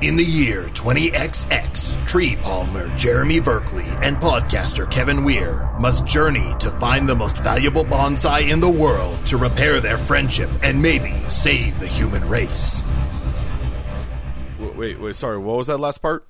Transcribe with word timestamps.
In 0.00 0.14
the 0.14 0.24
year 0.24 0.66
20XX, 0.74 2.06
tree 2.06 2.36
palmer 2.36 2.88
Jeremy 2.96 3.40
Berkeley 3.40 3.88
and 4.00 4.16
podcaster 4.18 4.88
Kevin 4.88 5.24
Weir 5.24 5.68
must 5.76 6.06
journey 6.06 6.54
to 6.60 6.70
find 6.70 7.08
the 7.08 7.16
most 7.16 7.38
valuable 7.38 7.84
bonsai 7.84 8.48
in 8.48 8.60
the 8.60 8.70
world 8.70 9.26
to 9.26 9.36
repair 9.36 9.80
their 9.80 9.98
friendship 9.98 10.50
and 10.62 10.80
maybe 10.80 11.14
save 11.28 11.80
the 11.80 11.86
human 11.88 12.24
race. 12.28 12.84
Wait, 14.76 15.00
wait, 15.00 15.16
sorry. 15.16 15.36
What 15.36 15.56
was 15.56 15.66
that 15.66 15.78
last 15.78 15.98
part? 16.00 16.27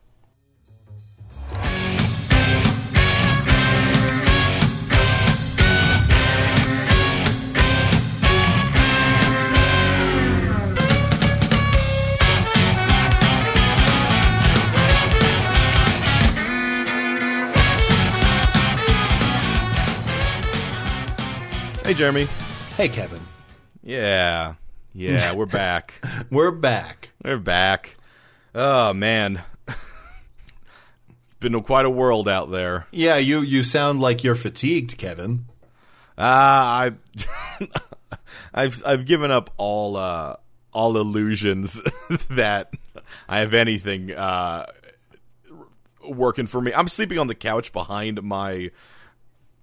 Hey, 21.89 21.95
Jeremy. 21.95 22.29
Hey, 22.77 22.91
Kevin. 22.91 23.21
Yeah, 23.83 24.57
yeah, 24.93 25.35
we're 25.35 25.47
back. 25.47 25.95
We're 26.31 26.51
back. 26.51 27.13
We're 27.25 27.39
back. 27.39 27.97
Oh 28.55 28.93
man, 28.93 29.41
it's 29.67 31.35
been 31.41 31.59
quite 31.63 31.87
a 31.87 31.91
world 31.91 32.29
out 32.29 32.51
there. 32.51 32.87
Yeah, 32.93 33.17
you, 33.17 33.41
you 33.41 33.63
sound 33.63 34.01
like 34.01 34.23
you're 34.23 34.35
fatigued, 34.35 34.99
Kevin. 34.99 35.47
Ah, 36.19 36.91
I, 36.91 37.67
I've 38.55 38.83
I've 38.85 39.07
given 39.07 39.31
up 39.31 39.49
all 39.57 39.97
uh, 39.97 40.37
all 40.75 40.99
illusions 40.99 41.81
that 42.29 42.71
I 43.31 43.39
have 43.39 43.55
anything 43.55 44.13
uh, 44.13 44.67
working 46.07 46.49
for 46.49 46.61
me. 46.61 46.71
I'm 46.75 46.89
sleeping 46.89 47.19
on 47.19 47.29
the 47.29 47.35
couch 47.35 47.73
behind 47.73 48.23
my 48.23 48.73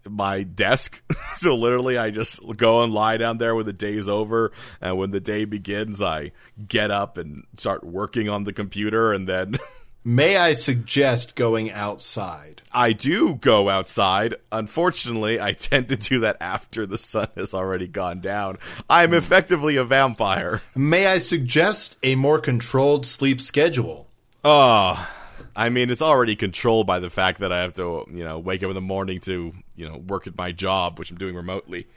my 0.09 0.43
desk. 0.43 1.01
so 1.35 1.55
literally 1.55 1.97
I 1.97 2.11
just 2.11 2.41
go 2.57 2.83
and 2.83 2.93
lie 2.93 3.17
down 3.17 3.37
there 3.37 3.55
when 3.55 3.65
the 3.65 3.73
day's 3.73 4.09
over 4.09 4.51
and 4.81 4.97
when 4.97 5.11
the 5.11 5.19
day 5.19 5.45
begins 5.45 6.01
I 6.01 6.31
get 6.67 6.91
up 6.91 7.17
and 7.17 7.45
start 7.57 7.83
working 7.83 8.29
on 8.29 8.43
the 8.43 8.53
computer 8.53 9.11
and 9.11 9.27
then 9.27 9.57
May 10.07 10.37
I 10.37 10.53
suggest 10.53 11.33
going 11.33 11.71
outside? 11.71 12.61
I 12.71 12.93
do 12.93 13.33
go 13.41 13.69
outside. 13.69 14.35
Unfortunately, 14.51 15.41
I 15.41 15.53
tend 15.53 15.89
to 15.89 15.95
do 15.95 16.19
that 16.19 16.37
after 16.39 16.85
the 16.85 16.99
sun 16.99 17.27
has 17.35 17.55
already 17.55 17.87
gone 17.87 18.21
down. 18.21 18.59
I'm 18.87 19.09
hmm. 19.09 19.15
effectively 19.15 19.77
a 19.77 19.83
vampire. 19.83 20.61
May 20.75 21.07
I 21.07 21.17
suggest 21.17 21.97
a 22.03 22.13
more 22.13 22.37
controlled 22.37 23.07
sleep 23.07 23.41
schedule? 23.41 24.07
Oh, 24.43 25.09
I 25.55 25.69
mean, 25.69 25.89
it's 25.89 26.01
already 26.01 26.35
controlled 26.35 26.85
by 26.85 26.99
the 26.99 27.09
fact 27.09 27.39
that 27.39 27.51
I 27.51 27.61
have 27.61 27.73
to, 27.73 28.05
you 28.11 28.23
know, 28.23 28.39
wake 28.39 28.61
up 28.63 28.69
in 28.69 28.75
the 28.75 28.81
morning 28.81 29.19
to, 29.21 29.53
you 29.75 29.87
know, 29.87 29.97
work 29.97 30.27
at 30.27 30.37
my 30.37 30.51
job, 30.51 30.99
which 30.99 31.11
I'm 31.11 31.17
doing 31.17 31.35
remotely. 31.35 31.87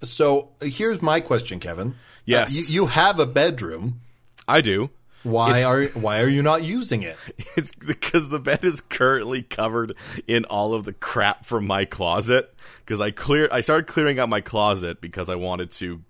So 0.00 0.50
here's 0.62 1.02
my 1.02 1.20
question, 1.20 1.60
Kevin. 1.60 1.94
Yes. 2.24 2.50
Uh, 2.50 2.54
you, 2.54 2.62
you 2.66 2.86
have 2.86 3.18
a 3.18 3.26
bedroom. 3.26 4.00
I 4.46 4.60
do. 4.60 4.90
Why 5.24 5.64
are 5.64 5.84
why 5.86 6.20
are 6.20 6.28
you 6.28 6.42
not 6.42 6.62
using 6.62 7.02
it? 7.02 7.16
It's 7.56 7.72
because 7.72 8.28
the 8.28 8.38
bed 8.38 8.64
is 8.64 8.80
currently 8.80 9.42
covered 9.42 9.94
in 10.28 10.44
all 10.44 10.74
of 10.74 10.84
the 10.84 10.92
crap 10.92 11.44
from 11.44 11.66
my 11.66 11.84
closet. 11.84 12.54
Because 12.84 13.00
I 13.00 13.10
cleared, 13.10 13.50
I 13.50 13.62
started 13.62 13.88
clearing 13.88 14.20
out 14.20 14.28
my 14.28 14.40
closet 14.40 15.00
because 15.00 15.28
I 15.28 15.34
wanted 15.34 15.72
to 15.72 16.02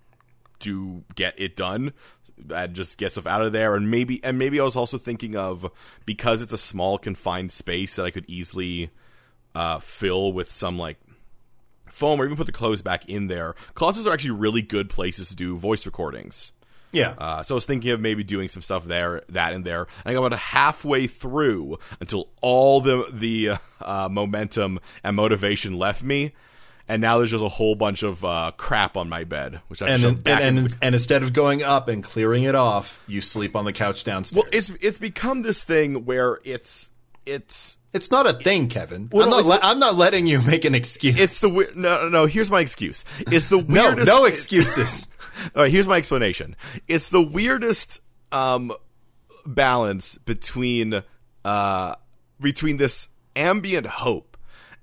to 0.61 1.05
get 1.15 1.35
it 1.39 1.57
done 1.57 1.93
and 2.55 2.75
just 2.75 2.99
get 2.99 3.13
stuff 3.13 3.27
out 3.27 3.43
of 3.43 3.53
there. 3.53 3.75
And 3.75 3.91
maybe, 3.91 4.23
and 4.25 4.39
maybe 4.39 4.61
I 4.61 4.65
was 4.65 4.77
also 4.77 4.99
thinking 4.99 5.37
of 5.37 5.71
because 6.07 6.43
it's 6.43 6.53
a 6.53 6.59
small 6.59 6.99
confined 6.99 7.53
space 7.53 7.97
that 7.97 8.05
I 8.05 8.11
could 8.11 8.25
easily 8.29 8.91
uh, 9.55 9.79
fill 9.79 10.33
with 10.33 10.51
some 10.51 10.79
like 10.79 10.99
foam 11.87 12.21
or 12.21 12.25
even 12.25 12.37
put 12.37 12.47
the 12.47 12.53
clothes 12.53 12.83
back 12.83 13.09
in 13.09 13.27
there. 13.27 13.55
Closets 13.75 14.07
are 14.07 14.13
actually 14.13 14.33
really 14.33 14.63
good 14.63 14.91
places 14.91 15.29
to 15.29 15.35
do 15.35 15.57
voice 15.57 15.85
recordings. 15.87 16.53
Yeah. 16.93 17.15
Uh, 17.19 17.43
so 17.43 17.55
I 17.55 17.57
was 17.57 17.67
thinking 17.67 17.91
of 17.91 18.01
maybe 18.01 18.25
doing 18.25 18.49
some 18.49 18.63
stuff 18.63 18.85
there, 18.85 19.23
that 19.29 19.53
in 19.53 19.63
there. 19.63 19.87
I 20.05 20.13
got 20.13 20.25
about 20.25 20.39
halfway 20.39 21.07
through 21.07 21.79
until 22.01 22.31
all 22.41 22.81
the 22.81 23.09
the 23.13 23.59
uh, 23.81 24.09
momentum 24.11 24.81
and 25.05 25.17
motivation 25.17 25.79
left 25.79 26.03
me, 26.03 26.35
and 26.89 27.01
now 27.03 27.19
there's 27.19 27.31
just 27.31 27.45
a 27.45 27.49
whole 27.49 27.75
bunch 27.75 28.03
of 28.03 28.25
uh, 28.25 28.53
crap 28.57 28.97
on 28.97 29.09
my 29.09 29.25
bed, 29.25 29.61
which 29.69 29.83
I 29.83 29.89
and, 29.89 30.05
and, 30.05 30.27
and, 30.27 30.59
in- 30.59 30.69
and 30.83 30.95
instead 30.95 31.23
of 31.23 31.33
going 31.33 31.63
up 31.63 31.89
and 31.89 32.03
clearing 32.03 32.45
it 32.45 32.55
off, 32.55 32.99
you 33.07 33.21
sleep 33.21 33.55
on 33.55 33.65
the 33.65 33.73
couch 33.73 34.05
downstairs. 34.05 34.43
well, 34.45 34.51
it's 34.53 34.71
it's 34.81 34.99
become 34.99 35.43
this 35.43 35.63
thing 35.63 36.05
where 36.05 36.39
it's 36.45 36.91
it's 37.27 37.77
it's 37.93 38.11
not 38.11 38.27
a 38.27 38.33
thing, 38.35 38.69
Kevin. 38.69 39.09
Well, 39.13 39.25
I'm, 39.25 39.31
no, 39.31 39.37
not 39.39 39.47
le- 39.47 39.61
I'm 39.63 39.79
not 39.79 39.95
letting 39.97 40.27
you 40.27 40.41
make 40.43 40.65
an 40.65 40.75
excuse. 40.75 41.19
it's 41.19 41.41
the 41.41 41.49
weir- 41.49 41.71
no 41.75 42.03
no 42.05 42.09
no. 42.09 42.27
Here's 42.27 42.51
my 42.51 42.61
excuse. 42.61 43.05
It's 43.21 43.49
the 43.49 43.63
no 43.69 43.95
no 43.95 44.25
excuses. 44.27 45.09
All 45.55 45.63
right, 45.63 45.71
here's 45.73 45.87
my 45.87 45.97
explanation. 45.99 46.57
It's 46.89 47.09
the 47.11 47.23
weirdest 47.23 48.01
um, 48.33 48.73
balance 49.47 50.17
between 50.19 51.03
uh, 51.45 51.95
between 52.41 52.77
this 52.77 53.09
ambient 53.37 53.87
hope 53.87 54.37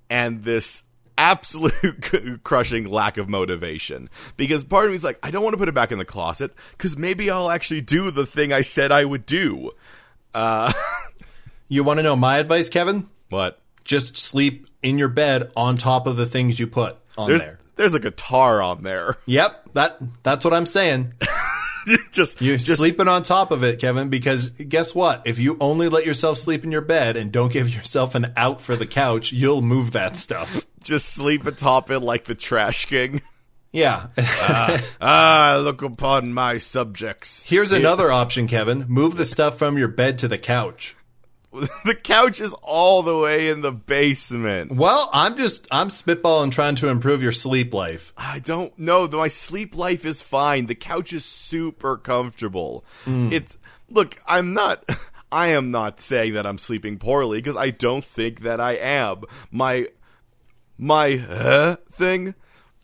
and 0.10 0.44
this 0.44 0.84
absolute 1.18 2.42
crushing 2.44 2.86
lack 2.86 3.18
of 3.18 3.30
motivation. 3.30 4.10
Because 4.38 4.64
part 4.64 4.86
of 4.86 4.92
me 4.92 4.96
is 4.96 5.04
like, 5.04 5.20
I 5.24 5.32
don't 5.32 5.44
want 5.44 5.54
to 5.54 5.58
put 5.58 5.70
it 5.70 5.74
back 5.76 5.92
in 5.92 5.98
the 5.98 6.06
closet 6.06 6.54
because 6.72 6.98
maybe 6.98 7.30
I'll 7.30 7.50
actually 7.52 7.82
do 7.82 8.12
the 8.12 8.26
thing 8.26 8.52
I 8.54 8.62
said 8.62 8.92
I 8.92 9.06
would 9.06 9.26
do. 9.26 9.72
Uh, 10.34 10.72
you 11.68 11.84
want 11.84 12.00
to 12.00 12.04
know 12.04 12.16
my 12.16 12.38
advice, 12.38 12.70
Kevin? 12.70 13.10
but 13.30 13.60
Just 13.84 14.18
sleep 14.18 14.68
in 14.84 14.98
your 14.98 15.08
bed 15.10 15.52
on 15.56 15.78
top 15.78 16.08
of 16.08 16.16
the 16.18 16.26
things 16.26 16.60
you 16.60 16.68
put 16.68 16.98
on 17.18 17.28
there's 17.30 17.42
there. 17.42 17.60
there's 17.76 17.94
a 17.94 18.00
guitar 18.00 18.62
on 18.62 18.84
there. 18.84 19.18
Yep, 19.26 19.70
that 19.74 19.98
that's 20.24 20.44
what 20.46 20.54
I'm 20.54 20.66
saying. 20.66 21.14
just 22.12 22.42
You're 22.42 22.58
just 22.58 22.78
sleeping 22.78 23.08
on 23.08 23.24
top 23.24 23.52
of 23.52 23.64
it, 23.64 23.80
Kevin, 23.80 24.10
because 24.10 24.50
guess 24.50 24.94
what? 24.96 25.26
If 25.26 25.38
you 25.40 25.58
only 25.60 25.88
let 25.90 26.06
yourself 26.06 26.38
sleep 26.38 26.64
in 26.64 26.72
your 26.72 26.82
bed 26.82 27.16
and 27.16 27.32
don't 27.32 27.52
give 27.52 27.70
yourself 27.74 28.16
an 28.16 28.34
out 28.36 28.62
for 28.62 28.76
the 28.76 28.88
couch, 28.88 29.32
you'll 29.32 29.62
move 29.62 29.92
that 29.92 30.18
stuff. 30.18 30.66
Just 30.86 31.10
sleep 31.10 31.46
atop 31.46 31.92
it 31.92 32.00
like 32.00 32.26
the 32.26 32.36
trash 32.36 32.86
king. 32.86 33.22
Yeah. 33.72 34.08
Ah, 35.02 35.60
look 35.62 35.82
upon 35.82 36.32
my 36.34 36.58
subjects. 36.58 37.44
Here's 37.46 37.74
another 37.74 38.10
option, 38.10 38.48
Kevin. 38.48 38.86
Move 38.88 39.18
the 39.18 39.26
stuff 39.26 39.58
from 39.58 39.78
your 39.78 39.90
bed 39.90 40.18
to 40.20 40.30
the 40.30 40.38
couch. 40.38 40.96
the 41.86 41.96
couch 41.96 42.40
is 42.40 42.54
all 42.62 43.02
the 43.02 43.18
way 43.18 43.50
in 43.50 43.62
the 43.62 43.72
basement. 43.72 44.72
Well, 44.72 45.10
I'm 45.14 45.38
just 45.38 45.68
I'm 45.72 45.90
spitballing 45.90 46.52
trying 46.52 46.76
to 46.76 46.88
improve 46.88 47.22
your 47.22 47.32
sleep 47.32 47.74
life. 47.74 48.14
I 48.18 48.40
don't 48.40 48.78
know. 48.78 49.08
My 49.08 49.28
sleep 49.28 49.76
life 49.76 50.06
is 50.06 50.22
fine. 50.22 50.66
The 50.66 50.76
couch 50.76 51.14
is 51.14 51.26
super 51.26 51.98
comfortable. 51.98 52.86
It's 53.06 53.58
look. 53.90 54.20
I'm 54.26 54.54
not. 54.54 54.88
I 55.32 55.48
am 55.48 55.72
not 55.72 56.00
saying 56.00 56.34
that 56.34 56.46
I'm 56.46 56.58
sleeping 56.58 56.98
poorly 56.98 57.40
because 57.40 57.58
I 57.58 57.70
don't 57.72 58.06
think 58.06 58.42
that 58.42 58.62
I 58.62 58.74
am. 58.74 59.24
My 59.52 59.88
my 60.78 61.24
uh, 61.30 61.76
thing 61.92 62.36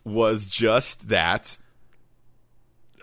was 0.04 0.46
just 0.46 1.08
that. 1.08 1.58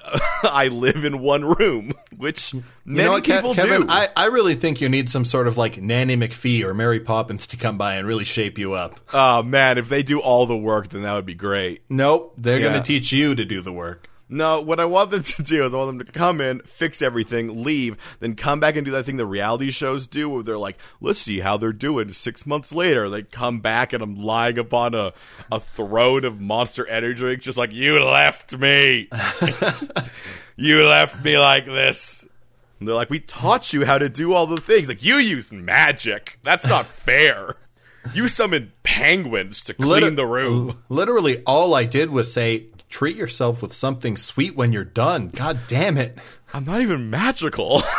I 0.44 0.70
live 0.70 1.04
in 1.04 1.20
one 1.20 1.44
room, 1.44 1.92
which 2.16 2.54
You 2.54 2.64
many 2.86 3.04
know 3.06 3.12
what, 3.12 3.24
Ke- 3.24 3.28
people 3.28 3.54
Kevin? 3.54 3.82
do. 3.82 3.88
I, 3.90 4.08
I 4.16 4.26
really 4.26 4.56
think 4.56 4.80
you 4.82 4.88
need 4.90 5.10
some 5.10 5.26
sort 5.26 5.46
of 5.48 5.58
like 5.58 5.80
Nanny 5.82 6.16
McPhee 6.16 6.64
or 6.64 6.74
Mary 6.74 7.00
Poppins 7.02 7.48
to 7.48 7.58
come 7.58 7.78
by 7.78 7.96
and 7.96 8.08
really 8.08 8.24
shape 8.24 8.58
you 8.58 8.74
up. 8.74 9.00
oh 9.14 9.44
man, 9.44 9.78
if 9.78 9.90
they 9.90 10.02
do 10.02 10.20
all 10.20 10.46
the 10.46 10.58
work, 10.58 10.90
then 10.90 11.02
that 11.04 11.14
would 11.14 11.26
be 11.26 11.36
great. 11.36 11.84
Nope, 11.90 12.34
they're 12.38 12.60
Yeah. 12.60 12.70
going 12.70 12.82
to 12.82 12.88
teach 12.88 13.12
you 13.12 13.36
to 13.36 13.44
do 13.46 13.62
the 13.62 13.74
work. 13.74 14.10
No, 14.31 14.62
what 14.62 14.79
I 14.79 14.85
want 14.85 15.09
them 15.09 15.23
to 15.23 15.44
do 15.44 15.66
is 15.66 15.73
I 15.73 15.78
want 15.78 15.97
them 15.97 16.06
to 16.06 16.12
come 16.12 16.40
in, 16.40 16.59
fix 16.59 17.01
everything, 17.01 17.64
leave, 17.64 17.97
then 18.20 18.35
come 18.35 18.59
back 18.59 18.76
and 18.76 18.85
do 18.85 18.91
that 18.91 19.03
thing 19.05 19.17
the 19.17 19.26
reality 19.26 19.72
shows 19.72 20.05
do 20.05 20.29
where 20.29 20.43
they're 20.43 20.58
like, 20.58 20.78
let's 21.02 21.20
see 21.20 21.40
how 21.40 21.58
they're 21.58 21.73
doing 21.73 22.11
six 22.11 22.46
months 22.46 22.72
later. 22.73 23.09
They 23.09 23.23
come 23.23 23.59
back 23.59 23.91
and 23.91 24.03
I'm 24.03 24.16
lying 24.16 24.59
upon 24.59 24.93
a, 24.93 25.14
a 25.52 25.59
throne 25.59 26.26
of 26.26 26.40
monster 26.40 26.85
energy 26.87 27.20
drinks, 27.20 27.46
just 27.46 27.58
like, 27.58 27.73
you 27.73 27.99
left 28.03 28.55
me. 28.58 29.09
you 30.55 30.85
left 30.85 31.23
me 31.23 31.37
like 31.37 31.66
this. 31.66 32.25
And 32.79 32.87
they're 32.87 32.96
like, 32.96 33.09
we 33.09 33.20
taught 33.20 33.73
you 33.73 33.85
how 33.85 33.97
to 33.97 34.09
do 34.09 34.34
all 34.34 34.47
the 34.47 34.61
things. 34.61 34.87
Like, 34.87 35.03
you 35.03 35.16
used 35.16 35.52
magic. 35.52 36.40
That's 36.43 36.66
not 36.67 36.85
fair. 36.85 37.55
You 38.14 38.28
summoned 38.28 38.72
penguins 38.84 39.64
to 39.66 39.73
clean 39.73 39.90
Liter- 39.90 40.11
the 40.11 40.25
room. 40.25 40.84
Literally, 40.87 41.43
all 41.43 41.73
I 41.73 41.84
did 41.85 42.09
was 42.09 42.32
say, 42.32 42.67
treat 42.90 43.16
yourself 43.16 43.62
with 43.62 43.74
something 43.74 44.18
sweet 44.18 44.56
when 44.56 44.72
you're 44.74 44.84
done. 44.84 45.28
God 45.30 45.59
damn 45.68 45.97
it. 45.97 46.18
I'm 46.53 46.66
not 46.66 46.82
even 46.82 47.09
magical. 47.09 47.84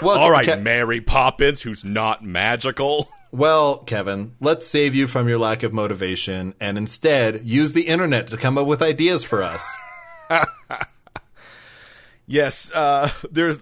Well, 0.00 0.16
All 0.16 0.30
right, 0.30 0.46
Ke- 0.46 0.62
Mary 0.62 1.00
Poppins, 1.00 1.62
who's 1.62 1.84
not 1.84 2.22
magical. 2.22 3.10
well, 3.32 3.78
Kevin, 3.78 4.36
let's 4.40 4.64
save 4.64 4.94
you 4.94 5.08
from 5.08 5.28
your 5.28 5.38
lack 5.38 5.64
of 5.64 5.72
motivation 5.72 6.54
and 6.60 6.78
instead 6.78 7.40
use 7.44 7.72
the 7.72 7.88
internet 7.88 8.28
to 8.28 8.36
come 8.36 8.56
up 8.58 8.68
with 8.68 8.80
ideas 8.80 9.24
for 9.24 9.42
us. 9.42 9.76
Yes, 12.24 12.70
uh, 12.72 13.10
there's 13.30 13.58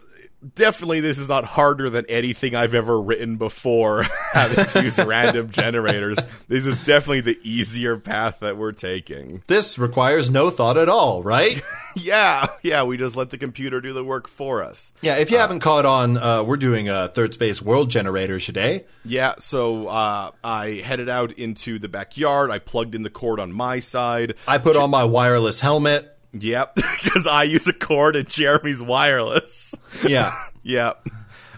definitely 0.54 1.00
this 1.00 1.18
is 1.18 1.28
not 1.28 1.44
harder 1.44 1.90
than 1.90 2.04
anything 2.08 2.54
I've 2.54 2.74
ever 2.74 3.00
written 3.00 3.36
before. 3.36 4.02
Having 4.32 4.64
to 4.66 4.82
use 4.84 4.98
random 4.98 5.50
generators. 5.50 6.18
This 6.48 6.66
is 6.66 6.84
definitely 6.84 7.20
the 7.22 7.38
easier 7.42 7.98
path 7.98 8.38
that 8.40 8.56
we're 8.56 8.72
taking. 8.72 9.42
This 9.48 9.78
requires 9.78 10.30
no 10.30 10.50
thought 10.50 10.76
at 10.76 10.88
all, 10.88 11.22
right? 11.22 11.62
Yeah, 11.96 12.46
yeah, 12.62 12.84
we 12.84 12.96
just 12.96 13.16
let 13.16 13.30
the 13.30 13.36
computer 13.36 13.80
do 13.80 13.92
the 13.92 14.04
work 14.04 14.28
for 14.28 14.62
us. 14.62 14.92
yeah, 15.02 15.16
if 15.16 15.32
you 15.32 15.38
haven't 15.38 15.58
caught 15.58 15.84
on, 15.84 16.16
uh, 16.18 16.44
we're 16.44 16.56
doing 16.56 16.88
a 16.88 17.08
third 17.08 17.34
space 17.34 17.60
world 17.60 17.90
generator 17.90 18.38
today. 18.38 18.84
Yeah, 19.04 19.34
so 19.40 19.88
uh, 19.88 20.30
I 20.44 20.82
headed 20.84 21.08
out 21.08 21.32
into 21.32 21.80
the 21.80 21.88
backyard. 21.88 22.52
I 22.52 22.60
plugged 22.60 22.94
in 22.94 23.02
the 23.02 23.10
cord 23.10 23.40
on 23.40 23.52
my 23.52 23.80
side. 23.80 24.34
I 24.46 24.58
put 24.58 24.76
on 24.76 24.90
my 24.90 25.02
wireless 25.02 25.58
helmet. 25.58 26.16
Yep, 26.32 26.74
because 27.02 27.26
I 27.26 27.42
use 27.44 27.66
a 27.66 27.72
cord 27.72 28.16
and 28.16 28.28
Jeremy's 28.28 28.82
wireless. 28.82 29.74
Yeah. 30.06 30.34
Yep. 30.62 31.06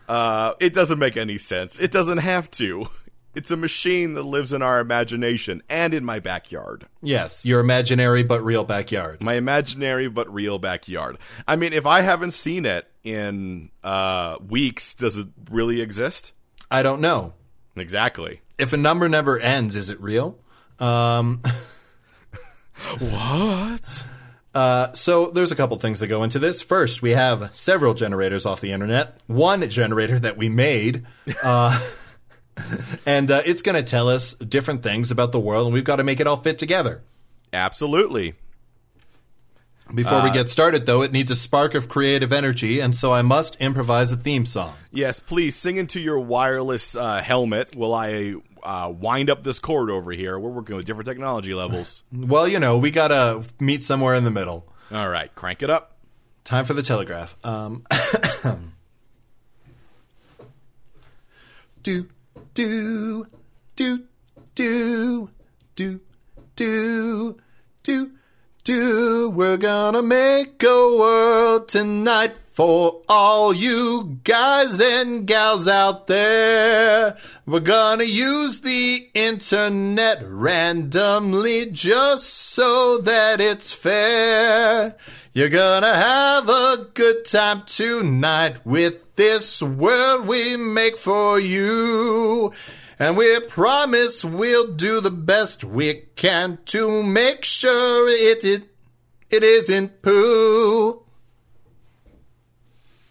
Uh, 0.09 0.55
it 0.61 0.73
doesn't 0.75 1.01
make 1.01 1.17
any 1.17 1.37
sense. 1.37 1.77
It 1.81 1.91
doesn't 1.91 2.19
have 2.19 2.49
to. 2.53 2.87
It's 3.35 3.51
a 3.51 3.57
machine 3.57 4.15
that 4.15 4.23
lives 4.23 4.53
in 4.53 4.63
our 4.63 4.79
imagination 4.79 5.61
and 5.69 5.93
in 5.93 6.05
my 6.05 6.21
backyard. 6.21 6.87
yes, 7.03 7.45
your 7.45 7.59
imaginary 7.59 8.23
but 8.23 8.45
real 8.45 8.63
backyard. 8.63 9.21
My 9.21 9.35
imaginary 9.35 10.07
but 10.09 10.33
real 10.33 10.61
backyard. 10.61 11.19
I 11.49 11.57
mean, 11.57 11.73
if 11.73 11.85
I 11.85 12.03
haven't 12.03 12.31
seen 12.31 12.65
it 12.65 12.87
in 13.03 13.71
uh, 13.83 14.37
weeks, 14.47 14.95
does 14.95 15.17
it 15.17 15.27
really 15.51 15.81
exist? 15.81 16.31
I 16.71 16.85
don't 16.85 17.01
know. 17.01 17.33
Exactly. 17.75 18.41
If 18.59 18.73
a 18.73 18.77
number 18.77 19.09
never 19.09 19.37
ends, 19.41 19.75
is 19.75 19.91
it 19.91 20.01
real? 20.01 20.39
Um, 20.79 21.43
What? 22.99 24.05
Uh, 24.54 24.93
so 24.93 25.31
there's 25.31 25.52
a 25.52 25.56
couple 25.56 25.76
things 25.78 26.00
that 26.00 26.08
go 26.08 26.22
into 26.22 26.38
this. 26.38 26.62
First, 26.62 27.02
we 27.02 27.10
have 27.10 27.50
several 27.54 27.94
generators 27.94 28.44
off 28.44 28.60
the 28.60 28.72
internet. 28.72 29.19
One 29.26 29.69
generator 29.69 30.19
that 30.19 30.37
we 30.37 30.49
made, 30.49 31.06
uh, 31.43 31.81
and 33.06 33.31
uh, 33.31 33.43
it's 33.46 33.62
going 33.62 33.76
to 33.76 33.82
tell 33.82 34.08
us 34.08 34.34
different 34.34 34.82
things 34.82 35.10
about 35.10 35.32
the 35.32 35.40
world, 35.40 35.66
and 35.66 35.75
we've 35.75 35.84
got 35.84 35.96
to 35.96 36.04
make 36.04 36.20
it 36.20 36.26
all 36.26 36.37
fit 36.37 36.58
together. 36.58 37.02
Absolutely. 37.52 38.34
Before 39.93 40.23
we 40.23 40.31
get 40.31 40.49
started, 40.49 40.87
though, 40.87 41.02
it 41.02 41.12
needs 41.12 41.31
a 41.31 41.37
spark 41.37 41.75
of 41.75 41.88
creative 41.88 42.32
energy, 42.32 42.81
and 42.81 42.94
so 42.94 43.12
I 43.12 43.23
must 43.23 43.56
improvise 43.56 44.11
a 44.12 44.17
theme 44.17 44.46
song. 44.46 44.75
Yes, 44.90 45.20
please 45.20 45.56
sing 45.56 45.76
into 45.76 46.00
your 46.00 46.19
wireless 46.19 46.96
uh, 46.96 47.20
helmet 47.20 47.76
while 47.76 47.93
I 47.93 48.37
uh, 48.62 48.90
wind 48.90 49.29
up 49.29 49.43
this 49.43 49.58
cord 49.58 49.90
over 49.90 50.12
here. 50.12 50.38
We're 50.38 50.50
working 50.50 50.76
with 50.76 50.87
different 50.87 51.08
technology 51.08 51.52
levels. 51.55 52.05
Well, 52.12 52.46
you 52.46 52.61
know, 52.61 52.79
we 52.79 52.90
got 52.90 53.08
to 53.08 53.44
meet 53.58 53.82
somewhere 53.82 54.14
in 54.14 54.25
the 54.25 54.31
middle. 54.31 54.73
All 54.90 55.08
right, 55.08 55.34
crank 55.34 55.62
it 55.62 55.70
up. 55.70 55.99
Time 56.44 56.64
for 56.64 56.75
the 56.75 56.82
telegraph. 56.82 57.37
Um, 57.44 57.85
do, 61.82 62.08
do, 62.55 63.26
do, 63.76 64.06
do, 64.55 65.31
do, 65.75 66.00
do, 66.56 67.37
do, 67.82 68.12
do. 68.64 69.31
We're 69.31 69.56
gonna 69.56 70.03
make 70.03 70.62
a 70.62 70.97
world 70.97 71.69
tonight 71.69 72.38
for 72.53 73.00
all 73.09 73.53
you 73.53 74.19
guys 74.25 74.81
and 74.81 75.26
gals 75.26 75.67
out 75.67 76.06
there. 76.06 77.17
We're 77.47 77.61
gonna 77.61 78.05
use 78.05 78.61
the 78.61 79.09
internet 79.14 80.23
randomly 80.23 81.70
just 81.73 82.29
so 82.29 82.99
that 82.99 83.41
it's 83.41 83.73
fair. 83.73 84.97
You're 85.32 85.49
gonna 85.49 85.94
have 85.94 86.49
a 86.49 86.87
good 86.94 87.25
time 87.25 87.62
tonight 87.67 88.64
with 88.64 89.17
this 89.17 89.62
world 89.62 90.26
we 90.26 90.56
make 90.56 90.97
for 90.97 91.41
you. 91.41 92.53
And 93.02 93.16
we 93.16 93.40
promise 93.40 94.25
we'll 94.25 94.75
do 94.75 95.00
the 95.00 95.10
best 95.10 95.64
we 95.64 96.04
can 96.14 96.60
to 96.66 97.02
make 97.02 97.43
sure 97.43 98.08
it, 98.08 98.44
it, 98.44 98.62
it 99.28 99.43
isn't 99.43 100.02
poo. 100.02 101.02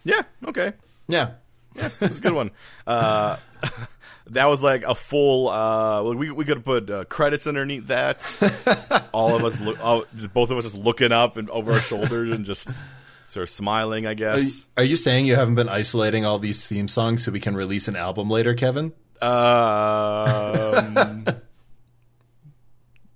Yeah, 0.02 0.22
okay. 0.46 0.72
Yeah. 1.08 1.32
Yeah, 1.76 1.88
That's 1.88 2.18
a 2.18 2.22
good 2.22 2.32
one. 2.32 2.52
Uh, 2.86 3.36
that 4.28 4.46
was 4.46 4.62
like 4.62 4.82
a 4.84 4.94
full. 4.94 5.50
Uh, 5.50 6.14
we 6.14 6.30
we 6.30 6.46
could 6.46 6.56
have 6.56 6.64
put 6.64 6.88
uh, 6.88 7.04
credits 7.04 7.46
underneath 7.46 7.88
that. 7.88 9.10
all 9.12 9.36
of 9.36 9.44
us, 9.44 9.60
look, 9.60 9.76
oh, 9.82 10.06
just 10.16 10.32
both 10.32 10.50
of 10.50 10.56
us, 10.56 10.64
just 10.64 10.74
looking 10.74 11.12
up 11.12 11.36
and 11.36 11.50
over 11.50 11.72
our 11.72 11.80
shoulders 11.80 12.32
and 12.32 12.46
just 12.46 12.70
sort 13.26 13.42
of 13.42 13.50
smiling. 13.50 14.06
I 14.06 14.10
Are 14.10 14.12
you, 14.12 14.16
guess. 14.16 14.66
are 14.78 14.84
you 14.84 14.96
saying 14.96 15.26
you 15.26 15.36
haven't 15.36 15.56
been 15.56 15.68
isolating 15.68 16.24
all 16.24 16.38
these 16.38 16.66
theme 16.66 16.88
songs 16.88 17.24
so 17.26 17.30
we 17.30 17.40
can 17.40 17.54
release 17.54 17.88
an 17.88 17.96
album 17.96 18.30
later, 18.30 18.54
Kevin? 18.54 18.94
Um, 19.22 21.24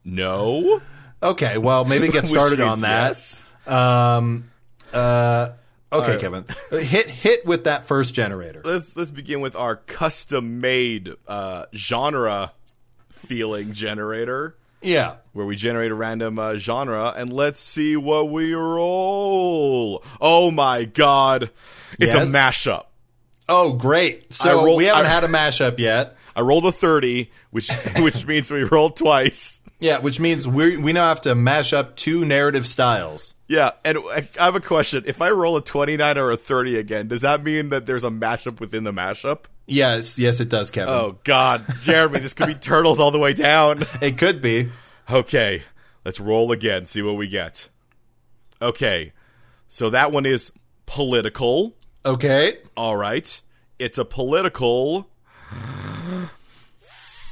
no. 0.05 0.81
Okay, 1.23 1.59
well, 1.59 1.85
maybe 1.85 2.09
get 2.09 2.29
started 2.29 2.61
on 2.61 2.81
that. 2.83 3.09
yes. 3.09 3.45
Um, 3.67 4.51
uh, 4.93 5.51
okay, 5.93 6.13
right. 6.13 6.21
Kevin, 6.21 6.45
hit 6.71 7.11
hit 7.11 7.45
with 7.47 7.65
that 7.65 7.87
first 7.87 8.15
generator. 8.15 8.63
Let's 8.65 8.95
let's 8.97 9.11
begin 9.11 9.41
with 9.41 9.57
our 9.57 9.77
custom 9.77 10.61
made 10.61 11.13
uh, 11.27 11.67
genre 11.75 12.53
feeling 13.11 13.73
generator. 13.73 14.57
Yeah, 14.83 15.17
where 15.33 15.47
we 15.47 15.57
generate 15.57 15.91
a 15.91 15.95
random 15.95 16.39
uh, 16.39 16.59
genre 16.59 17.13
and 17.17 17.33
let's 17.33 17.59
see 17.59 17.97
what 17.97 18.31
we 18.31 18.55
roll. 18.55 20.05
Oh 20.21 20.51
my 20.53 20.85
god, 20.85 21.51
it's 21.99 22.15
Yes? 22.15 22.31
a 22.31 22.33
mashup. 22.33 22.85
Oh, 23.49 23.73
great! 23.75 24.33
So 24.33 24.75
we 24.75 24.85
haven't 24.87 25.07
I- 25.07 25.09
had 25.09 25.25
a 25.25 25.29
mashup 25.29 25.79
yet. 25.79 26.17
I 26.35 26.41
rolled 26.41 26.67
a 26.67 26.73
thirty, 26.73 27.31
which 27.51 27.71
which 27.99 28.27
means 28.27 28.51
we 28.51 28.65
rolled 28.65 28.97
twice. 28.97 29.61
Yeah, 29.79 29.99
which 29.99 30.19
means 30.19 30.49
we 30.49 30.77
we 30.79 30.93
now 30.93 31.09
have 31.09 31.21
to 31.23 31.35
mash 31.35 31.73
up 31.73 31.97
two 31.97 32.25
narrative 32.25 32.67
styles. 32.67 33.35
Yeah, 33.47 33.73
and 33.85 33.99
I 33.99 34.27
I 34.41 34.45
have 34.47 34.55
a 34.57 34.61
question. 34.61 35.05
If 35.07 35.21
I 35.23 35.31
roll 35.31 35.57
a 35.57 35.63
twenty 35.63 35.97
nine 35.97 36.19
or 36.19 36.31
a 36.31 36.37
thirty 36.37 36.79
again, 36.79 37.09
does 37.09 37.21
that 37.21 37.45
mean 37.45 37.69
that 37.69 37.87
there's 37.87 38.05
a 38.05 38.09
mashup 38.11 38.59
within 38.59 38.85
the 38.85 38.93
mashup? 38.93 39.45
Yes, 39.67 40.19
yes, 40.19 40.41
it 40.41 40.49
does, 40.49 40.71
Kevin. 40.71 40.95
Oh 40.95 41.19
God, 41.25 41.65
Jeremy, 41.83 42.21
this 42.21 42.35
could 42.35 42.47
be 42.47 42.55
turtles 42.55 42.99
all 43.01 43.11
the 43.11 43.19
way 43.19 43.33
down. 43.35 43.85
It 44.01 44.17
could 44.19 44.41
be. 44.41 44.71
Okay, 45.11 45.63
let's 46.05 46.21
roll 46.21 46.53
again. 46.53 46.85
See 46.85 47.03
what 47.03 47.17
we 47.17 47.29
get. 47.29 47.69
Okay, 48.63 49.13
so 49.69 49.91
that 49.91 50.11
one 50.13 50.25
is 50.27 50.53
political. 50.87 51.75
Okay. 52.07 52.59
All 52.77 52.97
right. 52.97 53.41
It's 53.79 53.99
a 53.99 54.05
political 54.05 55.11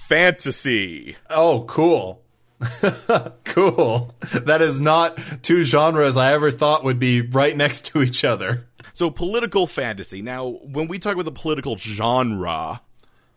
fantasy. 0.08 1.16
Oh, 1.30 1.64
cool. 1.68 2.22
cool. 3.44 4.14
That 4.32 4.60
is 4.62 4.80
not 4.80 5.18
two 5.42 5.64
genres 5.64 6.16
I 6.16 6.32
ever 6.32 6.50
thought 6.50 6.84
would 6.84 6.98
be 6.98 7.20
right 7.20 7.56
next 7.56 7.86
to 7.86 8.02
each 8.02 8.24
other. 8.24 8.66
So 8.94 9.10
political 9.10 9.66
fantasy. 9.66 10.22
Now, 10.22 10.48
when 10.62 10.88
we 10.88 10.98
talk 10.98 11.14
about 11.14 11.24
the 11.24 11.32
political 11.32 11.76
genre, 11.76 12.80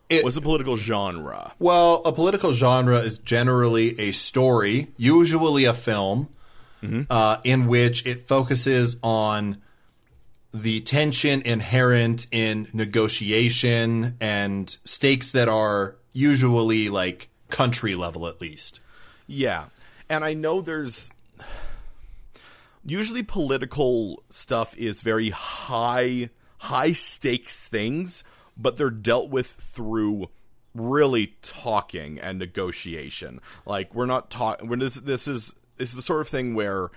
It- 0.10 0.24
what's 0.24 0.36
the 0.36 0.42
political 0.42 0.78
genre? 0.78 1.54
Well, 1.60 2.02
a 2.06 2.12
political 2.12 2.54
genre 2.54 2.98
is 3.00 3.18
generally 3.20 4.00
a 4.00 4.12
story, 4.12 4.88
usually 4.98 5.66
a 5.66 5.74
film, 5.74 6.30
uh, 7.10 7.38
in 7.44 7.68
which 7.68 8.06
it 8.06 8.28
focuses 8.28 8.98
on 9.04 9.62
the 10.62 10.82
tension 10.82 11.42
inherent 11.42 12.28
in 12.32 12.68
negotiation 12.74 14.18
and 14.20 14.78
stakes 14.84 15.32
that 15.32 15.48
are 15.48 15.96
usually 16.14 16.90
like 16.90 17.30
country 17.50 17.96
level 17.96 18.28
at 18.28 18.42
least. 18.42 18.80
Yeah. 19.28 19.66
And 20.10 20.24
I 20.24 20.34
know 20.34 20.62
there's 20.62 21.12
usually 22.86 23.24
political 23.24 24.24
stuff 24.30 24.76
is 24.78 25.02
very 25.02 25.30
high 25.30 26.30
high 26.60 26.94
stakes 26.94 27.68
things, 27.68 28.24
but 28.58 28.78
they're 28.78 28.90
dealt 28.90 29.30
with 29.30 29.48
through 29.48 30.30
really 30.74 31.36
talking 31.42 32.20
and 32.20 32.40
negotiation. 32.40 33.42
Like 33.66 33.94
we're 33.94 34.06
not 34.06 34.30
talking 34.30 34.70
when 34.70 34.80
this 34.80 34.96
this 34.96 35.28
is 35.28 35.54
is 35.78 35.94
the 35.94 36.02
sort 36.02 36.22
of 36.22 36.28
thing 36.28 36.56
where 36.56 36.90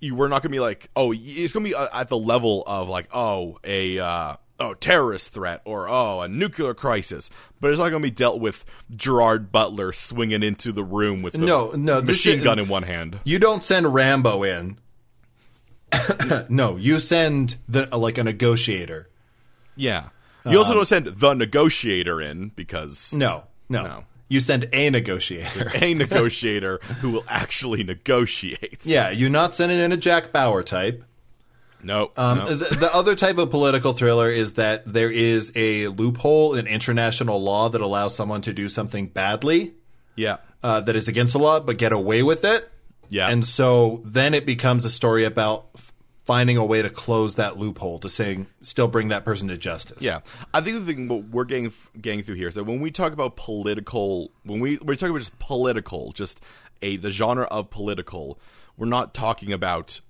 you 0.00 0.14
we're 0.14 0.28
not 0.28 0.42
going 0.42 0.50
to 0.50 0.56
be 0.56 0.60
like, 0.60 0.90
oh, 0.96 1.12
it's 1.12 1.52
going 1.52 1.64
to 1.64 1.70
be 1.70 1.74
uh, 1.74 1.88
at 1.92 2.08
the 2.08 2.18
level 2.18 2.62
of 2.66 2.88
like, 2.88 3.08
oh, 3.12 3.58
a 3.64 3.98
uh, 3.98 4.36
oh 4.58 4.74
terrorist 4.74 5.32
threat 5.32 5.60
or 5.64 5.88
oh 5.88 6.20
a 6.20 6.28
nuclear 6.28 6.74
crisis, 6.74 7.30
but 7.60 7.70
it's 7.70 7.78
not 7.78 7.90
going 7.90 8.02
to 8.02 8.06
be 8.06 8.10
dealt 8.10 8.40
with 8.40 8.64
Gerard 8.94 9.52
Butler 9.52 9.92
swinging 9.92 10.42
into 10.42 10.72
the 10.72 10.84
room 10.84 11.22
with 11.22 11.36
No, 11.36 11.72
no, 11.72 12.02
machine 12.02 12.38
is- 12.38 12.44
gun 12.44 12.58
in 12.58 12.68
one 12.68 12.82
hand. 12.84 13.18
You 13.24 13.38
don't 13.38 13.64
send 13.64 13.92
Rambo 13.92 14.42
in. 14.42 14.78
no, 16.48 16.76
you 16.76 17.00
send 17.00 17.56
the 17.68 17.86
like 17.96 18.18
a 18.18 18.24
negotiator. 18.24 19.08
Yeah, 19.76 20.10
you 20.44 20.58
also 20.58 20.74
don't 20.74 20.86
send 20.86 21.06
the 21.06 21.34
negotiator 21.34 22.20
in 22.20 22.48
because 22.50 23.12
No, 23.12 23.44
no. 23.68 23.82
No. 23.82 24.04
You 24.30 24.40
send 24.40 24.68
a 24.72 24.88
negotiator. 24.90 25.70
a 25.74 25.92
negotiator 25.92 26.78
who 27.00 27.10
will 27.10 27.24
actually 27.28 27.82
negotiate. 27.84 28.80
yeah, 28.86 29.10
you're 29.10 29.28
not 29.28 29.54
sending 29.54 29.78
in 29.78 29.92
a 29.92 29.96
Jack 29.98 30.32
Bauer 30.32 30.62
type. 30.62 31.04
No, 31.82 32.10
Um, 32.16 32.38
no. 32.38 32.54
the, 32.54 32.76
the 32.76 32.94
other 32.94 33.14
type 33.16 33.38
of 33.38 33.50
political 33.50 33.92
thriller 33.94 34.30
is 34.30 34.52
that 34.54 34.84
there 34.84 35.10
is 35.10 35.50
a 35.56 35.88
loophole 35.88 36.54
in 36.54 36.66
international 36.66 37.42
law 37.42 37.68
that 37.70 37.80
allows 37.80 38.14
someone 38.14 38.42
to 38.42 38.52
do 38.52 38.68
something 38.68 39.06
badly 39.08 39.72
yeah, 40.14 40.36
uh, 40.62 40.82
that 40.82 40.94
is 40.94 41.08
against 41.08 41.32
the 41.32 41.38
law, 41.38 41.58
but 41.58 41.78
get 41.78 41.92
away 41.92 42.22
with 42.22 42.44
it. 42.44 42.70
yeah, 43.08 43.30
And 43.30 43.44
so 43.46 44.02
then 44.04 44.34
it 44.34 44.44
becomes 44.44 44.84
a 44.84 44.90
story 44.90 45.24
about 45.24 45.68
finding 46.24 46.56
a 46.56 46.64
way 46.64 46.82
to 46.82 46.90
close 46.90 47.36
that 47.36 47.58
loophole 47.58 47.98
to 47.98 48.08
saying 48.08 48.46
still 48.62 48.88
bring 48.88 49.08
that 49.08 49.24
person 49.24 49.48
to 49.48 49.56
justice. 49.56 50.00
Yeah, 50.00 50.20
I 50.54 50.60
think 50.60 50.84
the 50.84 50.92
thing 50.92 51.08
what 51.08 51.24
we're 51.24 51.44
getting 51.44 51.72
getting 52.00 52.22
through 52.22 52.36
here 52.36 52.48
is 52.48 52.54
that 52.54 52.64
when 52.64 52.80
we 52.80 52.90
talk 52.90 53.12
about 53.12 53.36
political, 53.36 54.30
when 54.44 54.60
we 54.60 54.76
we're 54.78 54.94
talking 54.94 55.10
about 55.10 55.20
just 55.20 55.38
political, 55.38 56.12
just 56.12 56.40
a 56.82 56.96
the 56.96 57.10
genre 57.10 57.44
of 57.44 57.70
political, 57.70 58.38
we're 58.76 58.86
not 58.86 59.14
talking 59.14 59.52
about 59.52 60.00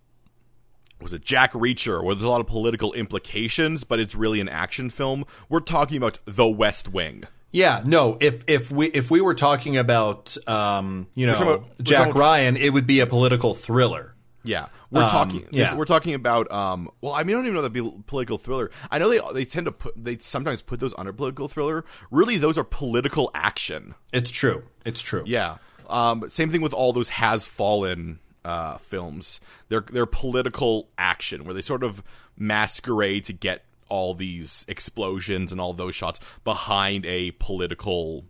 was 1.00 1.12
it 1.12 1.24
Jack 1.24 1.52
Reacher, 1.52 2.04
where 2.04 2.14
there's 2.14 2.24
a 2.24 2.28
lot 2.28 2.40
of 2.40 2.46
political 2.46 2.92
implications, 2.92 3.84
but 3.84 3.98
it's 3.98 4.14
really 4.14 4.40
an 4.40 4.48
action 4.48 4.90
film. 4.90 5.24
We're 5.48 5.60
talking 5.60 5.96
about 5.96 6.18
The 6.26 6.46
West 6.46 6.88
Wing. 6.88 7.24
Yeah, 7.52 7.82
no. 7.84 8.16
If 8.20 8.44
if 8.46 8.70
we 8.70 8.86
if 8.88 9.10
we 9.10 9.20
were 9.20 9.34
talking 9.34 9.76
about 9.76 10.36
um, 10.46 11.08
you 11.14 11.26
know 11.26 11.64
Jack 11.82 12.08
about- 12.08 12.18
Ryan, 12.18 12.56
it 12.56 12.72
would 12.72 12.86
be 12.86 13.00
a 13.00 13.06
political 13.06 13.54
thriller. 13.54 14.14
Yeah, 14.42 14.66
we're 14.90 15.02
Um, 15.04 15.10
talking. 15.10 15.46
yeah. 15.50 15.74
we're 15.74 15.84
talking 15.84 16.14
about. 16.14 16.50
Um, 16.50 16.88
well, 17.00 17.12
I 17.12 17.22
mean, 17.24 17.36
I 17.36 17.38
don't 17.38 17.46
even 17.46 17.54
know 17.56 17.62
that 17.62 17.70
be 17.72 17.92
political 18.06 18.38
thriller. 18.38 18.70
I 18.90 18.98
know 18.98 19.08
they 19.10 19.20
they 19.34 19.44
tend 19.44 19.66
to 19.66 19.72
put 19.72 19.94
they 20.02 20.16
sometimes 20.18 20.62
put 20.62 20.80
those 20.80 20.94
under 20.96 21.12
political 21.12 21.48
thriller. 21.48 21.84
Really, 22.10 22.38
those 22.38 22.56
are 22.56 22.64
political 22.64 23.30
action. 23.34 23.94
It's 24.12 24.30
true. 24.30 24.64
It's 24.86 25.02
true. 25.02 25.24
Yeah. 25.26 25.56
Um, 25.88 26.28
same 26.30 26.50
thing 26.50 26.60
with 26.62 26.72
all 26.72 26.92
those 26.92 27.08
has 27.10 27.46
fallen 27.46 28.20
uh, 28.44 28.78
films. 28.78 29.40
They're 29.68 29.84
they're 29.92 30.06
political 30.06 30.88
action 30.96 31.44
where 31.44 31.52
they 31.52 31.60
sort 31.62 31.82
of 31.82 32.02
masquerade 32.38 33.24
to 33.26 33.32
get 33.32 33.64
all 33.88 34.14
these 34.14 34.64
explosions 34.68 35.52
and 35.52 35.60
all 35.60 35.72
those 35.74 35.94
shots 35.94 36.18
behind 36.44 37.04
a 37.06 37.32
political. 37.32 38.24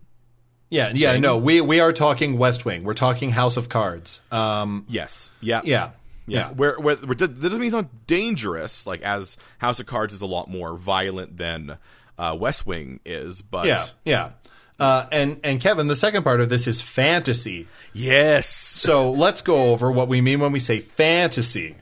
Yeah, 0.69 0.91
yeah. 0.95 1.17
No, 1.17 1.37
we 1.37 1.61
we 1.61 1.79
are 1.79 1.91
talking 1.93 2.37
West 2.37 2.65
Wing. 2.65 2.83
We're 2.83 2.93
talking 2.93 3.29
House 3.31 3.57
of 3.57 3.69
Cards. 3.69 4.21
Um, 4.31 4.85
Yes. 4.87 5.29
Yeah. 5.41 5.61
yeah, 5.63 5.91
Yeah, 6.27 6.39
yeah. 6.39 6.49
where, 6.53 6.79
where, 6.79 6.95
where 6.97 7.15
that 7.15 7.41
doesn't 7.41 7.59
mean 7.59 7.67
it's 7.67 7.73
not 7.73 8.07
dangerous. 8.07 8.85
Like 8.85 9.01
as 9.01 9.37
House 9.57 9.79
of 9.79 9.85
Cards 9.85 10.13
is 10.13 10.21
a 10.21 10.25
lot 10.27 10.49
more 10.49 10.75
violent 10.75 11.37
than 11.37 11.77
uh, 12.17 12.35
West 12.39 12.65
Wing 12.65 12.99
is, 13.05 13.41
but 13.41 13.65
Yeah, 13.65 13.85
yeah. 14.03 14.31
Uh, 14.79 15.05
and 15.11 15.39
and 15.43 15.61
Kevin, 15.61 15.87
the 15.87 15.95
second 15.95 16.23
part 16.23 16.41
of 16.41 16.49
this 16.49 16.65
is 16.67 16.81
fantasy. 16.81 17.67
yes. 17.93 18.47
So 18.49 19.11
let's 19.11 19.41
go 19.41 19.71
over 19.71 19.91
what 19.91 20.07
we 20.07 20.21
mean 20.21 20.39
when 20.39 20.51
we 20.51 20.59
say 20.59 20.79
fantasy. 20.79 21.75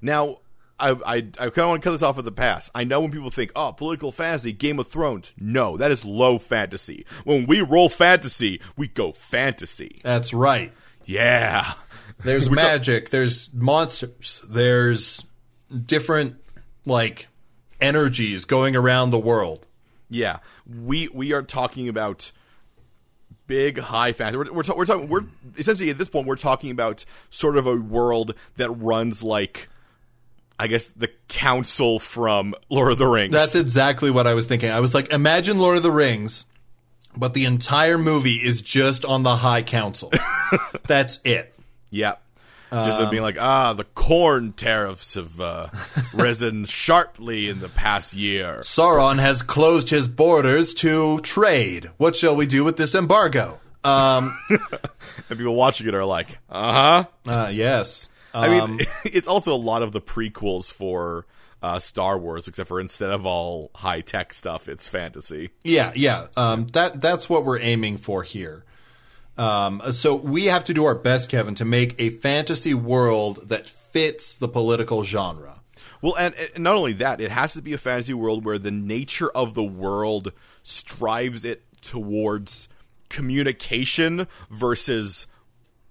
Now, 0.00 0.38
I 0.80 0.90
I, 0.90 1.14
I 1.16 1.20
kind 1.20 1.58
of 1.58 1.68
want 1.68 1.82
to 1.82 1.88
cut 1.88 1.92
this 1.92 2.02
off 2.02 2.16
with 2.16 2.24
the 2.24 2.32
past. 2.32 2.70
I 2.74 2.82
know 2.82 3.00
when 3.00 3.12
people 3.12 3.30
think, 3.30 3.52
oh, 3.54 3.70
political 3.72 4.10
fantasy, 4.10 4.52
Game 4.52 4.80
of 4.80 4.88
Thrones. 4.88 5.32
No, 5.38 5.76
that 5.76 5.92
is 5.92 6.04
low 6.04 6.38
fantasy. 6.38 7.06
When 7.22 7.46
we 7.46 7.60
roll 7.60 7.88
fantasy, 7.88 8.60
we 8.76 8.88
go 8.88 9.12
fantasy. 9.12 10.00
That's 10.02 10.34
right. 10.34 10.72
Yeah. 11.04 11.74
There's 12.24 12.50
magic. 12.50 13.10
there's 13.10 13.52
monsters. 13.52 14.40
There's 14.48 15.24
different 15.86 16.36
like 16.84 17.28
energies 17.80 18.44
going 18.44 18.76
around 18.76 19.10
the 19.10 19.18
world. 19.18 19.66
Yeah, 20.10 20.38
we 20.66 21.08
we 21.08 21.32
are 21.32 21.42
talking 21.42 21.88
about 21.88 22.32
big 23.46 23.78
high 23.78 24.12
fantasy. 24.12 24.38
We're 24.38 24.52
we're, 24.52 24.76
we're 24.76 24.86
talking 24.86 25.08
we're 25.08 25.24
essentially 25.56 25.90
at 25.90 25.98
this 25.98 26.08
point 26.08 26.26
we're 26.26 26.36
talking 26.36 26.70
about 26.70 27.04
sort 27.30 27.56
of 27.56 27.66
a 27.66 27.76
world 27.76 28.34
that 28.56 28.70
runs 28.70 29.22
like 29.22 29.68
I 30.58 30.66
guess 30.68 30.86
the 30.86 31.10
council 31.28 31.98
from 31.98 32.54
Lord 32.68 32.92
of 32.92 32.98
the 32.98 33.06
Rings. 33.06 33.32
That's 33.32 33.54
exactly 33.54 34.10
what 34.10 34.26
I 34.26 34.34
was 34.34 34.46
thinking. 34.46 34.70
I 34.70 34.80
was 34.80 34.94
like, 34.94 35.12
imagine 35.12 35.58
Lord 35.58 35.76
of 35.76 35.82
the 35.82 35.90
Rings, 35.90 36.46
but 37.16 37.34
the 37.34 37.46
entire 37.46 37.98
movie 37.98 38.36
is 38.36 38.62
just 38.62 39.04
on 39.04 39.22
the 39.22 39.36
High 39.36 39.62
Council. 39.62 40.12
That's 40.86 41.18
it. 41.24 41.51
Yeah. 41.92 42.14
Just 42.72 42.98
Um, 43.00 43.10
being 43.10 43.22
like, 43.22 43.36
ah, 43.38 43.74
the 43.74 43.84
corn 43.84 44.54
tariffs 44.54 45.12
have 45.14 45.38
uh, 45.38 45.68
risen 46.14 46.64
sharply 46.64 47.50
in 47.50 47.60
the 47.60 47.68
past 47.68 48.14
year. 48.14 48.60
Sauron 48.62 49.18
has 49.20 49.42
closed 49.42 49.90
his 49.90 50.08
borders 50.08 50.72
to 50.74 51.20
trade. 51.20 51.90
What 51.98 52.16
shall 52.16 52.34
we 52.34 52.46
do 52.46 52.64
with 52.64 52.78
this 52.78 52.94
embargo? 52.94 53.60
Um, 53.84 54.38
And 55.28 55.38
people 55.38 55.54
watching 55.54 55.86
it 55.86 55.94
are 55.94 56.04
like, 56.06 56.38
uh 56.48 57.04
huh. 57.26 57.30
uh, 57.30 57.50
yes. 57.52 58.08
I 58.32 58.58
Um, 58.60 58.76
mean, 58.78 58.86
it's 59.04 59.28
also 59.28 59.52
a 59.52 59.56
lot 59.60 59.82
of 59.82 59.92
the 59.92 60.00
prequels 60.00 60.72
for 60.72 61.26
uh, 61.62 61.78
Star 61.78 62.16
Wars, 62.18 62.48
except 62.48 62.68
for 62.68 62.80
instead 62.80 63.10
of 63.10 63.26
all 63.26 63.70
high 63.74 64.00
tech 64.00 64.32
stuff, 64.32 64.66
it's 64.68 64.88
fantasy. 64.88 65.50
Yeah, 65.62 65.92
yeah. 65.94 66.28
Um, 66.38 66.66
that 66.72 67.00
that's 67.02 67.28
what 67.28 67.44
we're 67.44 67.60
aiming 67.60 67.98
for 67.98 68.22
here. 68.22 68.64
Um, 69.38 69.82
so 69.92 70.14
we 70.14 70.46
have 70.46 70.64
to 70.64 70.74
do 70.74 70.84
our 70.84 70.94
best, 70.94 71.30
Kevin, 71.30 71.54
to 71.56 71.64
make 71.64 71.94
a 71.98 72.10
fantasy 72.10 72.74
world 72.74 73.48
that 73.48 73.68
fits 73.68 74.36
the 74.36 74.48
political 74.48 75.04
genre. 75.04 75.60
Well, 76.00 76.16
and, 76.16 76.34
and 76.34 76.64
not 76.64 76.74
only 76.74 76.92
that, 76.94 77.20
it 77.20 77.30
has 77.30 77.52
to 77.54 77.62
be 77.62 77.72
a 77.72 77.78
fantasy 77.78 78.14
world 78.14 78.44
where 78.44 78.58
the 78.58 78.70
nature 78.70 79.30
of 79.30 79.54
the 79.54 79.62
world 79.62 80.32
strives 80.62 81.44
it 81.44 81.62
towards 81.80 82.68
communication 83.08 84.26
versus 84.50 85.26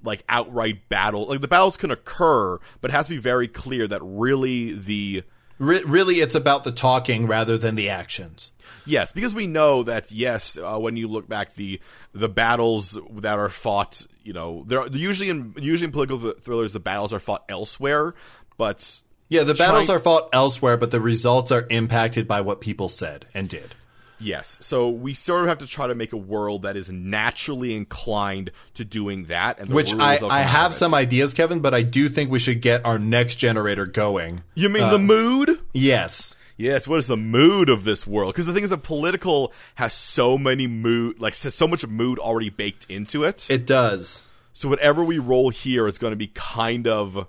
like 0.04 0.24
outright 0.28 0.90
battle. 0.90 1.28
Like 1.28 1.42
the 1.42 1.48
battles 1.48 1.78
can 1.78 1.92
occur, 1.92 2.60
but 2.82 2.92
it 2.92 2.94
has 2.94 3.08
to 3.08 3.12
be 3.12 3.20
very 3.20 3.48
clear 3.48 3.88
that 3.88 4.02
really 4.04 4.74
the 4.74 5.24
Re- 5.62 5.84
really, 5.86 6.16
it's 6.16 6.34
about 6.34 6.64
the 6.64 6.72
talking 6.72 7.28
rather 7.28 7.56
than 7.58 7.76
the 7.76 7.88
actions. 7.88 8.52
Yes, 8.86 9.12
because 9.12 9.36
we 9.36 9.46
know 9.46 9.84
that 9.84 10.12
yes, 10.12 10.58
uh, 10.58 10.78
when 10.80 10.98
you 10.98 11.08
look 11.08 11.30
back 11.30 11.54
the 11.54 11.80
the 12.14 12.28
battles 12.28 12.98
that 13.18 13.38
are 13.38 13.48
fought, 13.50 14.06
you 14.24 14.34
know, 14.34 14.64
they're 14.66 14.88
usually 14.88 15.30
in 15.30 15.54
usually 15.58 15.86
in 15.86 15.92
political 15.92 16.32
thrillers 16.42 16.74
the 16.74 16.80
battles 16.80 17.14
are 17.14 17.20
fought 17.20 17.44
elsewhere, 17.48 18.16
but 18.58 19.02
Yeah, 19.30 19.44
the 19.44 19.54
battles 19.54 19.86
Trying- 19.86 19.98
are 19.98 20.02
fought 20.02 20.30
elsewhere, 20.34 20.78
but 20.78 20.90
the 20.90 21.00
results 21.00 21.52
are 21.52 21.68
impacted 21.70 22.28
by 22.28 22.42
what 22.42 22.60
people 22.60 22.90
said 22.90 23.28
and 23.36 23.48
did. 23.48 23.76
Yes, 24.22 24.58
so 24.62 24.90
we 24.90 25.14
sort 25.14 25.44
of 25.44 25.50
have 25.50 25.58
to 25.60 25.68
try 25.68 25.88
to 25.88 25.96
make 25.96 26.14
a 26.14 26.18
world 26.18 26.62
that 26.62 26.78
is 26.78 26.90
naturally 26.90 27.76
inclined 27.76 28.52
to 28.76 28.86
doing 28.86 29.26
that, 29.26 29.60
and 29.60 29.68
the 29.68 29.74
Which 29.74 29.94
I, 29.94 30.20
I 30.30 30.42
have 30.42 30.74
some 30.74 30.94
ideas, 30.94 31.34
Kevin, 31.34 31.60
but 31.60 31.74
I 31.74 31.82
do 31.82 32.10
think 32.10 32.32
we 32.32 32.40
should 32.40 32.62
get 32.62 32.86
our 32.86 32.98
next 33.00 33.36
generator 33.36 33.86
going. 33.86 34.44
You 34.56 34.70
mean 34.70 34.84
uh, 34.84 34.92
the 34.92 35.00
mood? 35.00 35.60
Yes. 35.74 36.36
Yes, 36.58 36.88
what 36.88 36.98
is 36.98 37.08
the 37.08 37.18
mood 37.18 37.70
of 37.70 37.86
this 37.86 38.06
world? 38.06 38.34
Because 38.34 38.46
the 38.46 38.54
thing 38.54 38.64
is 38.64 38.70
that 38.70 38.84
political 38.84 39.52
has 39.76 39.94
so 39.94 40.38
many 40.38 40.68
mood, 40.68 41.20
like 41.20 41.34
so 41.34 41.68
much 41.68 41.88
mood 41.88 42.20
already 42.20 42.50
baked 42.50 42.86
into 42.88 43.24
it. 43.24 43.50
It 43.50 43.66
does. 43.66 44.28
so 44.54 44.70
whatever 44.70 45.04
we 45.04 45.18
roll 45.18 45.50
here 45.50 45.88
is 45.88 45.98
going 45.98 46.12
to 46.12 46.18
be 46.18 46.28
kind 46.28 46.86
of 46.86 47.26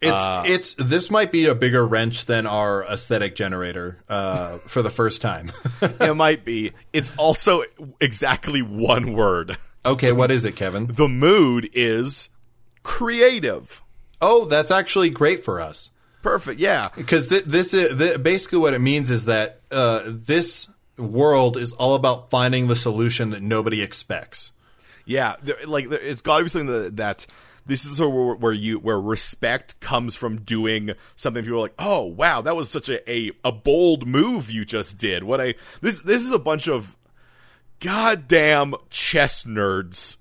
It's 0.00 0.12
Uh, 0.12 0.44
it's 0.46 0.74
this 0.74 1.10
might 1.10 1.32
be 1.32 1.46
a 1.46 1.54
bigger 1.54 1.86
wrench 1.86 2.26
than 2.26 2.46
our 2.46 2.84
aesthetic 2.84 3.34
generator 3.34 3.98
uh, 4.08 4.58
for 4.58 4.82
the 4.82 4.90
first 4.90 5.20
time. 5.20 5.50
it 5.82 6.16
might 6.16 6.44
be. 6.44 6.72
It's 6.92 7.10
also 7.16 7.64
exactly 8.00 8.62
one 8.62 9.12
word. 9.12 9.58
okay, 9.84 10.12
what 10.12 10.30
is 10.30 10.44
it, 10.44 10.54
Kevin? 10.54 10.86
The 10.86 11.08
mood 11.08 11.68
is 11.72 12.28
creative. 12.84 13.82
Oh, 14.20 14.44
that's 14.46 14.70
actually 14.70 15.10
great 15.10 15.44
for 15.44 15.60
us 15.60 15.90
Perfect. 16.22 16.58
Yeah. 16.60 16.88
because 16.96 17.28
th- 17.28 17.44
this 17.44 17.72
is 17.72 17.96
th- 17.96 18.22
basically 18.22 18.58
what 18.58 18.74
it 18.74 18.80
means 18.80 19.10
is 19.10 19.26
that 19.26 19.60
uh, 19.70 20.02
this 20.06 20.68
world 20.96 21.56
is 21.56 21.72
all 21.74 21.94
about 21.94 22.30
finding 22.30 22.66
the 22.66 22.74
solution 22.76 23.30
that 23.30 23.42
nobody 23.42 23.82
expects. 23.82 24.52
Yeah. 25.04 25.36
Like 25.64 25.86
it's 25.90 26.22
got 26.22 26.38
to 26.38 26.44
be 26.44 26.50
something 26.50 26.66
that, 26.82 26.96
that 26.96 27.26
this 27.68 27.84
is 27.84 28.00
where, 28.00 28.08
where 28.08 28.52
you 28.52 28.78
where 28.78 29.00
respect 29.00 29.78
comes 29.78 30.16
from 30.16 30.40
doing 30.40 30.92
something. 31.14 31.44
People 31.44 31.58
are 31.58 31.62
like, 31.62 31.74
"Oh, 31.78 32.02
wow, 32.02 32.40
that 32.40 32.56
was 32.56 32.70
such 32.70 32.88
a, 32.88 33.08
a 33.10 33.30
a 33.44 33.52
bold 33.52 34.06
move 34.06 34.50
you 34.50 34.64
just 34.64 34.98
did." 34.98 35.22
What 35.22 35.40
a 35.40 35.54
this 35.80 36.00
this 36.00 36.22
is 36.22 36.32
a 36.32 36.38
bunch 36.38 36.68
of 36.68 36.96
goddamn 37.80 38.74
chess 38.90 39.44
nerds 39.44 40.16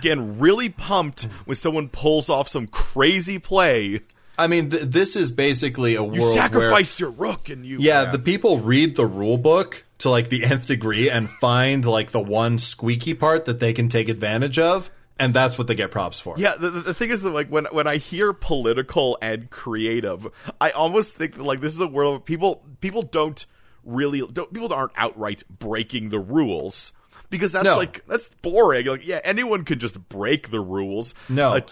getting 0.00 0.38
really 0.38 0.68
pumped 0.68 1.24
when 1.44 1.56
someone 1.56 1.88
pulls 1.88 2.30
off 2.30 2.48
some 2.48 2.66
crazy 2.66 3.38
play. 3.38 4.00
I 4.38 4.46
mean, 4.46 4.70
th- 4.70 4.84
this 4.84 5.16
is 5.16 5.32
basically 5.32 5.94
a 5.94 6.02
You 6.02 6.06
world 6.06 6.20
where 6.20 6.34
sacrificed 6.34 7.00
your 7.00 7.10
rook 7.10 7.48
and 7.48 7.66
you 7.66 7.78
yeah, 7.80 8.06
the 8.06 8.18
people 8.18 8.60
read 8.60 8.96
the 8.96 9.06
rule 9.06 9.38
book 9.38 9.84
to 9.98 10.10
like 10.10 10.28
the 10.28 10.44
nth 10.44 10.66
degree 10.66 11.08
and 11.10 11.28
find 11.28 11.84
like 11.84 12.10
the 12.10 12.20
one 12.20 12.58
squeaky 12.58 13.14
part 13.14 13.46
that 13.46 13.60
they 13.60 13.72
can 13.72 13.88
take 13.88 14.08
advantage 14.08 14.58
of, 14.58 14.90
and 15.18 15.32
that's 15.32 15.56
what 15.58 15.66
they 15.66 15.74
get 15.74 15.90
props 15.90 16.20
for. 16.20 16.34
Yeah, 16.38 16.56
the, 16.56 16.70
the 16.70 16.94
thing 16.94 17.10
is 17.10 17.22
that 17.22 17.30
like 17.30 17.48
when 17.48 17.64
when 17.66 17.86
I 17.86 17.96
hear 17.96 18.32
political 18.32 19.18
and 19.22 19.48
creative, 19.50 20.28
I 20.60 20.70
almost 20.70 21.14
think 21.16 21.36
that 21.36 21.42
like 21.42 21.60
this 21.60 21.72
is 21.74 21.80
a 21.80 21.86
world 21.86 22.12
where 22.12 22.20
people 22.20 22.62
people 22.80 23.02
don't 23.02 23.44
really 23.84 24.20
don't, 24.32 24.52
people 24.52 24.72
aren't 24.72 24.92
outright 24.96 25.42
breaking 25.48 26.08
the 26.10 26.18
rules, 26.18 26.92
because 27.30 27.52
that's 27.52 27.64
No. 27.64 27.76
like 27.76 28.04
that's 28.06 28.28
boring. 28.42 28.86
Like, 28.86 29.06
yeah, 29.06 29.20
anyone 29.24 29.64
can 29.64 29.78
just 29.78 30.08
break 30.08 30.50
the 30.50 30.60
rules. 30.60 31.14
No. 31.28 31.54
a, 31.56 31.62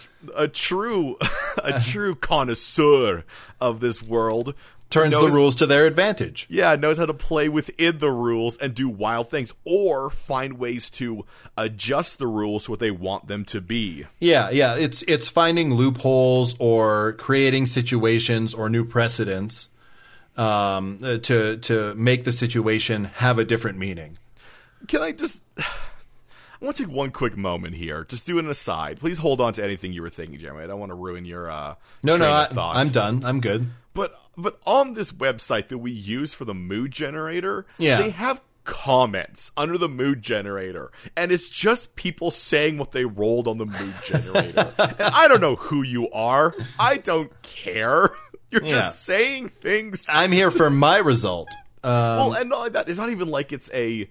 a 0.44 0.48
true, 0.48 1.16
a 1.62 1.80
true 1.80 2.14
connoisseur 2.14 3.24
of 3.60 3.80
this 3.80 4.02
world 4.02 4.54
Turns 4.94 5.18
the 5.18 5.28
rules 5.28 5.56
to 5.56 5.66
their 5.66 5.86
advantage. 5.86 6.46
Yeah, 6.48 6.76
knows 6.76 6.98
how 6.98 7.06
to 7.06 7.14
play 7.14 7.48
within 7.48 7.98
the 7.98 8.10
rules 8.10 8.56
and 8.58 8.74
do 8.74 8.88
wild 8.88 9.28
things, 9.28 9.52
or 9.64 10.08
find 10.08 10.56
ways 10.56 10.88
to 10.92 11.26
adjust 11.56 12.18
the 12.18 12.28
rules 12.28 12.64
to 12.64 12.70
what 12.70 12.80
they 12.80 12.92
want 12.92 13.26
them 13.26 13.44
to 13.46 13.60
be. 13.60 14.06
Yeah, 14.20 14.50
yeah. 14.50 14.76
It's 14.76 15.02
it's 15.02 15.28
finding 15.28 15.74
loopholes 15.74 16.54
or 16.60 17.14
creating 17.14 17.66
situations 17.66 18.54
or 18.54 18.70
new 18.70 18.84
precedents 18.84 19.68
um, 20.36 20.98
uh, 21.02 21.18
to 21.18 21.56
to 21.56 21.94
make 21.96 22.22
the 22.24 22.32
situation 22.32 23.04
have 23.04 23.38
a 23.40 23.44
different 23.44 23.78
meaning. 23.78 24.16
Can 24.86 25.02
I 25.02 25.10
just? 25.10 25.42
I 25.58 26.64
want 26.64 26.76
to 26.76 26.84
take 26.84 26.92
one 26.92 27.10
quick 27.10 27.36
moment 27.36 27.74
here. 27.74 28.04
Just 28.04 28.26
do 28.26 28.38
an 28.38 28.48
aside. 28.48 28.98
Please 28.98 29.18
hold 29.18 29.40
on 29.40 29.52
to 29.54 29.64
anything 29.64 29.92
you 29.92 30.00
were 30.00 30.08
thinking, 30.08 30.38
Jeremy. 30.38 30.62
I 30.62 30.66
don't 30.68 30.80
want 30.80 30.90
to 30.90 30.96
ruin 30.96 31.26
your 31.26 31.50
uh, 31.50 31.74
No, 32.02 32.16
no, 32.16 32.30
I. 32.30 32.48
I'm 32.56 32.88
done. 32.88 33.22
I'm 33.24 33.40
good. 33.40 33.68
But 33.94 34.14
but 34.36 34.60
on 34.66 34.94
this 34.94 35.12
website 35.12 35.68
that 35.68 35.78
we 35.78 35.92
use 35.92 36.34
for 36.34 36.44
the 36.44 36.54
mood 36.54 36.90
generator, 36.90 37.64
Yeah. 37.78 37.98
they 38.02 38.10
have 38.10 38.40
comments 38.64 39.52
under 39.56 39.78
the 39.78 39.88
mood 39.88 40.20
generator, 40.22 40.90
and 41.16 41.30
it's 41.30 41.48
just 41.48 41.94
people 41.96 42.30
saying 42.30 42.76
what 42.78 42.90
they 42.92 43.04
rolled 43.04 43.46
on 43.46 43.58
the 43.58 43.66
mood 43.66 43.94
generator. 44.06 44.72
and 44.78 45.00
I 45.14 45.28
don't 45.28 45.40
know 45.40 45.56
who 45.56 45.82
you 45.82 46.10
are. 46.10 46.54
I 46.78 46.96
don't 46.96 47.30
care. 47.42 48.10
You're 48.50 48.62
Yeah. 48.64 48.70
just 48.72 49.04
saying 49.04 49.50
things. 49.50 50.06
I'm 50.08 50.32
here 50.32 50.50
for 50.50 50.70
my 50.88 50.98
result. 50.98 51.48
Uh, 51.82 52.16
well, 52.18 52.32
and 52.34 52.48
not 52.48 52.58
only 52.58 52.70
that, 52.70 52.88
it's 52.88 52.98
not 52.98 53.10
even 53.10 53.28
like 53.28 53.52
it's 53.52 53.70
a. 53.74 54.08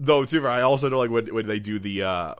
Though, 0.00 0.24
too, 0.24 0.40
far, 0.40 0.50
I 0.50 0.62
also 0.62 0.88
know 0.88 0.98
like 0.98 1.10
when 1.10 1.32
when 1.34 1.46
they 1.46 1.58
do 1.60 1.78
the 1.78 2.02
uh 2.02 2.34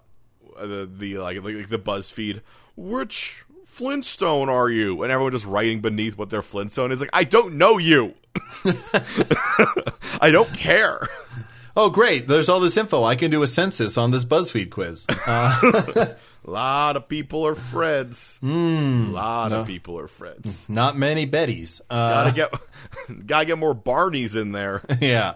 the 0.61 0.89
the 0.91 1.19
like 1.19 1.43
like 1.43 1.69
the 1.69 1.79
BuzzFeed, 1.79 2.41
which 2.77 3.45
Flintstone 3.73 4.51
are 4.51 4.69
you? 4.69 5.03
And 5.03 5.11
everyone 5.11 5.33
just 5.33 5.47
writing 5.47 5.81
beneath 5.81 6.19
what 6.19 6.29
their 6.29 6.43
Flintstone 6.43 6.93
is. 6.93 7.01
Like, 7.01 7.09
I 7.15 7.25
don't 7.25 7.55
know 7.55 7.79
you. 7.79 8.13
I 10.21 10.29
don't 10.31 10.53
care. 10.55 11.09
oh, 11.75 11.89
great! 11.89 12.29
There's 12.29 12.51
all 12.51 12.61
this 12.61 12.77
info. 12.77 13.03
I 13.03 13.17
can 13.17 13.31
do 13.31 13.43
a 13.43 13.47
census 13.47 13.97
on 13.97 14.11
this 14.11 14.27
BuzzFeed 14.27 14.69
quiz. 14.71 15.07
A 15.09 16.17
lot 16.45 16.97
of 16.97 17.09
people 17.09 17.47
are 17.47 17.55
Freds. 17.55 18.39
A 18.43 19.11
lot 19.11 19.53
of 19.53 19.67
people 19.67 19.99
are 19.99 20.07
Freds. 20.07 20.69
Not 20.69 20.97
many 20.99 21.27
Bettys. 21.27 21.81
Uh, 21.89 22.25
Gotta 22.25 22.33
get, 23.09 23.27
gotta 23.27 23.45
get 23.47 23.59
more 23.59 23.75
Barneys 23.75 24.37
in 24.41 24.53
there. 24.53 24.83
yeah. 25.01 25.35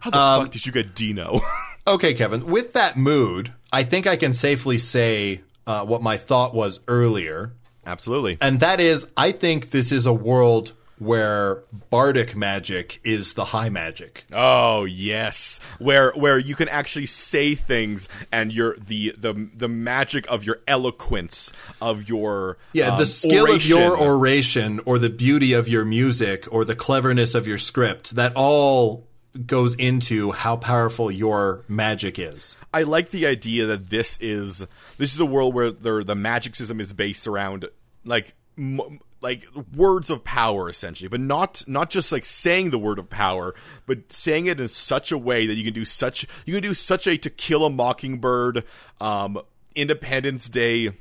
How 0.00 0.10
the 0.10 0.42
fuck 0.44 0.52
did 0.52 0.66
you 0.66 0.72
get 0.72 0.94
Dino? 0.94 1.40
Okay, 1.86 2.12
Kevin. 2.12 2.46
With 2.46 2.74
that 2.74 2.96
mood, 2.98 3.52
I 3.72 3.82
think 3.84 4.06
I 4.06 4.16
can 4.16 4.32
safely 4.34 4.76
say 4.78 5.40
uh, 5.66 5.84
what 5.86 6.02
my 6.02 6.16
thought 6.18 6.54
was 6.54 6.78
earlier. 6.86 7.52
Absolutely. 7.86 8.38
And 8.40 8.60
that 8.60 8.80
is, 8.80 9.06
I 9.16 9.32
think 9.32 9.70
this 9.70 9.90
is 9.92 10.06
a 10.06 10.12
world 10.12 10.72
where 10.98 11.64
bardic 11.90 12.36
magic 12.36 13.00
is 13.02 13.34
the 13.34 13.46
high 13.46 13.68
magic. 13.68 14.24
Oh 14.32 14.84
yes, 14.84 15.58
where 15.80 16.12
where 16.12 16.38
you 16.38 16.54
can 16.54 16.68
actually 16.68 17.06
say 17.06 17.56
things, 17.56 18.08
and 18.30 18.52
your 18.52 18.76
the 18.76 19.12
the 19.18 19.48
the 19.52 19.66
magic 19.66 20.30
of 20.30 20.44
your 20.44 20.60
eloquence 20.68 21.52
of 21.80 22.08
your 22.08 22.56
Yeah, 22.72 22.90
um, 22.90 22.98
the 23.00 23.06
skill 23.06 23.52
of 23.52 23.66
your 23.66 23.98
oration. 23.98 24.06
oration 24.06 24.80
or 24.86 25.00
the 25.00 25.10
beauty 25.10 25.52
of 25.54 25.68
your 25.68 25.84
music 25.84 26.46
or 26.52 26.64
the 26.64 26.76
cleverness 26.76 27.34
of 27.34 27.48
your 27.48 27.58
script, 27.58 28.14
that 28.14 28.32
all 28.36 29.04
goes 29.46 29.74
into 29.74 30.32
how 30.32 30.56
powerful 30.56 31.10
your 31.10 31.64
magic 31.68 32.18
is. 32.18 32.56
I 32.72 32.82
like 32.82 33.10
the 33.10 33.26
idea 33.26 33.66
that 33.66 33.90
this 33.90 34.18
is 34.20 34.66
this 34.98 35.14
is 35.14 35.20
a 35.20 35.26
world 35.26 35.54
where 35.54 35.70
the 35.70 36.02
the 36.04 36.14
magic 36.14 36.54
system 36.54 36.80
is 36.80 36.92
based 36.92 37.26
around 37.26 37.68
like 38.04 38.34
m- 38.58 39.00
like 39.20 39.46
words 39.74 40.10
of 40.10 40.24
power 40.24 40.68
essentially, 40.68 41.08
but 41.08 41.20
not 41.20 41.64
not 41.66 41.90
just 41.90 42.12
like 42.12 42.24
saying 42.24 42.70
the 42.70 42.78
word 42.78 42.98
of 42.98 43.08
power, 43.08 43.54
but 43.86 44.12
saying 44.12 44.46
it 44.46 44.60
in 44.60 44.68
such 44.68 45.12
a 45.12 45.18
way 45.18 45.46
that 45.46 45.56
you 45.56 45.64
can 45.64 45.72
do 45.72 45.84
such 45.84 46.26
you 46.44 46.54
can 46.54 46.62
do 46.62 46.74
such 46.74 47.06
a 47.06 47.16
To 47.16 47.30
Kill 47.30 47.64
a 47.64 47.70
Mockingbird, 47.70 48.64
um, 49.00 49.40
Independence 49.74 50.48
Day 50.48 50.92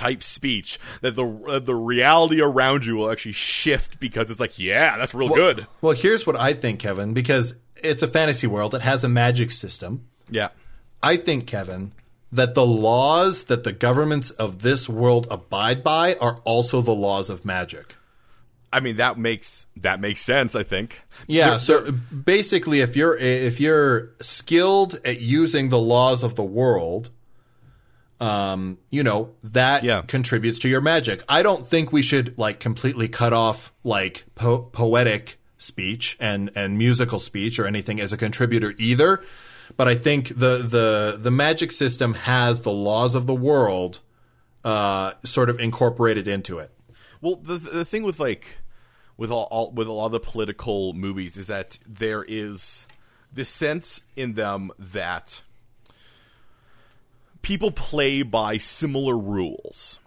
type 0.00 0.22
speech 0.22 0.78
that 1.02 1.14
the 1.14 1.26
uh, 1.26 1.58
the 1.58 1.74
reality 1.74 2.40
around 2.40 2.86
you 2.86 2.96
will 2.96 3.10
actually 3.10 3.32
shift 3.32 4.00
because 4.00 4.30
it's 4.30 4.40
like 4.40 4.58
yeah 4.58 4.96
that's 4.98 5.14
real 5.14 5.28
good 5.28 5.66
Well, 5.82 5.92
here's 5.92 6.26
what 6.26 6.36
I 6.36 6.54
think, 6.54 6.80
Kevin, 6.80 7.12
because 7.12 7.54
it's 7.76 8.02
a 8.02 8.08
fantasy 8.08 8.46
world, 8.46 8.74
it 8.74 8.82
has 8.82 9.04
a 9.04 9.08
magic 9.08 9.50
system. 9.50 10.06
yeah 10.30 10.48
I 11.02 11.16
think, 11.16 11.46
Kevin, 11.46 11.92
that 12.32 12.54
the 12.54 12.66
laws 12.66 13.44
that 13.44 13.64
the 13.64 13.72
governments 13.72 14.30
of 14.32 14.60
this 14.62 14.88
world 14.88 15.26
abide 15.30 15.82
by 15.82 16.14
are 16.20 16.36
also 16.44 16.80
the 16.82 16.94
laws 16.94 17.28
of 17.30 17.44
magic. 17.44 17.96
I 18.72 18.78
mean 18.80 18.96
that 18.96 19.18
makes 19.18 19.66
that 19.76 19.98
makes 20.00 20.20
sense 20.20 20.54
I 20.54 20.62
think 20.62 21.02
Yeah, 21.26 21.56
so 21.56 21.90
basically 21.92 22.80
if 22.80 22.94
you're 22.96 23.16
if 23.18 23.58
you're 23.60 24.12
skilled 24.20 25.00
at 25.04 25.20
using 25.20 25.70
the 25.70 25.78
laws 25.78 26.22
of 26.22 26.36
the 26.36 26.44
world, 26.44 27.10
um, 28.20 28.78
you 28.90 29.02
know, 29.02 29.30
that 29.42 29.82
Yeah. 29.84 30.02
contributes 30.02 30.58
to 30.60 30.68
your 30.68 30.80
magic. 30.80 31.22
I 31.28 31.42
don't 31.42 31.66
think 31.66 31.92
we 31.92 32.02
should 32.02 32.36
like 32.38 32.60
completely 32.60 33.08
cut 33.08 33.32
off 33.32 33.72
like 33.84 34.24
po- 34.34 34.62
poetic 34.72 35.38
speech 35.58 36.16
and 36.20 36.50
and 36.54 36.76
musical 36.78 37.18
speech 37.18 37.58
or 37.58 37.66
anything 37.66 38.00
as 38.00 38.12
a 38.12 38.16
contributor 38.16 38.74
either. 38.78 39.22
But 39.76 39.88
I 39.88 39.94
think 39.94 40.28
the 40.28 40.58
the 40.58 41.16
the 41.20 41.30
magic 41.30 41.70
system 41.72 42.14
has 42.14 42.62
the 42.62 42.72
laws 42.72 43.14
of 43.14 43.26
the 43.26 43.34
world 43.34 44.00
uh, 44.64 45.12
sort 45.24 45.48
of 45.48 45.58
incorporated 45.60 46.28
into 46.28 46.58
it. 46.58 46.70
Well, 47.20 47.36
the 47.36 47.56
the 47.58 47.84
thing 47.84 48.02
with 48.02 48.18
like 48.20 48.58
with 49.16 49.30
all, 49.30 49.48
all 49.50 49.70
with 49.70 49.86
a 49.86 49.92
lot 49.92 50.06
of 50.06 50.12
the 50.12 50.20
political 50.20 50.92
movies 50.94 51.36
is 51.36 51.46
that 51.46 51.78
there 51.86 52.24
is 52.26 52.86
this 53.32 53.48
sense 53.48 54.00
in 54.16 54.32
them 54.34 54.70
that 54.78 55.42
people 57.42 57.70
play 57.70 58.22
by 58.22 58.56
similar 58.56 59.16
rules. 59.18 59.98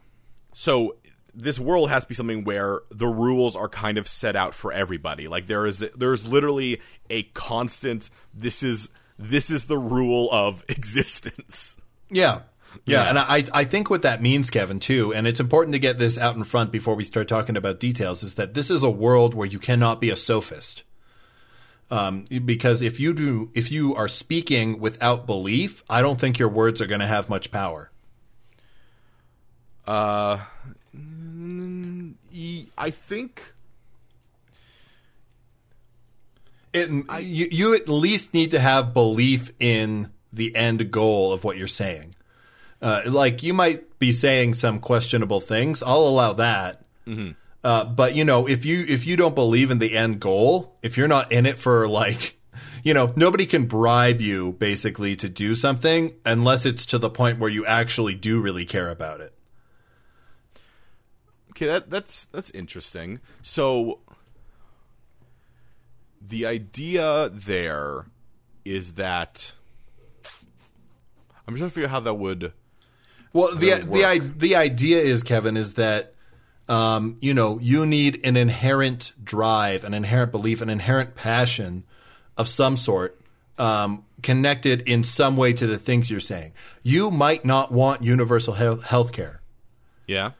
So 0.53 0.95
this 1.33 1.59
world 1.59 1.89
has 1.89 2.03
to 2.03 2.09
be 2.09 2.15
something 2.15 2.43
where 2.43 2.81
the 2.91 3.07
rules 3.07 3.55
are 3.55 3.69
kind 3.69 3.97
of 3.97 4.07
set 4.07 4.35
out 4.35 4.53
for 4.53 4.71
everybody. 4.71 5.27
Like 5.27 5.47
there 5.47 5.65
is 5.65 5.79
there's 5.97 6.27
literally 6.27 6.79
a 7.09 7.23
constant 7.23 8.09
this 8.33 8.61
is 8.63 8.89
this 9.17 9.49
is 9.49 9.65
the 9.65 9.77
rule 9.77 10.29
of 10.31 10.63
existence. 10.69 11.75
Yeah. 12.09 12.41
Yeah, 12.85 13.03
Yeah. 13.03 13.09
and 13.09 13.19
I 13.19 13.43
I 13.61 13.63
think 13.65 13.89
what 13.91 14.01
that 14.01 14.21
means, 14.21 14.49
Kevin, 14.49 14.79
too, 14.79 15.13
and 15.13 15.27
it's 15.27 15.39
important 15.39 15.73
to 15.73 15.79
get 15.79 15.99
this 15.99 16.17
out 16.17 16.35
in 16.35 16.43
front 16.43 16.71
before 16.71 16.95
we 16.95 17.03
start 17.03 17.27
talking 17.27 17.55
about 17.55 17.79
details, 17.79 18.23
is 18.23 18.33
that 18.35 18.55
this 18.55 18.71
is 18.71 18.81
a 18.81 18.89
world 18.89 19.35
where 19.35 19.47
you 19.47 19.59
cannot 19.59 20.01
be 20.01 20.09
a 20.09 20.15
sophist. 20.15 20.83
Um, 21.93 22.25
because 22.43 22.81
if 22.81 22.99
you 22.99 23.13
do, 23.13 23.51
if 23.53 23.71
you 23.71 23.93
are 23.93 24.07
speaking 24.07 24.79
without 24.79 25.27
belief, 25.27 25.83
I 25.87 26.01
don't 26.01 26.19
think 26.19 26.39
your 26.39 26.49
words 26.49 26.81
are 26.81 26.87
going 26.87 27.01
to 27.01 27.05
have 27.05 27.29
much 27.29 27.51
power. 27.51 27.91
Uh, 29.85 30.39
I 32.77 32.89
think 32.89 33.53
It, 36.73 36.89
you, 37.21 37.47
you 37.51 37.75
at 37.75 37.87
least 37.87 38.33
need 38.33 38.49
to 38.51 38.59
have 38.59 38.95
belief 38.95 39.51
in 39.59 40.11
the 40.31 40.55
end 40.55 40.89
goal 40.89 41.31
of 41.31 41.43
what 41.43 41.57
you're 41.57 41.67
saying. 41.67 42.15
Uh, 42.81 43.03
like 43.05 43.43
you 43.43 43.53
might 43.53 43.99
be 43.99 44.11
saying 44.11 44.55
some 44.55 44.79
questionable 44.79 45.41
things. 45.41 45.83
I'll 45.83 46.07
allow 46.07 46.33
that. 46.33 46.81
Uh, 47.63 47.85
but 47.85 48.15
you 48.15 48.25
know, 48.25 48.47
if 48.47 48.65
you 48.65 48.85
if 48.87 49.07
you 49.07 49.15
don't 49.15 49.35
believe 49.35 49.71
in 49.71 49.79
the 49.79 49.95
end 49.95 50.19
goal, 50.19 50.77
if 50.81 50.97
you're 50.97 51.07
not 51.07 51.31
in 51.31 51.45
it 51.45 51.57
for 51.57 51.87
like, 51.87 52.37
you 52.83 52.93
know, 52.93 53.13
nobody 53.15 53.45
can 53.45 53.65
bribe 53.65 54.19
you 54.19 54.53
basically 54.53 55.15
to 55.15 55.29
do 55.29 55.55
something 55.55 56.13
unless 56.25 56.65
it's 56.65 56.85
to 56.87 56.97
the 56.97 57.09
point 57.09 57.39
where 57.39 57.49
you 57.49 57.65
actually 57.65 58.15
do 58.15 58.41
really 58.41 58.65
care 58.65 58.89
about 58.89 59.21
it. 59.21 59.33
Okay, 61.51 61.67
that 61.67 61.89
that's 61.89 62.25
that's 62.25 62.49
interesting. 62.51 63.21
So 63.41 63.99
the 66.19 66.45
idea 66.45 67.29
there 67.29 68.07
is 68.65 68.93
that 68.93 69.53
I'm 71.47 71.55
trying 71.55 71.69
to 71.69 71.73
figure 71.73 71.87
out 71.87 71.91
how 71.91 71.99
that 72.01 72.15
would 72.15 72.53
Well, 73.31 73.55
the 73.55 73.75
the 73.75 74.33
the 74.35 74.55
idea 74.55 74.99
is 74.99 75.23
Kevin 75.23 75.55
is 75.55 75.75
that 75.75 76.13
um, 76.69 77.17
you 77.21 77.33
know 77.33 77.59
you 77.59 77.85
need 77.85 78.19
an 78.25 78.37
inherent 78.37 79.11
drive, 79.23 79.83
an 79.83 79.93
inherent 79.93 80.31
belief, 80.31 80.61
an 80.61 80.69
inherent 80.69 81.15
passion 81.15 81.83
of 82.37 82.47
some 82.47 82.75
sort 82.75 83.19
um, 83.57 84.05
connected 84.21 84.81
in 84.81 85.03
some 85.03 85.37
way 85.37 85.53
to 85.53 85.67
the 85.67 85.77
things 85.77 86.09
you're 86.09 86.19
saying. 86.19 86.53
You 86.81 87.11
might 87.11 87.45
not 87.45 87.71
want 87.71 88.03
universal 88.03 88.53
health 88.53 89.11
care. 89.11 89.41
Yeah. 90.07 90.31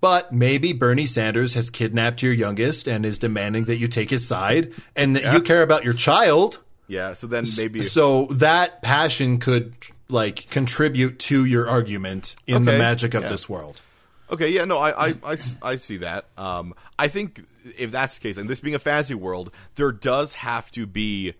But 0.00 0.32
maybe 0.32 0.74
Bernie 0.74 1.06
Sanders 1.06 1.54
has 1.54 1.70
kidnapped 1.70 2.22
your 2.22 2.34
youngest 2.34 2.86
and 2.86 3.06
is 3.06 3.18
demanding 3.18 3.64
that 3.64 3.76
you 3.76 3.88
take 3.88 4.10
his 4.10 4.26
side 4.26 4.74
and 4.94 5.16
that 5.16 5.32
you 5.32 5.40
care 5.40 5.62
about 5.62 5.82
your 5.82 5.94
child. 5.94 6.60
Yeah, 6.86 7.14
so 7.14 7.26
then 7.26 7.46
maybe 7.56 7.80
So 7.80 8.26
that 8.26 8.82
passion 8.82 9.38
could 9.38 9.72
like 10.10 10.50
contribute 10.50 11.18
to 11.20 11.46
your 11.46 11.66
argument 11.66 12.36
in 12.46 12.66
the 12.66 12.76
magic 12.76 13.14
of 13.14 13.22
yeah. 13.22 13.30
this 13.30 13.48
world. 13.48 13.80
Okay, 14.30 14.50
yeah, 14.50 14.64
no, 14.64 14.78
I, 14.78 15.08
I, 15.08 15.14
I, 15.24 15.36
I 15.62 15.76
see 15.76 15.98
that. 15.98 16.26
Um, 16.38 16.74
I 16.98 17.08
think 17.08 17.44
if 17.76 17.90
that's 17.90 18.14
the 18.18 18.22
case, 18.22 18.36
and 18.38 18.48
this 18.48 18.60
being 18.60 18.74
a 18.74 18.78
fantasy 18.78 19.14
world, 19.14 19.50
there 19.74 19.92
does 19.92 20.34
have 20.34 20.70
to 20.72 20.86
be 20.86 21.34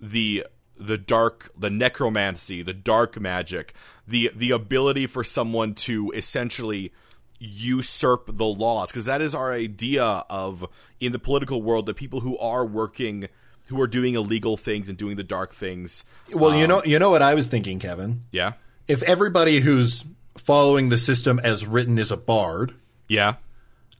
the 0.00 0.46
the 0.76 0.98
dark, 0.98 1.52
the 1.56 1.70
necromancy, 1.70 2.62
the 2.62 2.72
dark 2.72 3.20
magic, 3.20 3.74
the 4.08 4.30
the 4.34 4.50
ability 4.50 5.06
for 5.06 5.22
someone 5.22 5.74
to 5.74 6.10
essentially 6.12 6.92
usurp 7.38 8.30
the 8.36 8.46
laws, 8.46 8.90
because 8.90 9.04
that 9.04 9.20
is 9.20 9.34
our 9.34 9.52
idea 9.52 10.02
of 10.30 10.66
in 11.00 11.12
the 11.12 11.18
political 11.18 11.62
world, 11.62 11.86
the 11.86 11.94
people 11.94 12.20
who 12.20 12.36
are 12.38 12.64
working, 12.64 13.28
who 13.66 13.80
are 13.80 13.86
doing 13.86 14.14
illegal 14.14 14.56
things 14.56 14.88
and 14.88 14.96
doing 14.96 15.16
the 15.16 15.24
dark 15.24 15.52
things. 15.54 16.04
Well, 16.32 16.56
you 16.56 16.66
know, 16.66 16.82
you 16.84 16.98
know 16.98 17.10
what 17.10 17.22
I 17.22 17.34
was 17.34 17.48
thinking, 17.48 17.78
Kevin. 17.78 18.24
Yeah, 18.30 18.54
If 18.88 19.02
everybody 19.02 19.60
who's 19.60 20.04
following 20.36 20.88
the 20.88 20.98
system 20.98 21.40
as 21.42 21.66
written 21.66 21.98
is 21.98 22.10
a 22.10 22.16
bard, 22.16 22.74
yeah. 23.08 23.34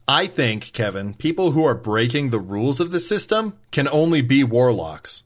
I 0.07 0.27
think, 0.27 0.71
Kevin, 0.73 1.15
people 1.15 1.51
who 1.51 1.65
are 1.65 1.73
breaking 1.73 2.29
the 2.29 2.39
rules 2.39 2.79
of 2.79 2.91
the 2.91 2.99
system 2.99 3.57
can 3.71 3.87
only 3.87 4.21
be 4.21 4.43
warlocks. 4.43 5.23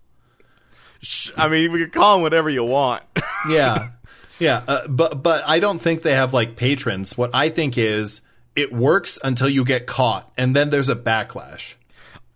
I 1.35 1.47
mean, 1.47 1.71
we 1.71 1.81
can 1.81 1.91
call 1.91 2.15
them 2.15 2.21
whatever 2.21 2.49
you 2.49 2.63
want. 2.63 3.03
Yeah. 3.47 3.91
yeah, 4.37 4.65
uh, 4.67 4.85
but 4.89 5.23
but 5.23 5.47
I 5.47 5.61
don't 5.61 5.79
think 5.81 6.01
they 6.01 6.13
have 6.13 6.33
like 6.33 6.57
patrons. 6.57 7.17
What 7.17 7.33
I 7.33 7.47
think 7.47 7.77
is 7.77 8.19
it 8.53 8.73
works 8.73 9.17
until 9.23 9.47
you 9.47 9.63
get 9.63 9.87
caught 9.87 10.29
and 10.37 10.53
then 10.53 10.71
there's 10.71 10.89
a 10.89 10.95
backlash. 10.95 11.75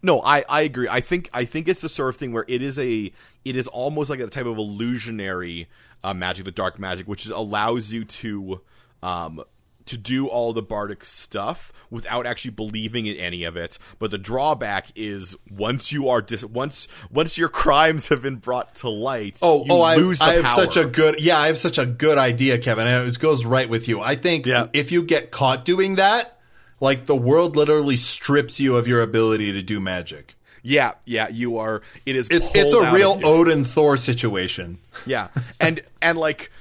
No, 0.02 0.22
I, 0.22 0.46
I 0.48 0.62
agree. 0.62 0.88
I 0.90 1.02
think 1.02 1.30
I 1.34 1.44
think 1.44 1.68
it's 1.68 1.82
the 1.82 1.90
sort 1.90 2.14
of 2.14 2.16
thing 2.16 2.32
where 2.32 2.46
it 2.48 2.62
is 2.62 2.80
a 2.80 3.12
it 3.44 3.56
is 3.58 3.68
almost 3.68 4.10
like 4.10 4.22
a 4.22 4.28
type 4.28 4.46
of 4.46 4.58
illusionary 4.58 5.68
uh, 6.04 6.14
magic, 6.14 6.46
the 6.46 6.52
dark 6.52 6.78
magic, 6.80 7.08
which 7.08 7.26
is, 7.26 7.32
allows 7.32 7.92
you 7.92 8.04
to 8.06 8.62
um 9.02 9.44
to 9.86 9.98
do 9.98 10.28
all 10.28 10.54
the 10.54 10.62
bardic 10.62 11.04
stuff 11.04 11.74
without 11.90 12.26
actually 12.26 12.52
believing 12.52 13.06
in 13.06 13.18
any 13.18 13.44
of 13.44 13.58
it. 13.58 13.78
But 14.00 14.12
the 14.12 14.18
drawback 14.18 14.88
is 14.96 15.36
once 15.52 15.92
you 15.92 16.08
are 16.08 16.22
dis- 16.22 16.46
once 16.46 16.88
once 17.12 17.38
your 17.38 17.50
crimes 17.50 18.08
have 18.08 18.22
been 18.22 18.38
brought 18.38 18.76
to 18.76 18.90
light, 18.90 19.38
Oh, 19.42 19.66
you 19.66 19.72
oh, 19.72 19.82
I, 19.82 19.96
I 20.22 20.34
have 20.36 20.44
power. 20.46 20.56
such 20.56 20.78
a 20.78 20.86
good, 20.86 21.20
yeah, 21.22 21.38
I 21.38 21.48
have 21.48 21.58
such 21.58 21.78
a 21.78 21.86
good 21.86 22.18
idea, 22.18 22.58
Kevin. 22.60 22.88
And 22.88 23.10
it 23.10 23.20
goes 23.20 23.44
right 23.44 23.68
with 23.68 23.90
you. 23.90 24.00
I 24.00 24.16
think 24.16 24.46
Yeah. 24.46 24.68
if 24.72 24.90
you 24.94 25.04
get 25.04 25.32
caught 25.32 25.66
doing 25.66 25.96
that, 25.96 26.40
like 26.80 27.06
the 27.06 27.16
world 27.18 27.58
literally 27.58 27.98
strips 27.98 28.62
you 28.62 28.78
of 28.78 28.88
your 28.88 29.02
ability 29.02 29.52
to 29.52 29.62
do 29.62 29.82
magic. 29.82 30.36
Yeah, 30.64 30.94
yeah. 31.06 31.28
You 31.30 31.58
are. 31.58 31.82
It 32.06 32.16
is. 32.16 32.28
It's, 32.30 32.50
it's 32.56 32.74
a 32.74 32.92
real. 32.92 33.20
Odin 33.24 33.64
Thor 33.64 33.98
situation. 33.98 34.80
Yeah, 35.06 35.28
and 35.60 35.82
and 36.02 36.18
like 36.18 36.52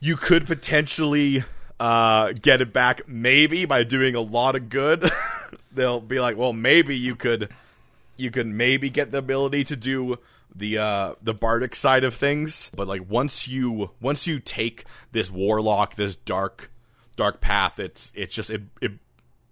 you 0.00 0.16
could 0.16 0.46
potentially 0.46 1.44
uh, 1.80 2.32
get 2.32 2.60
it 2.60 2.72
back 2.72 3.08
maybe 3.08 3.64
by 3.64 3.84
doing 3.84 4.14
a 4.14 4.20
lot 4.20 4.56
of 4.56 4.68
good. 4.68 5.10
They'll 5.72 6.00
be 6.00 6.20
like, 6.20 6.36
well, 6.36 6.52
maybe 6.52 6.96
you 6.96 7.16
could 7.16 7.50
you 8.16 8.30
could 8.30 8.46
maybe 8.46 8.90
get 8.90 9.10
the 9.10 9.18
ability 9.18 9.64
to 9.64 9.76
do 9.76 10.18
the 10.54 10.76
uh 10.76 11.14
the 11.22 11.32
bardic 11.32 11.74
side 11.74 12.04
of 12.04 12.14
things 12.14 12.70
but 12.76 12.86
like 12.86 13.08
once 13.08 13.48
you 13.48 13.90
once 14.00 14.26
you 14.26 14.38
take 14.38 14.84
this 15.12 15.30
warlock 15.30 15.96
this 15.96 16.14
dark 16.14 16.70
dark 17.16 17.40
path 17.40 17.80
it's 17.80 18.12
it's 18.14 18.34
just 18.34 18.50
it 18.50 18.60
it 18.82 18.92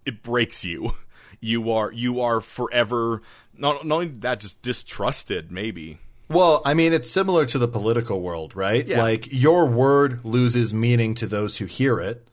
it 0.05 0.21
breaks 0.21 0.63
you 0.63 0.93
you 1.41 1.71
are 1.71 1.91
you 1.91 2.21
are 2.21 2.39
forever 2.39 3.21
not, 3.57 3.85
not 3.85 3.95
only 3.95 4.07
that 4.07 4.39
just 4.39 4.61
distrusted 4.61 5.51
maybe 5.51 5.97
Well, 6.29 6.61
I 6.63 6.73
mean, 6.73 6.93
it's 6.93 7.11
similar 7.11 7.45
to 7.47 7.57
the 7.57 7.67
political 7.67 8.21
world, 8.21 8.55
right? 8.55 8.87
Yeah. 8.87 9.01
Like 9.01 9.27
your 9.33 9.65
word 9.65 10.23
loses 10.23 10.73
meaning 10.73 11.13
to 11.15 11.27
those 11.27 11.57
who 11.57 11.65
hear 11.65 11.99
it. 11.99 12.25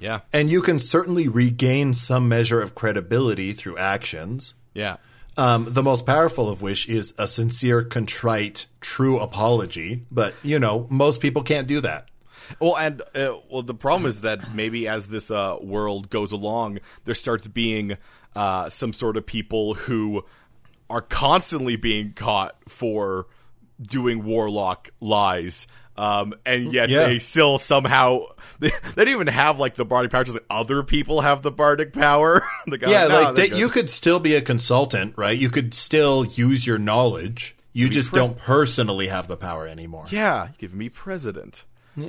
yeah 0.00 0.20
And 0.32 0.50
you 0.50 0.60
can 0.62 0.80
certainly 0.80 1.28
regain 1.28 1.94
some 1.94 2.28
measure 2.28 2.60
of 2.60 2.74
credibility 2.74 3.52
through 3.52 3.78
actions. 3.78 4.54
yeah 4.74 4.96
Um, 5.36 5.66
the 5.68 5.82
most 5.82 6.06
powerful 6.06 6.48
of 6.48 6.62
which 6.62 6.88
is 6.88 7.14
a 7.18 7.26
sincere, 7.26 7.84
contrite, 7.84 8.66
true 8.80 9.18
apology. 9.20 10.04
But, 10.10 10.34
you 10.42 10.58
know, 10.58 10.86
most 10.90 11.20
people 11.20 11.42
can't 11.42 11.68
do 11.68 11.80
that. 11.82 12.08
Well, 12.60 12.76
and 12.76 13.02
uh, 13.14 13.36
well, 13.50 13.62
the 13.62 13.74
problem 13.74 14.06
is 14.08 14.20
that 14.20 14.54
maybe 14.54 14.88
as 14.88 15.08
this 15.08 15.30
uh, 15.30 15.56
world 15.60 16.10
goes 16.10 16.32
along, 16.32 16.78
there 17.04 17.14
starts 17.14 17.46
being 17.48 17.96
uh, 18.36 18.68
some 18.68 18.92
sort 18.92 19.16
of 19.16 19.26
people 19.26 19.74
who 19.74 20.24
are 20.88 21.00
constantly 21.00 21.74
being 21.74 22.12
caught 22.12 22.56
for 22.68 23.26
doing 23.82 24.22
warlock 24.24 24.90
lies, 25.00 25.66
um, 25.96 26.34
and 26.44 26.72
yet 26.72 26.88
Yeah. 26.88 27.08
they 27.08 27.18
still 27.18 27.58
somehow 27.58 28.26
they, 28.60 28.70
they 28.94 29.04
don't 29.04 29.14
even 29.14 29.26
have 29.26 29.58
like 29.58 29.74
the 29.74 29.84
bardic 29.84 30.12
power. 30.12 30.22
Just 30.24 30.34
like 30.34 30.44
other 30.48 30.82
people 30.82 31.22
have 31.22 31.42
the 31.42 31.50
bardic 31.50 31.92
power. 31.92 32.42
The 32.68 32.78
guy, 32.78 32.90
Yeah, 32.90 33.06
"No, 33.08 33.14
like 33.22 33.34
they're 33.34 33.44
that, 33.46 33.50
good." 33.50 33.58
you 33.58 33.68
could 33.68 33.88
still 33.90 34.20
be 34.20 34.34
a 34.34 34.40
consultant, 34.42 35.14
right? 35.16 35.36
You 35.38 35.50
could 35.50 35.72
still 35.74 36.24
use 36.24 36.66
your 36.66 36.78
knowledge. 36.78 37.56
You 37.72 37.88
just 37.88 38.10
pre- 38.10 38.18
don't 38.20 38.38
personally 38.38 39.08
have 39.08 39.28
the 39.28 39.36
power 39.36 39.66
anymore. 39.66 40.06
Yeah, 40.10 40.48
give 40.58 40.72
me 40.74 40.88
president. 40.88 41.64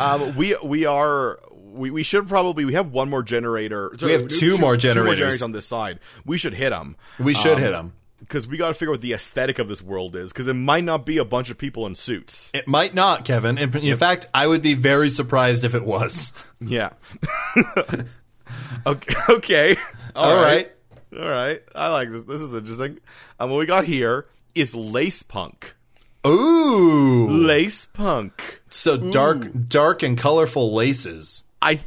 um, 0.00 0.36
we 0.36 0.56
we 0.62 0.84
are 0.84 1.38
we, 1.72 1.90
we 1.90 2.02
should 2.02 2.28
probably 2.28 2.64
we 2.64 2.74
have 2.74 2.92
one 2.92 3.08
more 3.08 3.22
generator. 3.22 3.92
We 4.02 4.12
have 4.12 4.28
two 4.28 4.58
more 4.58 4.76
generators. 4.76 5.42
on 5.42 5.52
this 5.52 5.66
side. 5.66 6.00
We 6.24 6.38
should 6.38 6.54
hit 6.54 6.70
them 6.70 6.96
We 7.18 7.34
should 7.34 7.58
hit 7.58 7.70
them 7.70 7.94
because 8.20 8.46
we 8.46 8.56
got 8.56 8.68
to 8.68 8.74
figure 8.74 8.90
out 8.90 8.94
what 8.94 9.00
the 9.00 9.12
aesthetic 9.12 9.58
of 9.58 9.68
this 9.68 9.82
world 9.82 10.16
is 10.16 10.32
because 10.32 10.48
it 10.48 10.54
might 10.54 10.84
not 10.84 11.04
be 11.04 11.18
a 11.18 11.24
bunch 11.24 11.50
of 11.50 11.58
people 11.58 11.86
in 11.86 11.94
suits. 11.94 12.50
It 12.54 12.68
might 12.68 12.94
not, 12.94 13.24
Kevin. 13.24 13.58
In, 13.58 13.76
in 13.76 13.96
fact, 13.98 14.28
I 14.32 14.46
would 14.46 14.62
be 14.62 14.74
very 14.74 15.10
surprised 15.10 15.64
if 15.64 15.74
it 15.74 15.84
was. 15.84 16.32
Yeah. 16.64 16.90
okay. 18.86 19.14
Okay. 19.28 19.76
All 20.14 20.36
right. 20.36 20.70
All 21.12 21.28
right. 21.28 21.60
I 21.74 21.88
like 21.88 22.08
this. 22.12 22.22
This 22.22 22.40
is 22.40 22.54
interesting. 22.54 22.98
Um, 23.40 23.50
what 23.50 23.58
we 23.58 23.66
got 23.66 23.84
here 23.84 24.28
is 24.54 24.72
lace 24.72 25.24
punk. 25.24 25.74
Ooh. 26.24 27.28
Lace 27.30 27.86
punk. 27.86 28.60
So 28.70 28.96
dark, 28.96 29.48
dark 29.68 30.04
and 30.04 30.16
colorful 30.16 30.72
laces. 30.72 31.42
I 31.62 31.80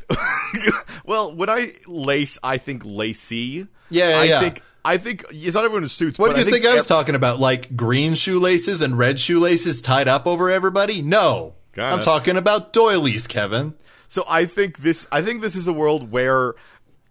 well, 1.06 1.36
when 1.36 1.50
I 1.50 1.74
lace, 1.86 2.40
I 2.42 2.58
think 2.58 2.84
lacy. 2.86 3.68
Yeah, 3.90 4.10
yeah, 4.10 4.18
I 4.18 4.24
yeah. 4.24 4.40
think 4.40 4.62
I 4.86 4.98
think 4.98 5.26
it's 5.32 5.56
not 5.56 5.66
everyone 5.66 5.84
in 5.84 5.90
suits. 5.90 6.18
What 6.20 6.34
do 6.34 6.42
you 6.42 6.48
I 6.48 6.52
think, 6.52 6.66
I 6.66 6.74
was 6.76 6.84
ev- 6.84 6.88
talking 6.88 7.16
about? 7.16 7.40
Like 7.40 7.76
green 7.76 8.14
shoelaces 8.14 8.82
and 8.82 8.98
red 8.98 9.20
shoelaces 9.20 9.82
tied 9.82 10.08
up 10.08 10.28
over 10.28 10.50
everybody? 10.50 11.02
No. 11.02 11.56
Kinda. 11.74 11.90
I'm 11.90 12.02
talking 12.02 12.38
about 12.38 12.72
doilies, 12.72 13.28
Kevin. 13.28 13.74
So 14.08 14.24
I 14.30 14.46
think 14.46 14.78
this. 14.78 15.08
I 15.12 15.22
think 15.22 15.42
this 15.42 15.56
is 15.56 15.68
a 15.68 15.74
world 15.74 16.12
where, 16.12 16.54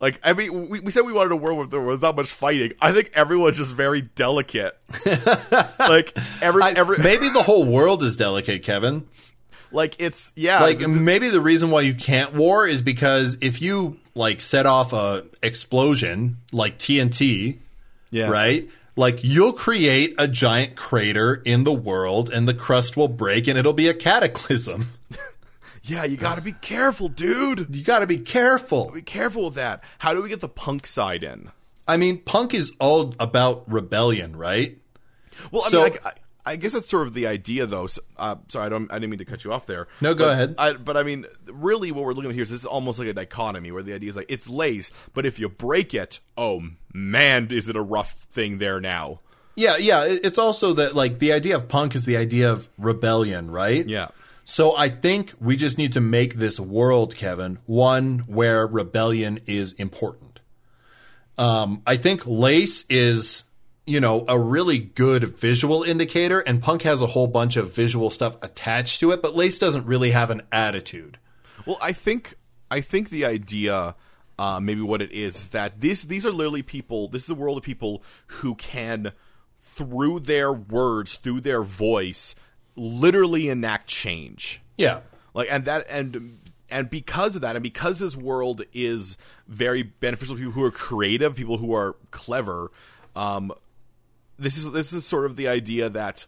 like, 0.00 0.20
I 0.22 0.32
mean, 0.32 0.68
we, 0.68 0.80
we 0.80 0.90
said 0.90 1.02
we 1.02 1.12
wanted 1.12 1.32
a 1.32 1.36
world 1.36 1.58
where 1.58 1.66
there 1.66 1.80
was 1.80 2.00
not 2.00 2.16
much 2.16 2.28
fighting. 2.28 2.72
I 2.80 2.92
think 2.92 3.10
everyone's 3.12 3.58
just 3.58 3.72
very 3.72 4.02
delicate. 4.02 4.78
like 5.78 6.16
every 6.40 6.62
I, 6.62 6.70
every 6.76 6.98
maybe 6.98 7.28
the 7.28 7.42
whole 7.42 7.64
world 7.66 8.02
is 8.02 8.16
delicate, 8.16 8.62
Kevin. 8.62 9.06
Like 9.74 9.96
it's 9.98 10.32
yeah. 10.36 10.62
Like 10.62 10.78
th- 10.78 10.88
maybe 10.88 11.28
the 11.28 11.40
reason 11.40 11.70
why 11.70 11.82
you 11.82 11.94
can't 11.94 12.32
war 12.34 12.66
is 12.66 12.80
because 12.82 13.36
if 13.40 13.60
you 13.60 13.98
like 14.14 14.40
set 14.40 14.66
off 14.66 14.92
a 14.92 15.24
explosion 15.42 16.38
like 16.52 16.78
TNT, 16.78 17.58
yeah. 18.10 18.28
right? 18.28 18.68
Like 18.96 19.24
you'll 19.24 19.52
create 19.52 20.14
a 20.18 20.28
giant 20.28 20.76
crater 20.76 21.42
in 21.44 21.64
the 21.64 21.72
world 21.72 22.30
and 22.30 22.48
the 22.48 22.54
crust 22.54 22.96
will 22.96 23.08
break 23.08 23.48
and 23.48 23.58
it'll 23.58 23.72
be 23.72 23.88
a 23.88 23.94
cataclysm. 23.94 24.88
Yeah, 25.86 26.04
you 26.04 26.16
got 26.16 26.36
to 26.36 26.40
be 26.40 26.52
careful, 26.52 27.10
dude. 27.10 27.76
You 27.76 27.84
got 27.84 27.98
to 27.98 28.06
be 28.06 28.16
careful. 28.16 28.90
Be 28.90 29.02
careful 29.02 29.44
with 29.44 29.54
that. 29.56 29.84
How 29.98 30.14
do 30.14 30.22
we 30.22 30.30
get 30.30 30.40
the 30.40 30.48
punk 30.48 30.86
side 30.86 31.22
in? 31.22 31.50
I 31.86 31.98
mean, 31.98 32.22
punk 32.22 32.54
is 32.54 32.72
all 32.80 33.14
about 33.20 33.70
rebellion, 33.70 34.34
right? 34.34 34.78
Well, 35.50 35.62
I 35.62 35.68
So- 35.68 35.84
mean, 35.84 35.98
I, 36.02 36.12
I, 36.44 36.56
guess 36.56 36.72
that's 36.72 36.88
sort 36.88 37.06
of 37.06 37.14
the 37.14 37.26
idea, 37.26 37.66
though. 37.66 37.86
So, 37.86 38.02
uh, 38.16 38.36
sorry, 38.48 38.66
I 38.66 38.68
don't. 38.68 38.90
I 38.90 38.94
didn't 38.96 39.10
mean 39.10 39.18
to 39.18 39.24
cut 39.24 39.44
you 39.44 39.52
off 39.52 39.66
there. 39.66 39.88
No, 40.00 40.14
go 40.14 40.24
But 40.24 40.32
ahead. 40.32 40.54
I, 40.58 40.72
but 40.74 40.96
I 40.96 41.02
mean, 41.02 41.26
really, 41.46 41.92
what 41.92 42.04
we're 42.04 42.12
looking 42.12 42.30
at 42.30 42.34
here 42.34 42.42
is 42.42 42.50
this 42.50 42.60
is 42.60 42.66
almost 42.66 42.98
like 42.98 43.08
a 43.08 43.12
dichotomy, 43.12 43.70
where 43.72 43.82
the 43.82 43.94
idea 43.94 44.10
is 44.10 44.16
like 44.16 44.26
it's 44.28 44.48
lace, 44.48 44.90
but 45.12 45.26
if 45.26 45.38
you 45.38 45.48
break 45.48 45.94
it, 45.94 46.20
oh 46.36 46.62
man, 46.92 47.48
is 47.50 47.68
it 47.68 47.76
a 47.76 47.82
rough 47.82 48.12
thing 48.12 48.58
there 48.58 48.80
now? 48.80 49.20
Yeah, 49.56 49.76
yeah. 49.76 50.04
It's 50.04 50.38
also 50.38 50.72
that 50.74 50.94
like 50.94 51.18
the 51.18 51.32
idea 51.32 51.56
of 51.56 51.68
punk 51.68 51.94
is 51.94 52.04
the 52.04 52.16
idea 52.16 52.50
of 52.50 52.68
rebellion, 52.78 53.50
right? 53.50 53.86
Yeah. 53.86 54.08
So 54.44 54.76
I 54.76 54.88
think 54.90 55.32
we 55.40 55.56
just 55.56 55.78
need 55.78 55.92
to 55.92 56.00
make 56.00 56.34
this 56.34 56.60
world, 56.60 57.16
Kevin, 57.16 57.58
one 57.66 58.18
where 58.26 58.66
rebellion 58.66 59.38
is 59.46 59.72
important. 59.74 60.40
Um, 61.38 61.82
I 61.86 61.96
think 61.96 62.26
lace 62.26 62.84
is, 62.90 63.44
you 63.86 64.00
know, 64.00 64.24
a 64.28 64.38
really 64.38 64.78
good 64.78 65.24
visual 65.24 65.82
indicator, 65.82 66.40
and 66.40 66.62
punk 66.62 66.82
has 66.82 67.02
a 67.02 67.06
whole 67.06 67.26
bunch 67.26 67.56
of 67.56 67.74
visual 67.74 68.10
stuff 68.10 68.36
attached 68.42 69.00
to 69.00 69.10
it, 69.10 69.20
but 69.20 69.34
lace 69.34 69.58
doesn't 69.58 69.86
really 69.86 70.10
have 70.10 70.30
an 70.30 70.42
attitude. 70.50 71.18
Well, 71.66 71.78
I 71.82 71.92
think 71.92 72.34
I 72.70 72.80
think 72.80 73.10
the 73.10 73.24
idea, 73.24 73.94
uh, 74.38 74.60
maybe 74.60 74.80
what 74.80 75.02
it 75.02 75.12
is, 75.12 75.36
is 75.36 75.48
that 75.48 75.80
these 75.80 76.04
these 76.04 76.24
are 76.24 76.32
literally 76.32 76.62
people. 76.62 77.08
This 77.08 77.24
is 77.24 77.30
a 77.30 77.34
world 77.34 77.58
of 77.58 77.64
people 77.64 78.02
who 78.26 78.54
can 78.54 79.12
through 79.60 80.20
their 80.20 80.52
words, 80.52 81.16
through 81.16 81.40
their 81.40 81.62
voice, 81.62 82.34
literally 82.76 83.48
enact 83.48 83.88
change. 83.88 84.60
Yeah. 84.76 85.00
Like 85.34 85.48
and 85.50 85.64
that 85.64 85.86
and 85.90 86.38
and 86.70 86.88
because 86.88 87.36
of 87.36 87.42
that, 87.42 87.56
and 87.56 87.62
because 87.62 87.98
this 87.98 88.16
world 88.16 88.62
is 88.72 89.16
very 89.46 89.82
beneficial 89.82 90.36
to 90.36 90.40
people 90.40 90.52
who 90.52 90.64
are 90.64 90.70
creative, 90.70 91.36
people 91.36 91.58
who 91.58 91.74
are 91.74 91.96
clever, 92.10 92.70
um, 93.14 93.52
this 94.38 94.56
is 94.58 94.70
this 94.72 94.92
is 94.92 95.06
sort 95.06 95.26
of 95.26 95.36
the 95.36 95.48
idea 95.48 95.88
that 95.90 96.26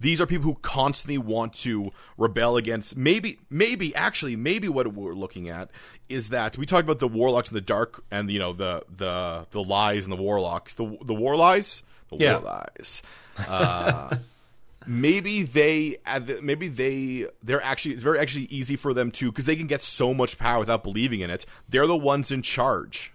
these 0.00 0.20
are 0.20 0.26
people 0.26 0.44
who 0.50 0.58
constantly 0.62 1.16
want 1.18 1.52
to 1.54 1.92
rebel 2.18 2.56
against 2.56 2.96
maybe 2.96 3.38
maybe 3.50 3.94
actually 3.94 4.34
maybe 4.34 4.68
what 4.68 4.92
we're 4.92 5.14
looking 5.14 5.48
at 5.48 5.70
is 6.08 6.30
that 6.30 6.58
we 6.58 6.66
talked 6.66 6.84
about 6.84 6.98
the 6.98 7.06
warlocks 7.08 7.48
and 7.50 7.56
the 7.56 7.60
dark 7.60 8.02
and 8.10 8.30
you 8.30 8.38
know 8.38 8.52
the 8.52 8.82
the 8.94 9.46
the 9.52 9.62
lies 9.62 10.04
and 10.04 10.12
the 10.12 10.16
warlocks. 10.20 10.74
The 10.74 10.98
the 11.04 11.14
war 11.14 11.36
lies 11.36 11.82
the 12.10 12.16
Yeah. 12.16 12.38
war 12.38 12.42
lies 12.68 13.02
uh, 13.48 14.16
maybe 14.86 15.42
they 15.42 15.98
uh, 16.04 16.20
maybe 16.42 16.66
they 16.68 17.26
they're 17.42 17.62
actually 17.62 17.94
it's 17.94 18.02
very 18.02 18.18
actually 18.18 18.46
easy 18.46 18.74
for 18.76 18.92
them 18.92 19.10
to 19.12 19.30
because 19.30 19.44
they 19.44 19.56
can 19.56 19.68
get 19.68 19.82
so 19.82 20.12
much 20.12 20.36
power 20.36 20.58
without 20.58 20.82
believing 20.82 21.20
in 21.20 21.30
it. 21.30 21.46
They're 21.68 21.86
the 21.86 21.96
ones 21.96 22.30
in 22.32 22.42
charge 22.42 23.12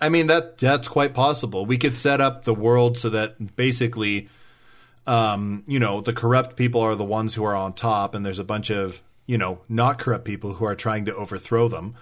I 0.00 0.08
mean 0.08 0.26
that 0.28 0.58
that's 0.58 0.88
quite 0.88 1.14
possible. 1.14 1.66
We 1.66 1.78
could 1.78 1.96
set 1.96 2.20
up 2.20 2.44
the 2.44 2.54
world 2.54 2.96
so 2.96 3.10
that 3.10 3.56
basically, 3.56 4.28
um, 5.06 5.64
you 5.66 5.78
know, 5.78 6.00
the 6.00 6.12
corrupt 6.12 6.56
people 6.56 6.80
are 6.80 6.94
the 6.94 7.04
ones 7.04 7.34
who 7.34 7.44
are 7.44 7.54
on 7.54 7.74
top, 7.74 8.14
and 8.14 8.24
there's 8.24 8.38
a 8.38 8.44
bunch 8.44 8.70
of 8.70 9.02
you 9.26 9.38
know 9.38 9.60
not 9.68 9.98
corrupt 9.98 10.24
people 10.24 10.54
who 10.54 10.64
are 10.64 10.74
trying 10.74 11.04
to 11.06 11.14
overthrow 11.14 11.68
them. 11.68 11.96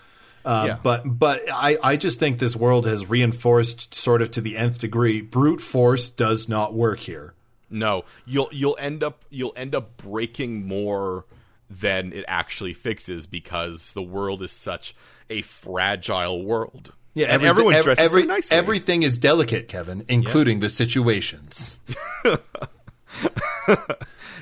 Uh, 0.44 0.64
Yeah. 0.68 0.78
But 0.82 1.02
but 1.04 1.42
I, 1.52 1.76
I 1.82 1.96
just 1.96 2.18
think 2.18 2.38
this 2.38 2.56
world 2.56 2.86
has 2.86 3.06
reinforced 3.06 3.94
sort 3.94 4.22
of 4.22 4.30
to 4.32 4.40
the 4.40 4.56
nth 4.56 4.78
degree. 4.78 5.20
Brute 5.20 5.60
force 5.60 6.08
does 6.08 6.48
not 6.48 6.74
work 6.74 7.00
here. 7.00 7.34
No, 7.70 8.04
you'll 8.24 8.48
you'll 8.52 8.78
end 8.80 9.02
up 9.02 9.24
you'll 9.28 9.52
end 9.56 9.74
up 9.74 9.96
breaking 9.98 10.66
more 10.66 11.26
than 11.68 12.12
it 12.14 12.24
actually 12.26 12.72
fixes 12.72 13.26
because 13.26 13.92
the 13.92 14.02
world 14.02 14.42
is 14.42 14.52
such 14.52 14.94
a 15.28 15.42
fragile 15.42 16.42
world. 16.42 16.94
Yeah, 17.18 17.26
and 17.26 17.34
everything- 17.34 17.48
everyone 17.50 17.74
ev- 17.74 17.84
dresses 17.84 18.04
every- 18.04 18.22
so 18.22 18.28
nicely. 18.28 18.56
Everything 18.56 19.02
is 19.02 19.18
delicate, 19.18 19.68
Kevin, 19.68 20.04
including 20.08 20.60
the 20.60 20.68
situations. 20.68 21.76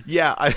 yeah, 0.07 0.35
I, 0.39 0.55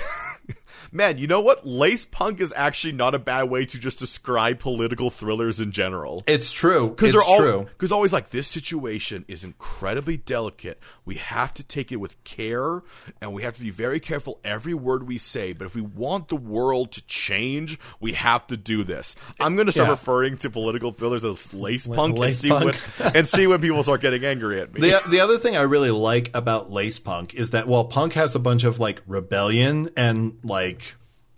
man, 0.92 1.18
you 1.18 1.26
know 1.26 1.40
what? 1.40 1.66
Lace 1.66 2.04
punk 2.04 2.40
is 2.40 2.52
actually 2.56 2.92
not 2.92 3.14
a 3.14 3.18
bad 3.18 3.44
way 3.44 3.64
to 3.66 3.78
just 3.78 3.98
describe 3.98 4.58
political 4.58 5.10
thrillers 5.10 5.60
in 5.60 5.72
general. 5.72 6.22
It's 6.26 6.52
true. 6.52 6.90
Because 6.90 7.10
It's 7.14 7.18
they're 7.24 7.34
all 7.34 7.38
true. 7.40 7.66
because 7.70 7.92
always 7.92 8.12
like 8.12 8.30
this 8.30 8.46
situation 8.48 9.24
is 9.28 9.44
incredibly 9.44 10.16
delicate. 10.16 10.78
We 11.04 11.16
have 11.16 11.54
to 11.54 11.62
take 11.62 11.90
it 11.92 11.96
with 11.96 12.22
care, 12.24 12.82
and 13.20 13.32
we 13.32 13.42
have 13.42 13.54
to 13.54 13.60
be 13.60 13.70
very 13.70 14.00
careful 14.00 14.40
every 14.44 14.74
word 14.74 15.06
we 15.06 15.18
say. 15.18 15.52
But 15.52 15.66
if 15.66 15.74
we 15.74 15.80
want 15.82 16.28
the 16.28 16.36
world 16.36 16.92
to 16.92 17.02
change, 17.06 17.78
we 18.00 18.12
have 18.12 18.46
to 18.48 18.56
do 18.56 18.84
this. 18.84 19.16
I'm 19.40 19.54
going 19.54 19.66
to 19.66 19.72
start 19.72 19.88
Yeah. 19.88 19.92
referring 19.92 20.36
to 20.38 20.50
political 20.50 20.92
thrillers 20.92 21.24
as 21.24 21.52
lace 21.52 21.86
punk, 21.86 22.16
lace 22.18 22.28
and, 22.28 22.36
see 22.42 22.48
punk. 22.48 22.74
When, 22.98 23.12
and 23.16 23.28
see 23.28 23.46
when 23.46 23.60
people 23.60 23.82
start 23.82 24.00
getting 24.00 24.24
angry 24.24 24.60
at 24.60 24.72
me. 24.72 24.80
The 24.80 25.00
the 25.08 25.20
other 25.20 25.38
thing 25.38 25.56
I 25.56 25.62
really 25.62 25.90
like 25.90 26.30
about 26.34 26.70
Lace 26.70 26.98
Punk 26.98 27.34
is 27.34 27.50
that 27.50 27.66
while 27.66 27.84
punk 27.84 28.12
has 28.14 28.34
a 28.34 28.38
bunch 28.38 28.64
of 28.64 28.78
like 28.78 29.02
rebellion 29.06 29.90
and 29.96 30.38
like 30.42 30.79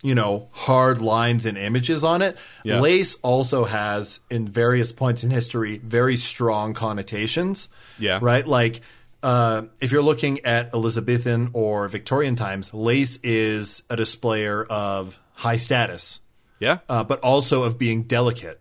you 0.03 0.13
know 0.13 0.49
hard 0.51 1.01
lines 1.01 1.47
and 1.47 1.57
images 1.57 2.03
on 2.03 2.21
it, 2.21 2.37
Yeah. 2.63 2.79
Lace 2.79 3.17
also 3.23 3.63
has 3.63 4.19
in 4.29 4.47
various 4.47 4.91
points 4.91 5.23
in 5.23 5.31
history 5.31 5.79
very 5.79 6.17
strong 6.17 6.73
connotations. 6.73 7.69
Yeah. 7.97 8.19
Right? 8.21 8.45
Like 8.45 8.81
uh, 9.23 9.63
if 9.81 9.91
you're 9.91 10.03
looking 10.03 10.45
at 10.45 10.73
Elizabethan 10.73 11.51
or 11.53 11.87
Victorian 11.87 12.35
times, 12.35 12.73
lace 12.73 13.17
is 13.23 13.81
a 13.89 13.95
displayer 13.95 14.63
of 14.65 15.17
high 15.35 15.55
status, 15.55 16.19
yeah, 16.59 16.79
uh, 16.89 17.03
but 17.05 17.21
also 17.21 17.63
of 17.63 17.79
being 17.79 18.03
delicate. 18.03 18.59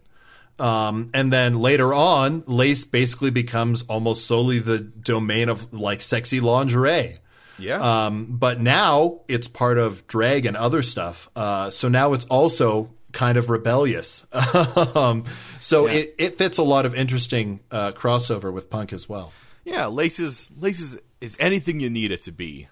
Um, 0.61 1.11
and 1.13 1.33
then 1.33 1.59
later 1.59 1.93
on, 1.93 2.45
lace 2.47 2.85
basically 2.85 3.31
becomes 3.31 3.83
almost 3.83 4.27
solely 4.27 4.61
the 4.61 4.79
domain 4.79 5.49
of 5.49 5.73
like 5.73 6.01
sexy 6.01 6.39
lingerie. 6.39 7.19
Yeah. 7.63 8.07
Um, 8.07 8.27
but 8.31 8.61
now 8.61 9.21
it's 9.29 9.49
part 9.49 9.79
of 9.79 10.07
drag 10.07 10.47
and 10.47 10.57
other 10.57 10.83
stuff. 10.83 11.29
Uh, 11.37 11.71
so 11.71 11.89
now 11.89 12.13
it's 12.13 12.25
also 12.27 12.91
kind 13.13 13.37
of 13.39 13.51
rebellious. 13.51 14.27
um, 14.95 15.25
so 15.61 15.87
it, 15.87 16.15
it 16.19 16.39
fits 16.39 16.59
a 16.59 16.63
lot 16.63 16.87
of 16.87 16.95
interesting 16.95 17.61
uh, 17.71 17.93
crossover 17.93 18.53
with 18.53 18.69
punk 18.71 18.93
as 18.93 19.09
well. 19.09 19.33
yeah, 19.65 19.87
laces 19.87 20.51
laces 20.59 20.99
is 21.21 21.37
anything 21.39 21.79
you 21.81 21.89
need 21.91 22.11
it 22.11 22.23
to 22.23 22.33
be, 22.33 22.69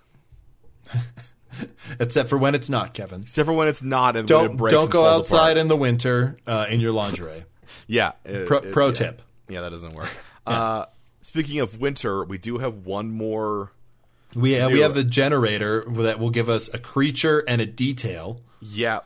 Except 1.99 2.29
for 2.29 2.39
when 2.39 2.55
it's 2.55 2.71
not, 2.71 2.95
Kevin. 2.95 3.21
except 3.23 3.47
for 3.47 3.53
when 3.53 3.69
it's 3.69 3.83
not 3.83 4.17
and 4.17 4.29
when 4.31 4.41
it 4.45 4.49
Don't 4.49 4.57
breaks 4.57 4.73
don't 4.73 4.91
go 4.91 5.05
outside 5.05 5.53
apart. 5.53 5.57
in 5.59 5.69
the 5.69 5.77
winter 5.77 6.37
uh, 6.47 6.67
in 6.71 6.81
your 6.81 6.93
lingerie. 6.93 7.45
Yeah. 7.87 8.13
it- 8.25 8.47
Pro, 8.47 8.59
it- 8.59 8.73
pro 8.73 8.87
yeah. 8.89 8.93
tip. 8.93 9.23
Yeah, 9.49 9.61
that 9.63 9.71
doesn't 9.71 9.95
work. 9.95 10.09
Uh, 10.47 10.87
speaking 11.23 11.59
of 11.61 11.81
winter, 11.81 12.25
we 12.25 12.39
do 12.39 12.59
have 12.59 12.87
one 12.87 13.11
more. 13.11 13.73
We 14.35 14.59
uh, 14.59 14.71
we 14.71 14.81
have 14.81 14.95
the 14.95 15.05
generator 15.05 15.85
that 15.89 16.19
will 16.19 16.31
give 16.31 16.49
us 16.49 16.73
a 16.73 16.79
creature 16.79 17.45
and 17.49 17.61
a 17.61 17.67
detail. 17.67 18.41
Yeah. 18.61 19.01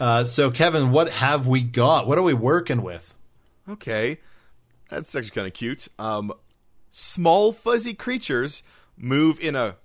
Uh, 0.00 0.24
so, 0.24 0.50
Kevin, 0.50 0.90
what 0.90 1.08
have 1.08 1.46
we 1.46 1.62
got? 1.62 2.06
What 2.08 2.18
are 2.18 2.22
we 2.22 2.34
working 2.34 2.82
with? 2.82 3.14
Okay. 3.68 4.18
That's 4.90 5.14
actually 5.14 5.30
kind 5.30 5.46
of 5.46 5.54
cute. 5.54 5.88
Um, 5.98 6.32
small 6.90 7.52
fuzzy 7.52 7.94
creatures 7.94 8.62
move 8.96 9.38
in 9.40 9.54
a 9.54 9.76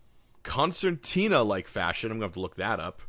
concertina 0.43 1.43
like 1.43 1.67
fashion. 1.67 2.11
I'm 2.11 2.19
going 2.19 2.21
to 2.21 2.25
have 2.27 2.33
to 2.33 2.39
look 2.39 2.55
that 2.55 2.79
up. 2.79 3.01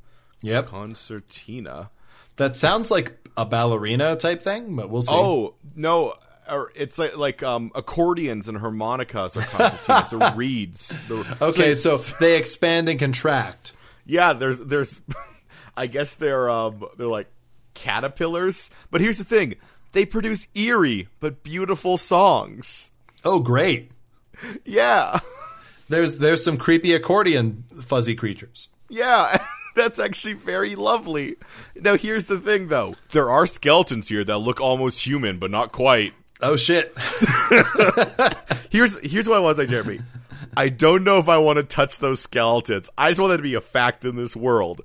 Yep. 0.42 0.66
Concertina. 0.66 1.90
That 2.36 2.56
sounds 2.56 2.90
like 2.90 3.16
a 3.36 3.44
ballerina 3.44 4.16
type 4.16 4.42
thing, 4.42 4.76
but 4.76 4.90
we'll 4.90 5.02
see. 5.02 5.14
Oh, 5.14 5.54
no. 5.74 6.14
Or 6.50 6.72
it's 6.74 6.98
like 6.98 7.16
like 7.16 7.42
um, 7.42 7.70
accordions 7.74 8.48
and 8.48 8.58
harmonicas 8.58 9.36
are 9.36 9.40
concertinas. 9.40 10.10
They're 10.18 10.32
reeds. 10.36 10.88
They're- 11.08 11.24
okay. 11.40 11.74
So 11.74 11.98
they 12.18 12.36
expand 12.36 12.88
and 12.88 12.98
contract. 12.98 13.72
Yeah, 14.06 14.32
there's 14.32 14.58
there's 14.58 15.00
I 15.76 15.86
guess 15.86 16.14
they're 16.14 16.50
um 16.50 16.84
they're 16.98 17.06
like 17.06 17.28
caterpillars. 17.74 18.70
But 18.90 19.00
here's 19.00 19.18
the 19.18 19.24
thing. 19.24 19.54
They 19.92 20.04
produce 20.06 20.46
eerie 20.54 21.08
but 21.20 21.42
beautiful 21.42 21.98
songs. 21.98 22.90
Oh, 23.24 23.40
great. 23.40 23.90
Yeah. 24.64 25.20
There's 25.90 26.18
there's 26.18 26.42
some 26.42 26.56
creepy 26.56 26.92
accordion 26.94 27.64
fuzzy 27.82 28.14
creatures. 28.14 28.68
Yeah. 28.88 29.44
That's 29.76 29.98
actually 29.98 30.32
very 30.34 30.74
lovely. 30.76 31.36
Now 31.76 31.96
here's 31.96 32.24
the 32.26 32.40
thing 32.40 32.68
though. 32.68 32.94
There 33.10 33.28
are 33.30 33.46
skeletons 33.46 34.08
here 34.08 34.24
that 34.24 34.38
look 34.38 34.60
almost 34.60 35.06
human 35.06 35.38
but 35.38 35.50
not 35.50 35.72
quite. 35.72 36.14
Oh 36.42 36.56
shit. 36.56 36.96
Here's 38.70 38.98
here's 39.00 39.28
what 39.28 39.36
I 39.36 39.40
want 39.40 39.56
to 39.56 39.64
say, 39.64 39.70
Jeremy. 39.70 39.98
I 40.56 40.68
don't 40.68 41.02
know 41.02 41.18
if 41.18 41.28
I 41.28 41.38
want 41.38 41.56
to 41.56 41.64
touch 41.64 41.98
those 41.98 42.20
skeletons. 42.20 42.88
I 42.96 43.10
just 43.10 43.20
want 43.20 43.32
that 43.32 43.38
to 43.38 43.42
be 43.42 43.54
a 43.54 43.60
fact 43.60 44.04
in 44.04 44.14
this 44.14 44.36
world. 44.36 44.82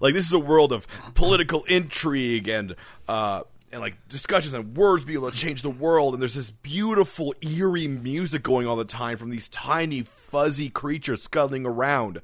Like 0.00 0.14
this 0.14 0.26
is 0.26 0.32
a 0.32 0.38
world 0.38 0.72
of 0.72 0.86
political 1.14 1.64
intrigue 1.64 2.48
and 2.48 2.76
uh 3.08 3.42
and 3.72 3.80
like 3.80 3.96
discussions 4.08 4.54
and 4.54 4.76
words 4.76 5.04
being 5.04 5.18
able 5.18 5.30
to 5.32 5.36
change 5.36 5.62
the 5.62 5.70
world 5.70 6.14
and 6.14 6.22
there's 6.22 6.34
this 6.34 6.52
beautiful 6.52 7.34
eerie 7.40 7.88
music 7.88 8.44
going 8.44 8.68
all 8.68 8.76
the 8.76 8.84
time 8.84 9.16
from 9.16 9.30
these 9.30 9.48
tiny 9.48 10.02
fuzzy 10.02 10.70
creatures 10.70 11.22
scuttling 11.22 11.66
around. 11.66 12.22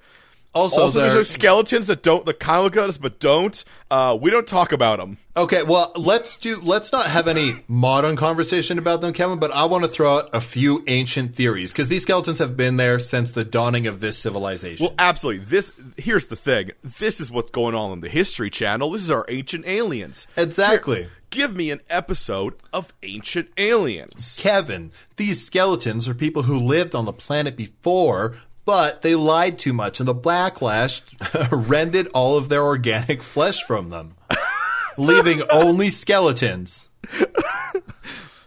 Also, 0.52 0.80
Also, 0.82 0.98
there- 0.98 1.10
there's 1.12 1.28
those 1.28 1.30
skeletons 1.34 1.86
that 1.86 2.02
don't 2.02 2.26
that 2.26 2.40
kind 2.40 2.58
of 2.58 2.64
look 2.64 2.76
at 2.76 2.88
us 2.88 2.98
but 2.98 3.20
don't. 3.20 3.62
Uh, 3.88 4.18
we 4.20 4.30
don't 4.32 4.48
talk 4.48 4.72
about 4.72 4.98
them. 4.98 5.16
Okay, 5.36 5.62
well, 5.62 5.92
let's 5.96 6.34
do. 6.34 6.60
Let's 6.60 6.90
not 6.92 7.06
have 7.06 7.28
any 7.28 7.62
modern 7.68 8.16
conversation 8.16 8.76
about 8.76 9.00
them, 9.00 9.12
Kevin. 9.12 9.38
But 9.38 9.52
I 9.52 9.64
want 9.66 9.84
to 9.84 9.88
throw 9.88 10.16
out 10.18 10.30
a 10.32 10.40
few 10.40 10.82
ancient 10.88 11.36
theories 11.36 11.72
because 11.72 11.88
these 11.88 12.02
skeletons 12.02 12.40
have 12.40 12.56
been 12.56 12.78
there 12.78 12.98
since 12.98 13.30
the 13.30 13.44
dawning 13.44 13.86
of 13.86 14.00
this 14.00 14.18
civilization. 14.18 14.84
Well, 14.86 14.94
absolutely. 14.98 15.44
This 15.44 15.70
here's 15.96 16.26
the 16.26 16.36
thing. 16.36 16.72
This 16.82 17.20
is 17.20 17.30
what's 17.30 17.50
going 17.52 17.76
on 17.76 17.92
on 17.92 18.00
the 18.00 18.08
History 18.08 18.50
Channel. 18.50 18.90
This 18.90 19.02
is 19.02 19.10
our 19.10 19.24
ancient 19.28 19.66
aliens. 19.68 20.26
exactly. 20.36 21.06
Give 21.30 21.54
me 21.54 21.70
an 21.70 21.80
episode 21.88 22.54
of 22.72 22.92
Ancient 23.04 23.50
Aliens. 23.56 24.34
Kevin, 24.36 24.90
these 25.16 25.46
skeletons 25.46 26.08
are 26.08 26.14
people 26.14 26.42
who 26.42 26.58
lived 26.58 26.92
on 26.92 27.04
the 27.04 27.12
planet 27.12 27.56
before, 27.56 28.34
but 28.64 29.02
they 29.02 29.14
lied 29.14 29.58
too 29.58 29.72
much, 29.72 30.00
and 30.00 30.08
the 30.08 30.14
backlash 30.14 31.02
rended 31.68 32.08
all 32.08 32.36
of 32.36 32.48
their 32.48 32.62
organic 32.62 33.22
flesh 33.22 33.62
from 33.62 33.90
them, 33.90 34.16
leaving 34.98 35.42
only 35.50 35.88
skeletons. 35.88 36.88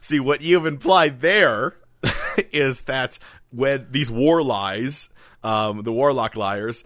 See, 0.02 0.20
what 0.20 0.42
you've 0.42 0.66
implied 0.66 1.22
there 1.22 1.76
is 2.52 2.82
that 2.82 3.18
when 3.52 3.88
these 3.90 4.12
war 4.12 4.44
lies, 4.44 5.10
um, 5.44 5.84
the 5.84 5.94
warlock 5.94 6.36
liars, 6.36 6.84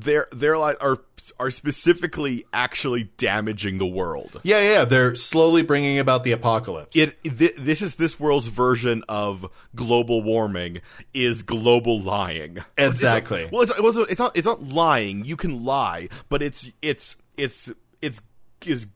they're 0.00 0.28
they're 0.32 0.58
like 0.58 0.82
are 0.82 0.98
are 1.40 1.50
specifically 1.50 2.44
actually 2.52 3.04
damaging 3.16 3.78
the 3.78 3.86
world. 3.86 4.40
Yeah, 4.42 4.60
yeah, 4.60 4.84
they're 4.84 5.14
slowly 5.14 5.62
bringing 5.62 5.98
about 5.98 6.24
the 6.24 6.32
apocalypse. 6.32 6.96
It 6.96 7.16
th- 7.24 7.54
this 7.56 7.82
is 7.82 7.94
this 7.96 8.20
world's 8.20 8.48
version 8.48 9.02
of 9.08 9.50
global 9.74 10.22
warming 10.22 10.82
is 11.14 11.42
global 11.42 12.00
lying. 12.00 12.58
Exactly. 12.76 13.42
It's, 13.42 13.52
well, 13.52 13.62
it's, 13.62 13.72
it's, 13.78 14.10
it's 14.10 14.18
not 14.18 14.36
it's 14.36 14.46
not 14.46 14.62
lying. 14.62 15.24
You 15.24 15.36
can 15.36 15.64
lie, 15.64 16.08
but 16.28 16.42
it's 16.42 16.70
it's 16.82 17.16
it's 17.36 17.70
it's 18.02 18.20
is 18.64 18.86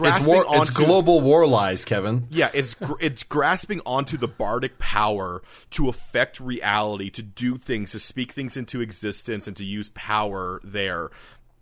it's 0.00 0.20
war. 0.26 0.46
onto 0.46 0.60
It's 0.62 0.70
global 0.70 1.20
war 1.20 1.46
lies, 1.46 1.84
Kevin. 1.84 2.26
yeah, 2.30 2.50
it's 2.54 2.74
gr- 2.74 2.94
it's 3.00 3.22
grasping 3.22 3.80
onto 3.84 4.16
the 4.16 4.28
bardic 4.28 4.78
power 4.78 5.42
to 5.70 5.88
affect 5.88 6.40
reality, 6.40 7.10
to 7.10 7.22
do 7.22 7.56
things, 7.56 7.92
to 7.92 7.98
speak 7.98 8.32
things 8.32 8.56
into 8.56 8.80
existence, 8.80 9.46
and 9.46 9.56
to 9.56 9.64
use 9.64 9.90
power 9.94 10.60
there, 10.64 11.10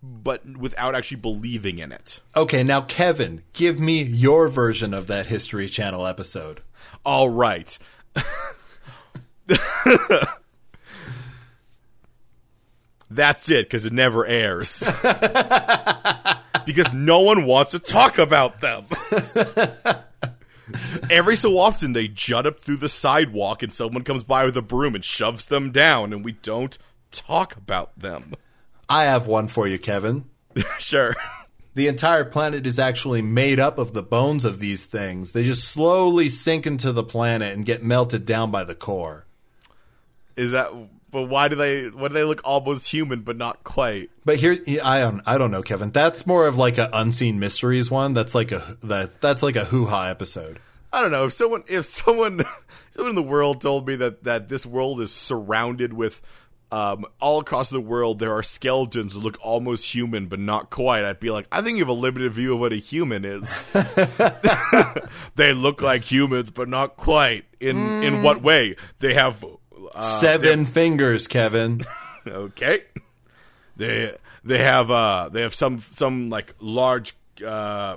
but 0.03 0.47
without 0.57 0.95
actually 0.95 1.21
believing 1.21 1.79
in 1.79 1.91
it. 1.93 2.21
Okay, 2.37 2.63
now 2.63 2.83
Kevin, 2.83 3.43
give 3.53 3.81
me 3.81 4.03
your 4.03 4.49
version 4.49 4.95
of 4.95 5.07
that 5.09 5.27
History 5.27 5.67
Channel 5.69 6.07
episode. 6.07 6.63
All 7.05 7.29
right. 7.29 7.79
That's 13.11 13.51
it, 13.51 13.67
because 13.67 13.85
it 13.85 13.93
never 13.93 14.25
airs. 14.25 14.85
because 16.65 16.93
no 16.93 17.21
one 17.21 17.45
wants 17.45 17.73
to 17.73 17.79
talk 17.79 18.19
about 18.19 18.61
them. 18.61 18.87
Every 21.11 21.37
so 21.37 21.59
often, 21.59 21.93
they 21.93 22.09
jut 22.09 22.47
up 22.47 22.61
through 22.61 22.77
the 22.77 22.89
sidewalk 22.89 23.63
and 23.63 23.73
someone 23.73 24.05
comes 24.05 24.23
by 24.23 24.45
with 24.45 24.57
a 24.57 24.63
broom 24.63 24.95
and 24.95 25.05
shoves 25.05 25.47
them 25.47 25.73
down, 25.73 26.13
and 26.13 26.25
we 26.25 26.33
don't 26.33 26.79
talk 27.11 27.57
about 27.57 27.99
them. 27.99 28.35
I 28.89 29.05
have 29.05 29.27
one 29.27 29.49
for 29.49 29.67
you, 29.67 29.79
Kevin. 29.79 30.25
sure. 30.79 31.15
The 31.75 31.87
entire 31.87 32.25
planet 32.25 32.67
is 32.67 32.79
actually 32.79 33.23
made 33.23 33.61
up 33.61 33.79
of 33.79 33.93
the 33.93 34.03
bones 34.03 34.45
of 34.45 34.59
these 34.59 34.85
things. 34.85 35.33
They 35.33 35.45
just 35.45 35.69
slowly 35.69 36.29
sink 36.29 36.67
into 36.67 36.91
the 36.93 37.05
planet 37.05 37.55
and 37.55 37.65
get 37.65 37.83
melted 37.83 38.27
down 38.27 38.51
by 38.51 38.65
the 38.65 38.75
core. 38.75 39.27
Is 40.37 40.53
that. 40.53 40.73
But 41.11 41.23
why 41.23 41.49
do 41.49 41.57
they 41.57 41.89
why 41.89 42.09
do 42.09 42.15
they 42.15 42.25
look 42.25 42.41
almost 42.45 42.91
human 42.91 43.23
but 43.23 43.37
not 43.37 43.65
quite? 43.65 44.11
But 44.25 44.37
here, 44.37 44.57
I 44.85 45.01
don't, 45.01 45.23
I 45.27 45.39
don't 45.39 45.51
know, 45.51 45.63
Kevin. 45.63 45.91
That's 45.91 46.27
more 46.27 46.47
of 46.47 46.57
like 46.57 46.79
a 46.79 46.89
unseen 46.93 47.41
mysteries 47.41 47.91
one. 47.91 48.15
That's 48.15 48.35
like 48.35 48.53
a 48.53 48.77
that 48.83 49.21
that's 49.21 49.43
like 49.43 49.57
a 49.57 49.65
hoo 49.65 49.87
ha 49.87 50.07
episode. 50.07 50.59
I 50.93 51.03
don't 51.03 51.11
know 51.11 51.25
if 51.25 51.33
someone 51.33 51.65
if 51.69 51.87
someone 51.87 52.45
someone 52.93 53.11
in 53.11 53.17
the 53.17 53.23
world 53.23 53.61
told 53.61 53.87
me 53.89 53.97
that 53.97 54.25
that 54.25 54.49
this 54.49 54.65
world 54.65 55.01
is 55.01 55.13
surrounded 55.13 55.93
with 55.93 56.21
um, 56.73 57.05
all 57.21 57.41
across 57.41 57.69
the 57.69 57.81
world 57.81 58.21
there 58.21 58.33
are 58.33 58.45
skeletons 58.45 59.15
that 59.15 59.21
look 59.21 59.37
almost 59.41 59.93
human 59.93 60.27
but 60.27 60.39
not 60.39 60.71
quite. 60.71 61.05
I'd 61.05 61.19
be 61.19 61.31
like, 61.31 61.49
I 61.51 61.63
think 61.63 61.79
you 61.79 61.83
have 61.83 61.89
a 61.89 61.93
limited 61.93 62.33
view 62.33 62.55
of 62.55 62.61
what 62.61 62.73
a 62.73 62.77
human 62.77 63.25
is. 63.25 63.65
they 65.35 65.53
look 65.53 65.83
like 65.83 66.03
humans 66.03 66.51
but 66.51 66.69
not 66.69 66.97
quite. 66.97 67.47
In 67.59 68.03
in 68.03 68.23
what 68.23 68.43
way? 68.43 68.77
They 69.01 69.15
have 69.15 69.45
uh, 69.95 70.03
Seven 70.21 70.65
fingers, 70.65 71.27
Kevin. 71.27 71.81
okay. 72.27 72.83
They 73.77 74.15
they 74.45 74.59
have 74.59 74.91
uh 74.91 75.29
they 75.31 75.43
have 75.43 75.55
some 75.55 75.81
some 75.93 76.31
like 76.31 76.55
large 76.61 77.15
uh 77.45 77.97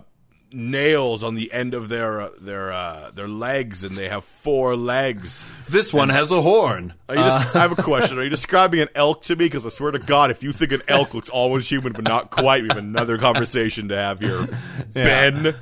nails 0.55 1.23
on 1.23 1.33
the 1.35 1.51
end 1.51 1.73
of 1.73 1.89
their 1.89 2.21
uh, 2.21 2.29
their 2.39 2.71
uh, 2.71 3.11
their 3.11 3.27
legs, 3.27 3.83
and 3.83 3.97
they 3.97 4.07
have 4.07 4.23
four 4.23 4.75
legs. 4.75 5.43
This 5.67 5.91
one 5.93 6.09
has 6.09 6.31
a 6.31 6.41
horn. 6.41 6.93
Just, 7.09 7.55
I 7.55 7.59
have 7.59 7.77
a 7.77 7.81
question. 7.81 8.19
Are 8.19 8.23
you 8.23 8.29
describing 8.29 8.79
an 8.79 8.89
elk 8.95 9.23
to 9.23 9.35
me? 9.35 9.45
Because 9.45 9.65
I 9.65 9.69
swear 9.69 9.91
to 9.91 9.99
God, 9.99 10.31
if 10.31 10.43
you 10.43 10.51
think 10.53 10.71
an 10.71 10.81
elk 10.87 11.13
looks 11.13 11.29
almost 11.29 11.69
human 11.69 11.93
but 11.93 12.03
not 12.03 12.29
quite, 12.29 12.61
we 12.61 12.69
have 12.69 12.77
another 12.77 13.17
conversation 13.17 13.87
to 13.89 13.95
have 13.95 14.19
here. 14.19 14.47
Ben, 14.93 15.55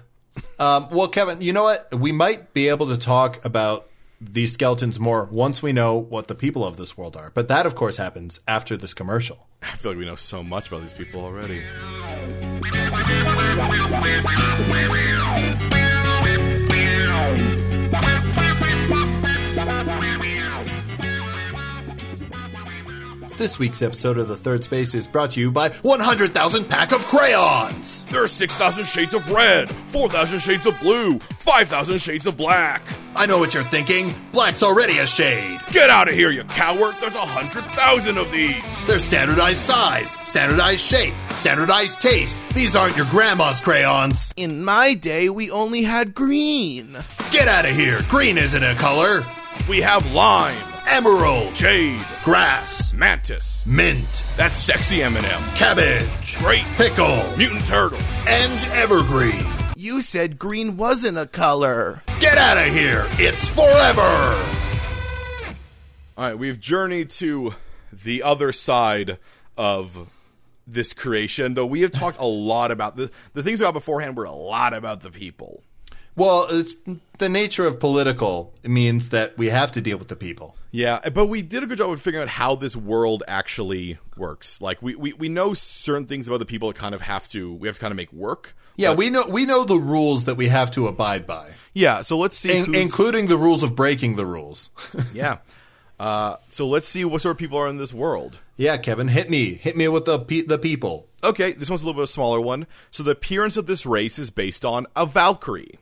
Um, 0.60 0.90
well, 0.92 1.08
Kevin, 1.08 1.42
you 1.42 1.54
know 1.54 1.64
what? 1.64 1.94
We 1.98 2.12
might 2.12 2.54
be 2.54 2.68
able 2.70 2.88
to 2.88 2.98
talk 2.98 3.44
about 3.46 3.88
these 4.22 4.54
skeletons 4.54 5.00
more 5.00 5.28
once 5.32 5.64
we 5.64 5.74
know 5.74 5.98
what 5.98 6.28
the 6.28 6.36
people 6.36 6.64
of 6.64 6.78
this 6.78 6.96
world 6.96 7.18
are. 7.18 7.32
But 7.34 7.48
that, 7.48 7.66
of 7.66 7.74
course, 7.74 7.98
happens 7.98 8.40
after 8.48 8.78
this 8.78 8.94
commercial. 8.94 9.48
I 9.64 9.76
feel 9.76 9.92
like 9.92 10.00
we 10.00 10.06
know 10.06 10.16
so 10.16 10.44
much 10.44 10.68
about 10.68 10.82
these 10.82 10.94
people 10.94 11.22
already. 11.22 11.62
This 23.38 23.58
week's 23.58 23.82
episode 23.82 24.20
of 24.20 24.28
The 24.28 24.36
Third 24.36 24.64
Space 24.64 24.94
is 24.94 25.08
brought 25.08 25.32
to 25.32 25.40
you 25.40 25.50
by 25.50 25.70
100,000 25.70 26.66
Pack 26.66 26.92
of 26.92 27.08
Crayons! 27.08 28.06
There 28.12 28.24
are 28.24 28.28
6,000 28.28 28.86
shades 28.86 29.16
of 29.16 29.28
red, 29.32 29.72
4,000 29.88 30.40
shades 30.40 30.68
of 30.68 30.80
blue, 30.80 31.18
5,000 31.18 31.98
shades 31.98 32.28
of 32.28 32.38
black. 32.38 32.84
I 33.16 33.26
know 33.26 33.38
what 33.38 33.54
you're 33.54 33.64
thinking. 33.64 34.14
Black's 34.32 34.64
already 34.64 35.00
a 35.00 35.06
shade. 35.08 35.60
Get 35.72 35.90
out 35.90 36.08
of 36.08 36.16
here, 36.16 36.32
you 36.32 36.44
coward! 36.46 36.96
There's 37.02 37.14
a 37.16 37.20
100,000 37.20 38.18
of 38.18 38.32
these! 38.32 38.86
They're 38.86 39.00
standardized 39.00 39.60
size, 39.60 40.16
standardized 40.26 40.80
shape, 40.80 41.14
standardized 41.36 42.02
taste. 42.02 42.38
These 42.56 42.76
aren't 42.76 42.96
your 42.96 43.06
grandma's 43.08 43.60
crayons. 43.62 44.34
In 44.38 44.64
my 44.64 44.94
day, 44.94 45.30
we 45.30 45.52
only 45.52 45.84
had 45.84 46.14
green. 46.16 46.98
Get 47.32 47.48
out 47.48 47.66
of 47.66 47.76
here. 47.76 48.02
Green 48.08 48.38
isn't 48.38 48.64
a 48.64 48.76
color. 48.76 49.24
We 49.70 49.82
have 49.82 50.10
lime, 50.12 50.58
Emerald, 50.88 51.54
jade, 51.54 52.04
grass, 52.24 52.94
mantis. 52.94 53.64
mint, 53.66 54.24
That's 54.38 54.56
sexy 54.56 55.04
M&M, 55.04 55.24
cabbage, 55.56 56.38
grape, 56.40 56.66
pickle, 56.78 57.22
Mutant 57.38 57.66
turtles. 57.68 58.02
and 58.28 58.64
evergreen. 58.74 59.46
You 59.82 60.02
said 60.02 60.38
green 60.38 60.78
wasn't 60.78 61.18
a 61.18 61.26
color. 61.26 62.04
Get 62.20 62.38
out 62.38 62.56
of 62.56 62.72
here. 62.72 63.08
It's 63.14 63.48
forever. 63.48 64.00
All 66.16 66.24
right, 66.24 66.38
we've 66.38 66.60
journeyed 66.60 67.10
to 67.10 67.56
the 67.92 68.22
other 68.22 68.52
side 68.52 69.18
of 69.58 70.08
this 70.68 70.94
creation, 70.94 71.56
though 71.56 71.66
we 71.66 71.82
have 71.82 71.90
talked 71.90 72.20
a 72.20 72.28
lot 72.28 72.70
about 72.70 72.96
the 72.96 73.10
the 73.34 73.42
things 73.42 73.60
about 73.60 73.74
beforehand 73.74 74.16
were 74.16 74.26
a 74.26 74.32
lot 74.32 74.76
about 74.76 75.02
the 75.02 75.10
people. 75.10 75.64
Well, 76.16 76.46
it's 76.52 76.76
the 77.18 77.30
nature 77.30 77.66
of 77.66 77.80
political 77.80 78.54
means 78.64 79.10
that 79.10 79.36
we 79.36 79.50
have 79.50 79.72
to 79.72 79.82
deal 79.82 79.98
with 79.98 80.10
the 80.10 80.16
people. 80.16 80.56
Yeah, 80.70 81.10
but 81.10 81.26
we 81.26 81.42
did 81.42 81.64
a 81.64 81.66
good 81.66 81.80
job 81.80 81.90
of 81.90 82.00
figuring 82.00 82.22
out 82.22 82.30
how 82.30 82.54
this 82.54 82.76
world 82.76 83.24
actually 83.28 83.98
works. 84.16 84.62
Like 84.62 84.80
we, 84.84 84.94
we, 84.94 85.14
we 85.14 85.28
know 85.28 85.56
certain 85.56 86.06
things 86.06 86.28
about 86.28 86.38
the 86.38 86.46
people 86.46 86.68
that 86.68 86.78
kind 86.78 86.94
of 86.94 87.02
have 87.02 87.28
to 87.30 87.52
we 87.56 87.68
have 87.68 87.78
to 87.78 87.82
kind 87.82 87.92
of 87.92 87.98
make 87.98 88.14
work. 88.14 88.56
Yeah, 88.76 88.94
we 88.94 89.10
know 89.10 89.26
we 89.28 89.46
know 89.46 89.64
the 89.66 89.78
rules 89.78 90.24
that 90.26 90.36
we 90.36 90.48
have 90.48 90.72
to 90.72 90.88
abide 90.88 91.28
by, 91.28 91.52
Yeah, 91.74 92.02
so 92.02 92.18
let's 92.18 92.38
see 92.38 92.58
in, 92.58 92.74
including 92.76 93.28
the 93.28 93.38
rules 93.38 93.64
of 93.64 93.76
breaking 93.76 94.16
the 94.16 94.26
rules. 94.26 94.70
Yeah. 95.14 95.38
Uh, 96.00 96.38
so 96.50 96.68
let's 96.68 96.88
see 96.88 97.06
what 97.06 97.22
sort 97.22 97.34
of 97.34 97.38
people 97.38 97.60
are 97.60 97.68
in 97.68 97.78
this 97.78 97.94
world. 97.94 98.40
yeah, 98.56 98.76
Kevin, 98.78 99.08
hit 99.08 99.30
me, 99.30 99.54
hit 99.54 99.78
me 99.78 99.88
with 99.88 100.06
the 100.06 100.18
pe- 100.20 100.42
the 100.42 100.58
people. 100.58 101.08
Okay, 101.24 101.52
this 101.52 101.70
one's 101.70 101.84
a 101.84 101.86
little 101.86 102.00
bit 102.00 102.04
of 102.06 102.10
a 102.10 102.12
smaller 102.12 102.42
one. 102.42 102.66
So 102.90 103.04
the 103.04 103.12
appearance 103.12 103.56
of 103.56 103.68
this 103.68 103.86
race 103.86 104.18
is 104.18 104.32
based 104.32 104.66
on 104.66 104.88
a 104.96 105.06
Valkyrie, 105.06 105.78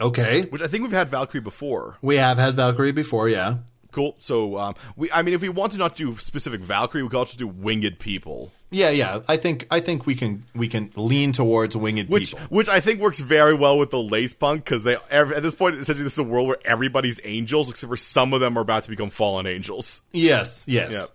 Okay, 0.00 0.42
which 0.50 0.60
I 0.60 0.66
think 0.66 0.82
we've 0.82 0.92
had 0.92 1.08
Valkyrie 1.08 1.40
before. 1.40 1.96
we 2.02 2.16
have 2.16 2.36
had 2.36 2.54
Valkyrie 2.54 2.92
before. 2.92 3.28
Yeah. 3.30 3.58
Cool. 3.98 4.14
So 4.20 4.56
um, 4.58 4.74
we, 4.94 5.10
I 5.10 5.22
mean, 5.22 5.34
if 5.34 5.40
we 5.42 5.48
want 5.48 5.72
to 5.72 5.78
not 5.78 5.96
do 5.96 6.16
specific 6.18 6.60
Valkyrie, 6.60 7.02
we 7.02 7.08
could 7.08 7.18
also 7.18 7.36
do 7.36 7.48
winged 7.48 7.98
people, 7.98 8.52
Yeah, 8.70 8.90
yeah. 8.90 9.20
I 9.28 9.36
think 9.36 9.66
I 9.72 9.80
think 9.80 10.06
we 10.06 10.14
can 10.14 10.44
we 10.54 10.68
can 10.68 10.90
lean 10.94 11.32
towards 11.32 11.76
winged 11.76 12.08
which 12.08 12.30
people. 12.30 12.46
which 12.48 12.68
I 12.68 12.78
think 12.78 13.00
works 13.00 13.18
very 13.18 13.54
well 13.54 13.76
with 13.76 13.90
the 13.90 13.98
lace 14.00 14.34
punk 14.34 14.64
because 14.64 14.84
they 14.84 14.96
every, 15.10 15.34
at 15.34 15.42
this 15.42 15.56
point 15.56 15.74
essentially 15.74 16.04
this 16.04 16.12
is 16.12 16.18
a 16.20 16.22
world 16.22 16.46
where 16.46 16.58
everybody's 16.64 17.20
angels 17.24 17.68
except 17.70 17.90
for 17.90 17.96
some 17.96 18.32
of 18.32 18.38
them 18.40 18.56
are 18.56 18.60
about 18.60 18.84
to 18.84 18.90
become 18.90 19.10
fallen 19.10 19.46
angels. 19.48 20.00
Yes, 20.12 20.64
yes. 20.68 20.92
Yeah. 20.92 21.06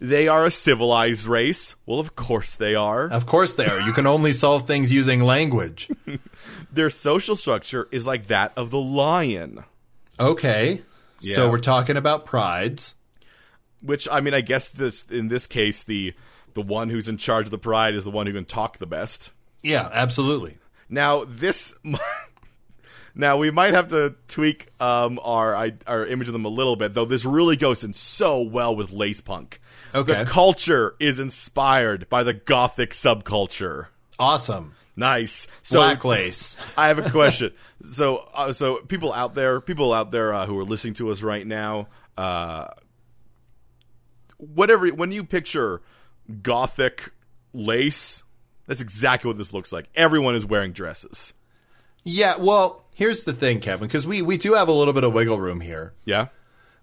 They 0.00 0.28
are 0.28 0.44
a 0.44 0.50
civilized 0.50 1.24
race. 1.26 1.74
Well, 1.86 1.98
of 1.98 2.14
course 2.14 2.54
they 2.56 2.74
are. 2.74 3.10
Of 3.10 3.24
course 3.24 3.54
they 3.54 3.66
are. 3.66 3.80
You 3.80 3.92
can 3.94 4.06
only 4.06 4.32
solve 4.34 4.66
things 4.66 4.92
using 4.92 5.22
language. 5.22 5.88
Their 6.72 6.90
social 6.90 7.36
structure 7.36 7.88
is 7.90 8.04
like 8.06 8.26
that 8.26 8.52
of 8.54 8.70
the 8.70 8.78
lion. 8.78 9.64
Okay. 10.20 10.82
So 11.20 11.50
we're 11.50 11.58
talking 11.58 11.96
about 11.96 12.24
prides. 12.24 12.94
Which 13.80 14.08
I 14.10 14.20
mean, 14.20 14.34
I 14.34 14.40
guess 14.40 14.70
this 14.70 15.04
in 15.04 15.28
this 15.28 15.46
case 15.46 15.82
the 15.82 16.14
the 16.54 16.62
one 16.62 16.88
who's 16.88 17.08
in 17.08 17.16
charge 17.16 17.46
of 17.46 17.50
the 17.50 17.58
pride 17.58 17.94
is 17.94 18.04
the 18.04 18.10
one 18.10 18.26
who 18.26 18.32
can 18.32 18.44
talk 18.44 18.78
the 18.78 18.86
best. 18.86 19.30
Yeah, 19.62 19.88
absolutely. 19.92 20.58
Now 20.88 21.24
this, 21.24 21.74
now 23.14 23.36
we 23.36 23.50
might 23.50 23.74
have 23.74 23.88
to 23.88 24.16
tweak 24.26 24.68
um, 24.80 25.20
our 25.22 25.70
our 25.86 26.06
image 26.06 26.28
of 26.28 26.32
them 26.32 26.44
a 26.44 26.50
little 26.50 26.76
bit, 26.76 26.94
though. 26.94 27.04
This 27.04 27.24
really 27.24 27.56
goes 27.56 27.84
in 27.84 27.92
so 27.92 28.42
well 28.42 28.74
with 28.74 28.90
lace 28.90 29.20
punk. 29.20 29.60
Okay. 29.94 30.24
the 30.24 30.24
culture 30.24 30.94
is 30.98 31.18
inspired 31.20 32.08
by 32.08 32.22
the 32.22 32.34
gothic 32.34 32.90
subculture. 32.90 33.86
Awesome. 34.18 34.74
Nice. 34.98 35.46
So 35.62 35.78
Black 35.78 36.04
lace. 36.04 36.56
I 36.76 36.88
have 36.88 36.98
a 36.98 37.08
question. 37.10 37.52
so, 37.90 38.28
uh, 38.34 38.52
so 38.52 38.78
people 38.78 39.12
out 39.12 39.34
there, 39.34 39.60
people 39.60 39.92
out 39.92 40.10
there 40.10 40.34
uh, 40.34 40.46
who 40.46 40.58
are 40.58 40.64
listening 40.64 40.94
to 40.94 41.10
us 41.10 41.22
right 41.22 41.46
now, 41.46 41.88
uh, 42.16 42.68
whatever. 44.36 44.88
When 44.88 45.12
you 45.12 45.24
picture 45.24 45.82
gothic 46.42 47.12
lace. 47.52 48.22
That's 48.66 48.80
exactly 48.80 49.28
what 49.28 49.38
this 49.38 49.52
looks 49.52 49.72
like. 49.72 49.86
Everyone 49.94 50.34
is 50.34 50.44
wearing 50.44 50.72
dresses. 50.72 51.32
Yeah, 52.04 52.36
well, 52.38 52.86
here's 52.94 53.24
the 53.24 53.32
thing, 53.32 53.60
Kevin, 53.60 53.88
because 53.88 54.06
we, 54.06 54.22
we 54.22 54.36
do 54.36 54.54
have 54.54 54.68
a 54.68 54.72
little 54.72 54.94
bit 54.94 55.04
of 55.04 55.12
wiggle 55.12 55.40
room 55.40 55.60
here. 55.60 55.94
Yeah. 56.04 56.28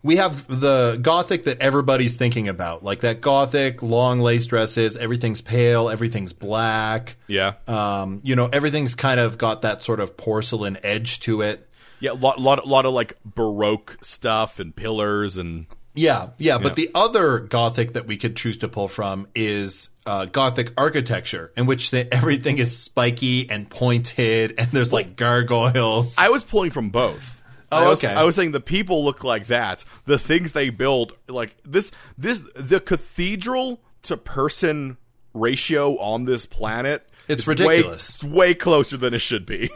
We 0.05 0.17
have 0.17 0.45
the 0.47 0.99
gothic 1.01 1.45
that 1.45 1.59
everybody's 1.59 2.15
thinking 2.15 2.47
about, 2.47 2.83
like 2.83 2.99
that 3.01 3.21
gothic 3.21 3.81
long 3.81 4.19
lace 4.19 4.45
dresses. 4.45 4.95
Everything's 4.95 5.41
pale, 5.41 5.89
everything's 5.89 6.31
black. 6.31 7.17
Yeah. 7.25 7.53
Um, 7.67 8.21
you 8.23 8.35
know, 8.35 8.45
everything's 8.53 8.93
kind 8.93 9.19
of 9.19 9.39
got 9.39 9.63
that 9.63 9.81
sort 9.81 9.99
of 9.99 10.15
porcelain 10.15 10.77
edge 10.83 11.19
to 11.21 11.41
it. 11.41 11.67
Yeah, 11.99 12.11
a 12.11 12.13
lot, 12.13 12.39
lot, 12.39 12.67
lot 12.67 12.85
of 12.85 12.93
like 12.93 13.17
baroque 13.25 13.97
stuff 14.03 14.59
and 14.59 14.75
pillars 14.75 15.39
and 15.39 15.65
Yeah, 15.95 16.29
yeah. 16.37 16.59
But 16.59 16.77
Yeah. 16.77 16.85
the 16.85 16.91
other 16.93 17.39
gothic 17.39 17.93
that 17.93 18.05
we 18.05 18.15
could 18.17 18.35
choose 18.35 18.57
to 18.57 18.67
pull 18.67 18.87
from 18.87 19.27
is 19.33 19.89
uh, 20.05 20.25
gothic 20.25 20.71
architecture, 20.77 21.51
in 21.57 21.65
which 21.65 21.89
the, 21.89 22.13
everything 22.13 22.59
is 22.59 22.77
spiky 22.77 23.49
and 23.49 23.67
pointed, 23.69 24.53
and 24.59 24.67
there's 24.71 24.93
like 24.93 25.15
gargoyles. 25.15 26.15
I 26.19 26.29
was 26.29 26.43
pulling 26.43 26.69
from 26.69 26.89
both. 26.89 27.34
Oh, 27.71 27.85
I 27.85 27.89
was, 27.89 28.03
okay. 28.03 28.13
I 28.13 28.23
was 28.23 28.35
saying 28.35 28.51
the 28.51 28.59
people 28.59 29.03
look 29.03 29.23
like 29.23 29.47
that. 29.47 29.83
The 30.05 30.19
things 30.19 30.51
they 30.51 30.69
build, 30.69 31.17
like 31.27 31.55
this, 31.65 31.91
this, 32.17 32.43
the 32.55 32.79
cathedral 32.79 33.81
to 34.03 34.17
person 34.17 34.97
ratio 35.33 35.97
on 35.97 36.25
this 36.25 36.45
planet. 36.45 37.07
It's 37.27 37.43
is 37.43 37.47
way- 37.47 37.53
ridiculous. 37.53 38.15
it's 38.15 38.23
way 38.23 38.53
closer 38.53 38.97
than 38.97 39.13
it 39.13 39.19
should 39.19 39.45
be. 39.45 39.71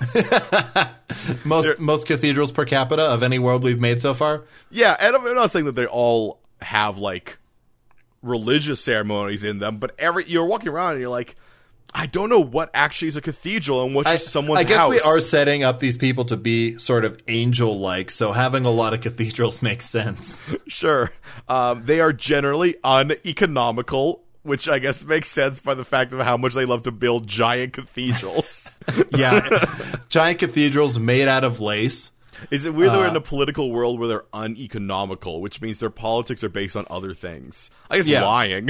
most 1.43 1.79
most 1.79 2.07
cathedrals 2.07 2.51
per 2.51 2.65
capita 2.65 3.01
of 3.01 3.23
any 3.23 3.39
world 3.39 3.63
we've 3.63 3.79
made 3.79 4.01
so 4.01 4.13
far. 4.13 4.45
yeah, 4.69 4.95
and 4.99 5.15
I'm 5.15 5.23
not 5.35 5.51
saying 5.51 5.65
that 5.65 5.73
they 5.75 5.87
all 5.87 6.39
have 6.61 6.97
like 6.97 7.39
religious 8.21 8.83
ceremonies 8.83 9.43
in 9.43 9.59
them, 9.59 9.77
but 9.77 9.95
every 9.97 10.25
you're 10.27 10.45
walking 10.45 10.69
around 10.69 10.93
and 10.93 11.01
you're 11.01 11.09
like, 11.09 11.35
I 11.93 12.05
don't 12.05 12.29
know 12.29 12.39
what 12.39 12.69
actually 12.73 13.07
is 13.09 13.15
a 13.15 13.21
cathedral 13.21 13.83
and 13.83 13.95
what's 13.95 14.07
I, 14.07 14.15
just 14.17 14.27
someone's 14.27 14.59
I 14.59 14.63
guess 14.63 14.77
house. 14.77 14.91
we 14.91 14.99
are 15.01 15.19
setting 15.19 15.63
up 15.63 15.79
these 15.79 15.97
people 15.97 16.23
to 16.25 16.37
be 16.37 16.77
sort 16.77 17.03
of 17.03 17.19
angel-like, 17.27 18.11
so 18.11 18.31
having 18.31 18.63
a 18.65 18.69
lot 18.71 18.93
of 18.93 19.01
cathedrals 19.01 19.61
makes 19.69 19.85
sense. 19.89 20.39
Sure. 20.67 21.11
Um, 21.47 21.83
they 21.85 21.99
are 21.99 22.13
generally 22.13 22.75
uneconomical, 22.83 24.23
which 24.43 24.69
I 24.69 24.79
guess 24.79 25.03
makes 25.05 25.27
sense 25.29 25.59
by 25.59 25.73
the 25.73 25.83
fact 25.83 26.13
of 26.13 26.19
how 26.19 26.37
much 26.37 26.53
they 26.53 26.65
love 26.65 26.83
to 26.83 26.91
build 26.91 27.27
giant 27.27 27.73
cathedrals. 27.73 28.69
yeah, 29.15 29.65
giant 30.09 30.39
cathedrals 30.39 30.99
made 30.99 31.27
out 31.27 31.43
of 31.43 31.59
lace. 31.59 32.11
Is 32.51 32.65
it 32.65 32.73
weird 32.73 32.91
that 32.91 32.97
we're 32.99 33.07
Uh, 33.07 33.09
in 33.09 33.15
a 33.15 33.21
political 33.21 33.71
world 33.71 33.99
where 33.99 34.07
they're 34.07 34.25
uneconomical, 34.31 35.41
which 35.41 35.59
means 35.61 35.79
their 35.79 35.89
politics 35.89 36.43
are 36.43 36.49
based 36.49 36.75
on 36.77 36.85
other 36.89 37.13
things? 37.13 37.69
I 37.89 37.97
guess 37.97 38.07
Yeah. 38.07 38.23
lying. 38.25 38.69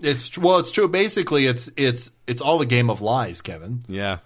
It's 0.00 0.36
well, 0.38 0.58
it's 0.58 0.72
true. 0.72 0.88
Basically, 0.88 1.46
it's 1.46 1.70
it's 1.76 2.10
it's 2.26 2.40
all 2.42 2.60
a 2.60 2.66
game 2.66 2.90
of 2.90 3.00
lies, 3.00 3.42
Kevin. 3.42 3.84
yeah. 3.88 4.18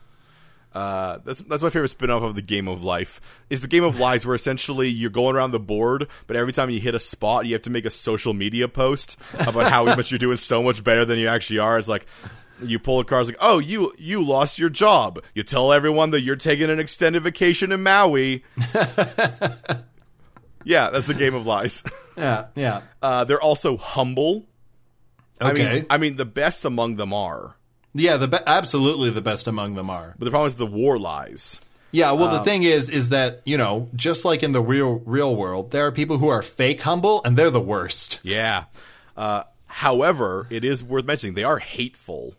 Uh, 0.72 1.18
that's 1.25 1.41
that's 1.43 1.62
my 1.62 1.70
favorite 1.70 1.89
spin-off 1.91 2.25
of 2.25 2.35
the 2.35 2.43
game 2.43 2.66
of 2.66 2.83
life. 2.83 3.20
Is 3.49 3.61
the 3.61 3.68
game 3.68 3.85
of 3.85 4.01
lies 4.01 4.27
where 4.27 4.35
essentially 4.35 4.89
you're 4.89 5.09
going 5.09 5.37
around 5.37 5.53
the 5.53 5.61
board, 5.61 6.09
but 6.27 6.37
every 6.37 6.53
time 6.53 6.68
you 6.68 6.81
hit 6.81 6.97
a 6.97 6.99
spot, 6.99 7.47
you 7.47 7.53
have 7.53 7.62
to 7.62 7.70
make 7.70 7.85
a 7.85 7.91
social 7.91 8.35
media 8.35 8.66
post 8.66 9.16
about 9.35 9.70
how 9.70 9.85
much 9.85 10.11
you're 10.11 10.18
doing 10.18 10.37
so 10.37 10.64
much 10.64 10.83
better 10.83 11.05
than 11.05 11.16
you 11.20 11.29
actually 11.29 11.61
are. 11.61 11.79
It's 11.79 11.87
like 11.87 12.07
you 12.61 12.81
pull 12.81 12.99
a 12.99 13.05
card, 13.05 13.20
it's 13.22 13.31
like, 13.31 13.39
oh, 13.41 13.61
you 13.61 13.93
you 13.99 14.20
lost 14.20 14.59
your 14.59 14.68
job. 14.68 15.22
You 15.33 15.45
tell 15.45 15.72
everyone 15.72 16.11
that 16.11 16.22
you're 16.22 16.35
taking 16.35 16.68
an 16.68 16.81
extended 16.81 17.22
vacation 17.22 17.70
in 17.70 17.85
Maui. 17.85 18.43
yeah, 20.64 20.91
that's 20.91 21.07
the 21.07 21.14
game 21.16 21.35
of 21.35 21.47
lies. 21.47 21.85
Yeah, 22.16 22.47
yeah. 22.57 22.83
Uh, 23.03 23.22
they're 23.25 23.41
also 23.41 23.77
humble. 23.77 24.47
Okay. 25.45 25.68
I 25.68 25.74
mean, 25.74 25.86
I 25.90 25.97
mean, 25.99 26.16
the 26.16 26.24
best 26.24 26.64
among 26.64 26.97
them 26.97 27.12
are, 27.12 27.57
yeah, 27.95 28.16
the 28.16 28.28
be- 28.28 28.38
absolutely 28.47 29.11
the 29.11 29.22
best 29.22 29.47
among 29.47 29.74
them 29.74 29.88
are. 29.90 30.14
but 30.18 30.24
the 30.24 30.30
problem 30.30 30.47
is 30.49 30.55
the 30.57 30.66
war 30.66 30.99
lies. 30.99 31.61
Yeah, 31.92 32.11
well, 32.12 32.28
Um, 32.28 32.34
the 32.38 32.42
thing 32.45 32.64
is, 32.64 32.90
is 32.90 33.11
that 33.11 33.40
you 33.45 33.57
know, 33.57 33.88
just 33.95 34.24
like 34.24 34.42
in 34.42 34.53
the 34.53 34.61
real 34.62 35.01
real 35.07 35.34
world, 35.36 35.70
there 35.70 35.86
are 35.86 35.92
people 35.92 36.18
who 36.18 36.28
are 36.28 36.42
fake 36.42 36.82
humble, 36.82 37.22
and 37.24 37.36
they're 37.36 37.51
the 37.53 37.61
worst. 37.61 38.18
Yeah. 38.24 38.64
Uh, 39.16 39.45
however, 39.66 40.47
it 40.51 40.64
is 40.64 40.82
worth 40.82 41.05
mentioning 41.05 41.34
they 41.34 41.45
are 41.45 41.59
hateful. 41.59 42.34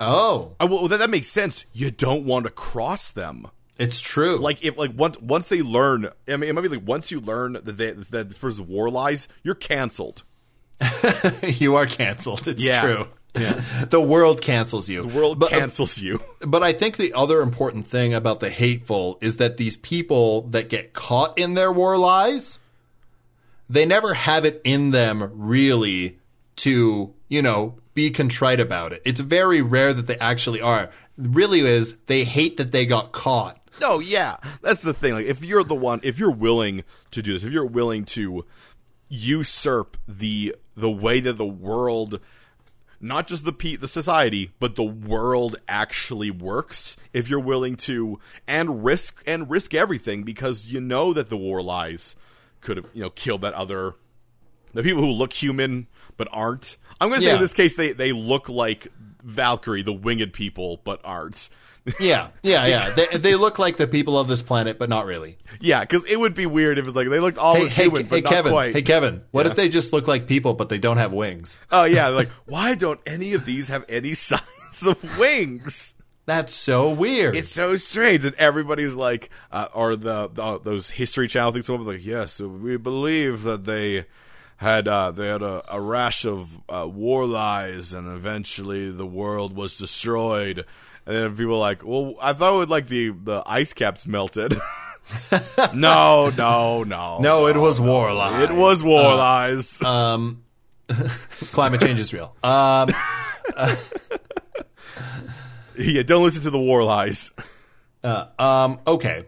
Oh, 0.00 0.52
Uh, 0.60 0.66
well, 0.70 0.88
that, 0.88 0.98
that 0.98 1.10
makes 1.10 1.28
sense. 1.28 1.66
You 1.72 1.90
don't 1.90 2.24
want 2.24 2.46
to 2.46 2.50
cross 2.50 3.10
them. 3.10 3.46
it's 3.78 4.00
true. 4.00 4.36
Like 4.38 4.62
if 4.64 4.76
like 4.78 4.92
once 4.96 5.18
once 5.20 5.48
they 5.48 5.60
learn, 5.62 6.08
I 6.28 6.36
mean, 6.36 6.48
it 6.48 6.52
might 6.54 6.62
be 6.62 6.68
like 6.68 6.86
once 6.86 7.10
you 7.10 7.20
learn 7.20 7.52
that 7.54 7.76
they, 7.76 7.90
that 7.92 8.28
this 8.28 8.38
person's 8.38 8.60
war 8.66 8.88
lies, 8.90 9.28
you're 9.42 9.54
canceled. 9.54 10.22
you 11.42 11.76
are 11.76 11.86
canceled. 11.86 12.46
It's 12.48 12.62
Yeah. 12.62 12.80
true. 12.80 13.06
Yeah, 13.36 13.60
the 13.90 14.00
world 14.00 14.40
cancels 14.40 14.88
you. 14.88 15.02
The 15.02 15.16
world 15.18 15.40
but, 15.40 15.52
uh, 15.52 15.58
cancels 15.58 15.98
you. 15.98 16.22
But 16.40 16.62
I 16.62 16.72
think 16.72 16.96
the 16.98 17.12
other 17.14 17.40
important 17.40 17.84
thing 17.84 18.14
about 18.14 18.38
the 18.38 18.48
hateful 18.48 19.18
is 19.20 19.38
that 19.38 19.56
these 19.56 19.76
people 19.76 20.42
that 20.50 20.68
get 20.68 20.92
caught 20.92 21.36
in 21.36 21.54
their 21.54 21.72
war 21.72 21.98
lies, 21.98 22.60
they 23.68 23.86
never 23.86 24.14
have 24.14 24.44
it 24.44 24.60
in 24.62 24.90
them 24.92 25.32
really 25.34 26.18
to, 26.56 27.12
you 27.28 27.42
know, 27.42 27.74
be 27.94 28.10
contrite 28.10 28.60
about 28.60 28.92
it. 28.92 29.02
It's 29.04 29.18
very 29.20 29.62
rare 29.62 29.92
that 29.92 30.06
they 30.06 30.16
actually 30.18 30.60
are. 30.60 30.90
Really 31.18 31.60
is 31.60 31.96
they 32.06 32.22
hate 32.22 32.56
that 32.58 32.70
they 32.70 32.86
got 32.86 33.10
caught. 33.10 33.60
No, 33.80 33.98
yeah, 33.98 34.36
that's 34.62 34.82
the 34.82 34.94
thing. 34.94 35.14
Like, 35.14 35.26
if 35.26 35.42
you're 35.44 35.64
the 35.64 35.74
one, 35.74 35.98
if 36.04 36.20
you're 36.20 36.30
willing 36.30 36.84
to 37.10 37.20
do 37.20 37.32
this, 37.32 37.42
if 37.42 37.50
you're 37.52 37.66
willing 37.66 38.04
to 38.06 38.44
usurp 39.08 39.96
the 40.06 40.54
the 40.76 40.90
way 40.90 41.20
that 41.20 41.34
the 41.38 41.44
world, 41.46 42.20
not 43.00 43.26
just 43.26 43.44
the 43.44 43.52
pe- 43.52 43.76
the 43.76 43.88
society, 43.88 44.52
but 44.58 44.76
the 44.76 44.82
world 44.84 45.56
actually 45.68 46.30
works, 46.30 46.96
if 47.12 47.28
you're 47.28 47.40
willing 47.40 47.76
to 47.76 48.18
and 48.46 48.84
risk 48.84 49.22
and 49.26 49.50
risk 49.50 49.74
everything 49.74 50.22
because 50.24 50.66
you 50.66 50.80
know 50.80 51.12
that 51.12 51.28
the 51.28 51.36
war 51.36 51.62
lies 51.62 52.16
could 52.60 52.76
have 52.78 52.86
you 52.94 53.02
know 53.02 53.10
killed 53.10 53.42
that 53.42 53.52
other 53.54 53.94
the 54.72 54.82
people 54.82 55.02
who 55.02 55.10
look 55.10 55.32
human 55.32 55.86
but 56.16 56.28
aren't. 56.32 56.76
I'm 57.00 57.08
going 57.08 57.20
to 57.20 57.24
say 57.24 57.30
Yeah. 57.30 57.36
in 57.36 57.42
this 57.42 57.52
case 57.52 57.76
they 57.76 57.92
they 57.92 58.12
look 58.12 58.48
like 58.48 58.88
Valkyrie, 59.22 59.82
the 59.82 59.92
winged 59.92 60.32
people, 60.32 60.80
but 60.84 61.00
aren't. 61.04 61.48
Yeah, 62.00 62.28
yeah, 62.42 62.66
yeah. 62.66 62.90
they, 62.94 63.18
they 63.18 63.34
look 63.34 63.58
like 63.58 63.76
the 63.76 63.86
people 63.86 64.18
of 64.18 64.26
this 64.26 64.40
planet, 64.40 64.78
but 64.78 64.88
not 64.88 65.04
really. 65.04 65.36
Yeah, 65.60 65.80
because 65.80 66.04
it 66.06 66.18
would 66.18 66.32
be 66.34 66.46
weird 66.46 66.78
if 66.78 66.86
it's 66.86 66.96
like 66.96 67.08
they 67.10 67.20
looked 67.20 67.36
all 67.36 67.56
Hey, 67.56 67.64
as 67.66 67.72
hey, 67.72 67.82
human, 67.84 68.02
hey, 68.04 68.08
but 68.08 68.24
not 68.24 68.32
Kevin. 68.32 68.52
quite. 68.52 68.74
Hey, 68.74 68.82
Kevin. 68.82 69.22
What 69.32 69.44
Yeah. 69.44 69.50
if 69.52 69.56
they 69.56 69.68
just 69.68 69.92
look 69.92 70.08
like 70.08 70.26
people, 70.26 70.54
but 70.54 70.70
they 70.70 70.78
don't 70.78 70.96
have 70.96 71.12
wings? 71.12 71.58
oh 71.70 71.84
yeah, 71.84 72.08
like 72.08 72.28
why 72.46 72.74
don't 72.74 73.00
any 73.06 73.34
of 73.34 73.44
these 73.44 73.68
have 73.68 73.84
any 73.88 74.14
signs 74.30 74.82
of 74.86 75.18
wings? 75.18 75.94
That's 76.26 76.54
so 76.54 76.88
weird. 76.90 77.36
It's 77.36 77.52
so 77.52 77.76
strange, 77.76 78.24
and 78.24 78.34
everybody's 78.36 78.94
like, 78.94 79.28
uh, 79.52 79.68
or 79.74 79.94
the, 79.94 80.30
the 80.32 80.58
those 80.60 80.88
History 80.88 81.28
Channel 81.28 81.52
things. 81.52 81.68
Like, 81.68 82.02
yes, 82.02 82.40
we 82.40 82.78
believe 82.78 83.42
that 83.42 83.64
they 83.66 84.06
had 84.56 84.88
uh, 84.88 85.10
they 85.10 85.26
had 85.26 85.42
a, 85.42 85.62
a 85.68 85.78
rash 85.82 86.24
of 86.24 86.48
uh, 86.66 86.88
war 86.88 87.26
lies, 87.26 87.92
and 87.92 88.08
eventually 88.08 88.90
the 88.90 89.04
world 89.04 89.54
was 89.54 89.76
destroyed. 89.76 90.64
And 91.06 91.16
then 91.16 91.36
people 91.36 91.54
are 91.54 91.58
like, 91.58 91.84
well, 91.84 92.14
I 92.20 92.32
thought 92.32 92.54
it 92.54 92.58
would 92.58 92.70
like 92.70 92.86
the 92.88 93.10
the 93.10 93.42
ice 93.46 93.72
caps 93.72 94.06
melted. 94.06 94.56
no, 95.74 96.32
no, 96.36 96.82
no, 96.84 97.18
no, 97.18 97.46
it 97.46 97.56
was 97.56 97.80
war 97.80 98.12
lies. 98.12 98.50
It 98.50 98.54
was 98.56 98.82
war 98.82 99.14
lies. 99.14 99.82
Um, 99.82 100.44
climate 101.52 101.80
change 101.82 102.00
is 102.00 102.12
real. 102.12 102.34
Um, 102.42 102.90
yeah, 105.78 106.02
don't 106.02 106.24
listen 106.24 106.42
to 106.44 106.50
the 106.50 106.58
war 106.58 106.82
lies. 106.84 107.32
um, 108.02 108.80
okay. 108.86 109.24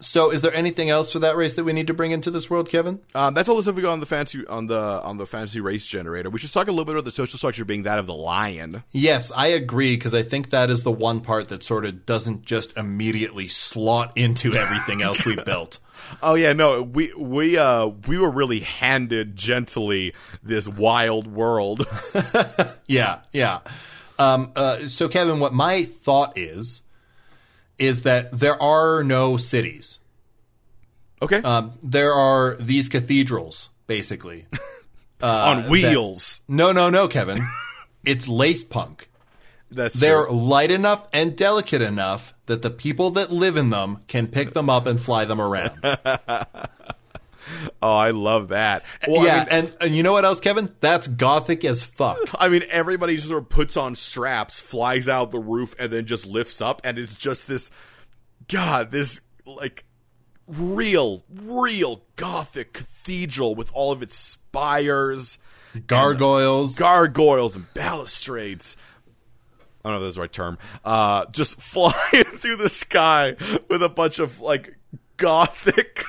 So, 0.00 0.30
is 0.30 0.42
there 0.42 0.54
anything 0.54 0.88
else 0.90 1.12
for 1.12 1.18
that 1.20 1.36
race 1.36 1.54
that 1.54 1.64
we 1.64 1.72
need 1.72 1.86
to 1.88 1.94
bring 1.94 2.10
into 2.10 2.30
this 2.30 2.48
world, 2.48 2.68
Kevin? 2.68 3.00
Um, 3.14 3.34
that's 3.34 3.48
all 3.48 3.56
the 3.56 3.62
stuff 3.62 3.74
we 3.74 3.82
got 3.82 3.92
on 3.92 4.00
the 4.00 4.06
fancy 4.06 4.46
on 4.46 4.66
the 4.66 4.78
on 4.78 5.18
the 5.18 5.26
fantasy 5.26 5.60
race 5.60 5.86
generator. 5.86 6.30
We 6.30 6.38
should 6.38 6.52
talk 6.52 6.68
a 6.68 6.70
little 6.70 6.86
bit 6.86 6.94
about 6.94 7.04
the 7.04 7.10
social 7.10 7.36
structure 7.36 7.64
being 7.64 7.82
that 7.82 7.98
of 7.98 8.06
the 8.06 8.14
lion. 8.14 8.82
Yes, 8.90 9.30
I 9.30 9.48
agree 9.48 9.96
because 9.96 10.14
I 10.14 10.22
think 10.22 10.50
that 10.50 10.70
is 10.70 10.82
the 10.82 10.92
one 10.92 11.20
part 11.20 11.48
that 11.48 11.62
sort 11.62 11.84
of 11.84 12.06
doesn't 12.06 12.44
just 12.44 12.76
immediately 12.76 13.46
slot 13.46 14.12
into 14.16 14.54
everything 14.54 15.02
else 15.02 15.24
we 15.24 15.36
built. 15.44 15.78
Oh 16.22 16.34
yeah, 16.34 16.54
no, 16.54 16.82
we 16.82 17.12
we 17.14 17.58
uh 17.58 17.86
we 18.08 18.16
were 18.16 18.30
really 18.30 18.60
handed 18.60 19.36
gently 19.36 20.14
this 20.42 20.66
wild 20.68 21.26
world. 21.26 21.86
Yeah, 22.90 23.20
yeah. 23.32 23.60
Um, 24.18 24.50
uh, 24.56 24.88
so, 24.88 25.08
Kevin, 25.08 25.38
what 25.38 25.54
my 25.54 25.84
thought 25.84 26.36
is 26.36 26.82
is 27.80 28.02
that 28.02 28.30
there 28.32 28.60
are 28.62 29.02
no 29.02 29.36
cities. 29.36 29.98
Okay, 31.22 31.38
Um, 31.42 31.72
there 31.82 32.12
are 32.12 32.56
these 32.60 32.88
cathedrals, 32.88 33.70
basically. 33.86 34.46
on 35.22 35.68
wheels. 35.68 36.40
No, 36.48 36.72
no, 36.72 36.88
no, 36.90 37.08
Kevin. 37.08 37.46
it's 38.04 38.26
lace 38.28 38.64
punk. 38.64 39.10
that's 39.70 39.94
They're 40.00 40.24
true. 40.26 40.34
light 40.36 40.70
enough 40.70 41.06
and 41.12 41.36
delicate 41.36 41.82
enough 41.82 42.32
that 42.46 42.62
the 42.62 42.70
people 42.70 43.10
that 43.10 43.30
live 43.30 43.56
in 43.56 43.68
them 43.70 43.98
can 44.08 44.26
pick 44.28 44.52
them 44.54 44.70
up 44.70 44.86
and 44.86 44.98
fly 45.00 45.24
them 45.26 45.40
around. 45.40 45.78
Oh, 47.82 47.94
I 47.94 48.10
love 48.10 48.48
that. 48.48 48.84
Well, 49.08 49.24
yeah, 49.24 49.36
I 49.36 49.38
mean, 49.38 49.48
and, 49.50 49.74
and 49.80 49.96
you 49.96 50.02
know 50.02 50.12
what 50.12 50.26
else, 50.26 50.38
Kevin? 50.38 50.74
That's 50.80 51.06
gothic 51.06 51.64
as 51.64 51.82
fuck. 51.82 52.18
I 52.38 52.48
mean, 52.48 52.62
everybody 52.70 53.16
just 53.16 53.28
sort 53.28 53.42
of 53.42 53.48
puts 53.48 53.74
on 53.76 53.94
straps, 53.94 54.60
flies 54.60 55.08
out 55.08 55.30
the 55.30 55.38
roof, 55.38 55.74
and 55.78 55.90
then 55.90 56.04
just 56.04 56.26
lifts 56.26 56.60
up, 56.60 56.82
and 56.84 56.98
it's 56.98 57.14
just 57.16 57.48
this, 57.48 57.70
God, 58.48 58.90
this 58.90 59.22
like 59.46 59.84
real, 60.46 61.24
real 61.34 62.02
gothic 62.16 62.74
cathedral 62.74 63.54
with 63.54 63.70
all 63.72 63.92
of 63.92 64.02
its 64.02 64.14
spires, 64.14 65.38
Gargoyles. 65.86 66.74
gargoyles, 66.74 67.56
and 67.56 67.72
balustrades. 67.72 68.76
I 69.84 69.88
don't 69.90 70.00
know 70.00 70.04
if 70.06 70.08
that's 70.08 70.16
the 70.16 70.20
right 70.20 70.32
term. 70.32 70.58
Uh, 70.84 71.24
just 71.30 71.58
flying 71.60 72.24
through 72.24 72.56
the 72.56 72.68
sky 72.68 73.36
with 73.68 73.82
a 73.82 73.88
bunch 73.88 74.18
of 74.18 74.40
like 74.40 74.76
gothic, 75.16 76.04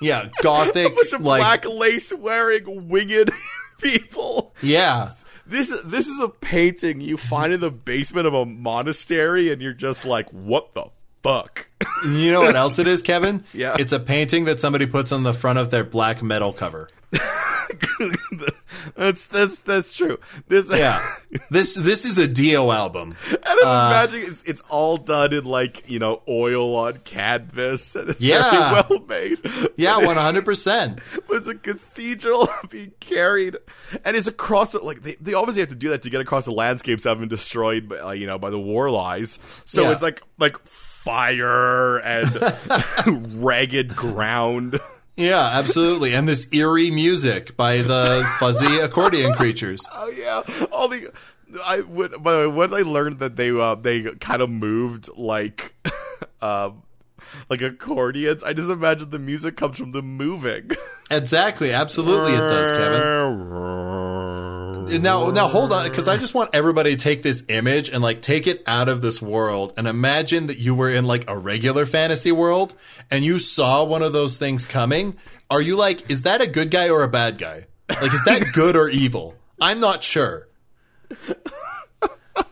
yeah, 0.00 0.28
gothic. 0.42 0.96
like, 1.12 1.20
black 1.22 1.64
lace 1.64 2.12
wearing 2.12 2.88
winged 2.88 3.30
people. 3.80 4.54
yeah. 4.62 5.10
This 5.46 5.80
this 5.84 6.06
is 6.06 6.20
a 6.20 6.28
painting 6.28 7.00
you 7.00 7.16
find 7.16 7.52
in 7.52 7.60
the 7.60 7.72
basement 7.72 8.26
of 8.28 8.34
a 8.34 8.46
monastery, 8.46 9.50
and 9.50 9.60
you're 9.60 9.72
just 9.72 10.04
like, 10.04 10.30
what 10.30 10.74
the 10.74 10.84
fuck? 11.24 11.66
You 12.04 12.30
know 12.30 12.42
what 12.42 12.54
else 12.54 12.78
it 12.78 12.86
is, 12.86 13.02
Kevin? 13.02 13.44
Yeah. 13.52 13.76
It's 13.78 13.92
a 13.92 13.98
painting 13.98 14.44
that 14.44 14.60
somebody 14.60 14.86
puts 14.86 15.10
on 15.12 15.24
the 15.24 15.34
front 15.34 15.58
of 15.58 15.70
their 15.70 15.82
black 15.84 16.22
metal 16.22 16.52
cover. 16.52 16.88
that's 18.96 19.26
that's 19.26 19.58
that's 19.58 19.94
true. 19.96 20.18
This 20.48 20.70
Yeah. 20.70 21.04
this 21.50 21.74
this 21.74 22.04
is 22.04 22.18
a 22.18 22.26
Dio 22.28 22.70
album. 22.70 23.16
And 23.50 23.58
I'm 23.64 23.90
imagining 23.92 24.26
it's, 24.28 24.42
it's 24.44 24.60
all 24.68 24.96
done 24.96 25.32
in 25.32 25.44
like 25.44 25.88
you 25.88 25.98
know 25.98 26.22
oil 26.28 26.76
on 26.76 26.98
canvas 26.98 27.94
and 27.96 28.10
it's 28.10 28.20
Yeah. 28.20 28.82
very 28.82 28.84
well 28.88 29.06
made. 29.06 29.38
Yeah, 29.76 29.94
100%. 30.00 31.00
It's 31.30 31.48
a 31.48 31.54
cathedral 31.54 32.48
being 32.68 32.92
carried, 33.00 33.56
and 34.04 34.16
it's 34.16 34.28
across 34.28 34.74
it. 34.74 34.84
Like 34.84 35.02
they, 35.02 35.16
they 35.20 35.34
obviously 35.34 35.60
have 35.60 35.68
to 35.70 35.74
do 35.74 35.88
that 35.90 36.02
to 36.02 36.10
get 36.10 36.20
across 36.20 36.44
the 36.44 36.52
landscapes 36.52 37.02
that 37.04 37.10
have 37.10 37.18
been 37.20 37.28
destroyed, 37.28 37.88
by, 37.88 37.98
uh, 37.98 38.10
you 38.12 38.26
know, 38.26 38.38
by 38.38 38.50
the 38.50 38.58
war 38.60 38.90
lies. 38.90 39.38
So 39.64 39.82
Yeah. 39.82 39.92
it's 39.92 40.02
like 40.02 40.22
like 40.38 40.56
fire 40.66 41.98
and 41.98 43.42
ragged 43.44 43.96
ground. 43.96 44.78
Yeah, 45.20 45.50
absolutely. 45.52 46.14
And 46.14 46.28
this 46.28 46.46
eerie 46.52 46.90
music 46.90 47.56
by 47.56 47.78
the 47.82 48.28
fuzzy 48.38 48.78
accordion 48.78 49.34
creatures. 49.34 49.80
Oh 49.92 50.08
yeah, 50.08 50.42
all 50.72 50.88
the. 50.88 51.12
I 51.64 51.80
would. 51.80 52.22
By 52.22 52.32
the 52.32 52.38
way, 52.40 52.46
once 52.46 52.72
I 52.72 52.80
learned 52.82 53.18
that 53.18 53.36
they 53.36 53.50
uh, 53.50 53.74
they 53.74 54.02
kind 54.16 54.40
of 54.40 54.48
moved 54.50 55.08
like, 55.16 55.74
um, 56.42 56.82
like 57.48 57.60
accordions, 57.60 58.42
I 58.42 58.52
just 58.54 58.70
imagine 58.70 59.10
the 59.10 59.18
music 59.18 59.56
comes 59.56 59.76
from 59.78 59.92
them 59.92 60.16
moving. 60.16 60.70
Exactly, 61.12 61.72
absolutely 61.72 62.34
it 62.34 62.38
does, 62.38 62.70
Kevin. 62.70 63.00
Now, 64.98 65.30
now 65.30 65.46
hold 65.46 65.72
on, 65.72 65.88
because 65.88 66.08
I 66.08 66.16
just 66.16 66.34
want 66.34 66.50
everybody 66.52 66.90
to 66.90 66.96
take 66.96 67.22
this 67.22 67.44
image 67.48 67.90
and 67.90 68.02
like 68.02 68.22
take 68.22 68.46
it 68.46 68.62
out 68.66 68.88
of 68.88 69.02
this 69.02 69.22
world 69.22 69.72
and 69.76 69.86
imagine 69.86 70.48
that 70.48 70.58
you 70.58 70.74
were 70.74 70.90
in 70.90 71.04
like 71.04 71.28
a 71.28 71.38
regular 71.38 71.86
fantasy 71.86 72.32
world 72.32 72.74
and 73.10 73.24
you 73.24 73.38
saw 73.38 73.84
one 73.84 74.02
of 74.02 74.12
those 74.12 74.38
things 74.38 74.66
coming. 74.66 75.16
Are 75.48 75.60
you 75.60 75.76
like, 75.76 76.10
is 76.10 76.22
that 76.22 76.42
a 76.42 76.46
good 76.46 76.70
guy 76.70 76.88
or 76.90 77.02
a 77.04 77.08
bad 77.08 77.38
guy? 77.38 77.66
Like, 77.88 78.12
is 78.12 78.24
that 78.24 78.52
good 78.52 78.76
or 78.76 78.88
evil? 78.88 79.36
I'm 79.60 79.80
not 79.80 80.02
sure. 80.02 80.48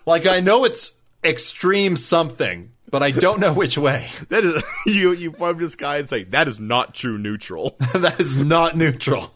Like, 0.06 0.26
I 0.26 0.40
know 0.40 0.64
it's 0.64 0.92
extreme 1.24 1.96
something, 1.96 2.70
but 2.90 3.02
I 3.02 3.10
don't 3.10 3.40
know 3.40 3.52
which 3.52 3.76
way. 3.78 4.08
That 4.28 4.44
is 4.44 4.62
you. 4.86 5.12
You 5.12 5.32
point 5.32 5.58
this 5.58 5.74
guy 5.74 5.98
and 5.98 6.08
say 6.08 6.24
that 6.24 6.48
is 6.48 6.60
not 6.60 6.94
true 6.94 7.18
neutral. 7.18 7.76
that 7.94 8.20
is 8.20 8.36
not 8.36 8.76
neutral. 8.76 9.34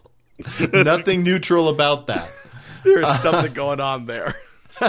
Nothing 0.71 1.23
neutral 1.23 1.69
about 1.69 2.07
that. 2.07 2.29
There's 2.83 3.05
uh, 3.05 3.17
something 3.17 3.53
going 3.53 3.79
on 3.79 4.05
there. 4.05 4.35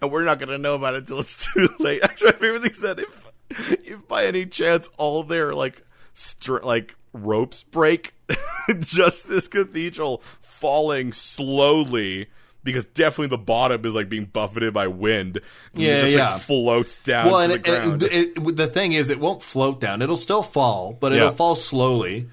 and 0.00 0.10
we're 0.10 0.24
not 0.24 0.38
going 0.38 0.48
to 0.50 0.58
know 0.58 0.74
about 0.74 0.94
it 0.94 0.98
until 0.98 1.20
it's 1.20 1.46
too 1.52 1.68
late. 1.78 2.00
Actually, 2.04 2.32
my 2.32 2.38
favorite 2.38 2.62
thing 2.62 2.72
is 2.72 2.80
that 2.80 2.98
if, 2.98 3.32
if 3.50 4.08
by 4.08 4.26
any 4.26 4.46
chance 4.46 4.88
all 4.96 5.22
their 5.22 5.54
like 5.54 5.82
str- 6.14 6.58
like 6.62 6.96
ropes 7.12 7.62
break, 7.62 8.14
just 8.78 9.28
this 9.28 9.48
cathedral 9.48 10.22
falling 10.40 11.12
slowly. 11.12 12.28
Because 12.64 12.86
definitely 12.86 13.28
the 13.28 13.38
bottom 13.38 13.86
is 13.86 13.94
like 13.94 14.10
being 14.10 14.26
buffeted 14.26 14.74
by 14.74 14.88
wind. 14.88 15.40
And 15.72 15.82
it 15.82 15.86
Yeah, 15.86 16.00
just, 16.02 16.12
yeah. 16.12 16.32
Like, 16.32 16.42
floats 16.42 16.98
down 16.98 17.26
Well, 17.26 17.48
to 17.48 17.54
and 17.54 17.64
the 17.64 18.06
it, 18.06 18.12
it, 18.12 18.36
it, 18.36 18.56
the 18.56 18.66
thing 18.66 18.92
is, 18.92 19.08
it 19.08 19.20
won't 19.20 19.42
float 19.42 19.80
down. 19.80 20.02
It'll 20.02 20.18
still 20.18 20.42
fall, 20.42 20.92
but 20.92 21.12
it'll 21.12 21.30
fall 21.30 21.54
slowly. 21.54 22.28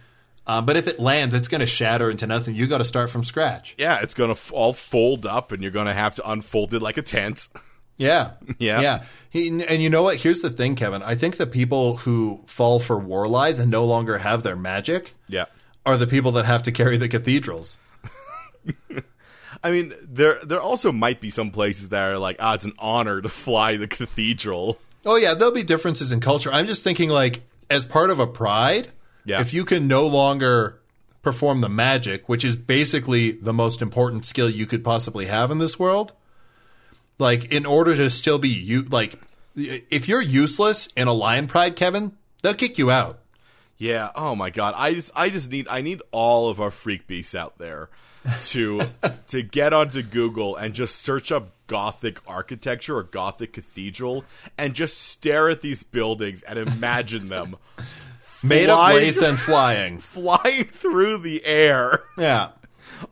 Uh, 0.47 0.61
but 0.61 0.75
if 0.77 0.87
it 0.87 0.99
lands, 0.99 1.33
it's 1.33 1.47
going 1.47 1.61
to 1.61 1.65
shatter 1.67 2.09
into 2.11 2.27
nothing. 2.27 2.53
You 2.55 2.67
got 2.67 2.77
to 2.77 2.83
start 2.85 3.09
from 3.09 3.23
scratch. 3.23 3.73
yeah, 3.79 3.99
it's 4.03 4.13
gonna 4.13 4.33
f- 4.33 4.51
all 4.53 4.73
fold 4.73 5.25
up, 5.25 5.51
and 5.51 5.61
you're 5.63 5.71
gonna 5.71 5.93
have 5.95 6.13
to 6.15 6.29
unfold 6.29 6.73
it 6.73 6.81
like 6.81 6.97
a 6.97 7.01
tent. 7.01 7.47
Yeah, 7.97 8.31
Yeah. 8.59 8.81
yeah. 8.81 9.03
He, 9.29 9.47
and 9.47 9.81
you 9.81 9.89
know 9.89 10.03
what? 10.03 10.17
Here's 10.17 10.41
the 10.41 10.49
thing, 10.49 10.75
Kevin. 10.75 11.01
I 11.01 11.15
think 11.15 11.37
the 11.37 11.47
people 11.47 11.95
who 11.95 12.43
fall 12.45 12.81
for 12.81 12.99
war 12.99 13.25
lies 13.25 13.57
and 13.57 13.71
no 13.71 13.85
longer 13.85 14.17
have 14.17 14.43
their 14.43 14.57
magic 14.57 15.13
Yeah. 15.29 15.45
are 15.85 15.95
the 15.95 16.05
people 16.05 16.33
that 16.33 16.43
have 16.43 16.61
to 16.63 16.73
carry 16.73 16.97
the 16.97 17.07
cathedrals. 17.07 17.77
I 19.63 19.71
mean, 19.71 19.93
there 20.01 20.39
there 20.43 20.61
also 20.61 20.91
might 20.91 21.21
be 21.21 21.29
some 21.29 21.51
places 21.51 21.89
that 21.89 22.03
are 22.11 22.17
like, 22.19 22.35
ah, 22.39 22.55
it's 22.55 22.65
an 22.65 22.73
honor 22.77 23.21
to 23.21 23.29
fly 23.29 23.77
the 23.77 23.87
cathedral. 23.87 24.77
Oh 25.05 25.15
yeah, 25.15 25.33
there'll 25.33 25.53
be 25.53 25.63
differences 25.63 26.11
in 26.11 26.19
culture. 26.19 26.51
I'm 26.51 26.67
just 26.67 26.83
thinking 26.83 27.09
like 27.09 27.41
as 27.69 27.85
part 27.85 28.09
of 28.09 28.19
a 28.19 28.27
pride, 28.27 28.91
Yeah. 29.25 29.41
if 29.41 29.53
you 29.53 29.65
can 29.65 29.87
no 29.87 30.07
longer 30.07 30.79
perform 31.21 31.61
the 31.61 31.69
magic, 31.69 32.29
which 32.29 32.45
is 32.45 32.55
basically 32.55 33.31
the 33.31 33.51
most 33.51 33.81
important 33.81 34.25
skill 34.25 34.49
you 34.49 34.65
could 34.65 34.83
possibly 34.83 35.25
have 35.25 35.49
in 35.51 35.57
this 35.57 35.79
world, 35.79 36.13
like 37.17 37.51
in 37.51 37.65
order 37.65 37.95
to 37.95 38.09
still 38.09 38.37
be 38.37 38.49
you 38.49 38.83
like 38.83 39.19
if 39.55 40.07
you're 40.07 40.21
useless 40.21 40.87
in 40.95 41.07
a 41.07 41.13
lion 41.13 41.47
pride, 41.47 41.75
Kevin, 41.75 42.15
they'll 42.41 42.53
kick 42.53 42.77
you 42.77 42.91
out. 42.91 43.19
Yeah. 43.77 44.11
Oh 44.15 44.35
my 44.35 44.49
god. 44.51 44.73
I 44.77 44.93
just 44.93 45.11
I 45.15 45.29
just 45.29 45.51
need 45.51 45.67
I 45.69 45.81
need 45.81 46.01
all 46.11 46.49
of 46.49 46.61
our 46.61 46.71
freak 46.71 47.07
beasts 47.07 47.35
out 47.35 47.57
there 47.57 47.89
to 48.45 48.81
to 49.27 49.41
get 49.41 49.73
onto 49.73 50.01
Google 50.01 50.55
and 50.55 50.73
just 50.73 50.97
search 50.97 51.31
up 51.31 51.49
Gothic 51.67 52.19
architecture 52.27 52.97
or 52.97 53.03
Gothic 53.03 53.53
cathedral 53.53 54.23
and 54.57 54.73
just 54.75 55.01
stare 55.01 55.49
at 55.49 55.61
these 55.61 55.83
buildings 55.83 56.43
and 56.43 56.59
imagine 56.59 57.29
them 57.29 57.57
Made 58.45 58.69
of 58.69 58.93
lace 58.93 59.21
and 59.21 59.39
flying. 59.39 59.99
flying 60.01 60.65
through 60.65 61.19
the 61.19 61.45
air. 61.45 62.03
Yeah. 62.17 62.49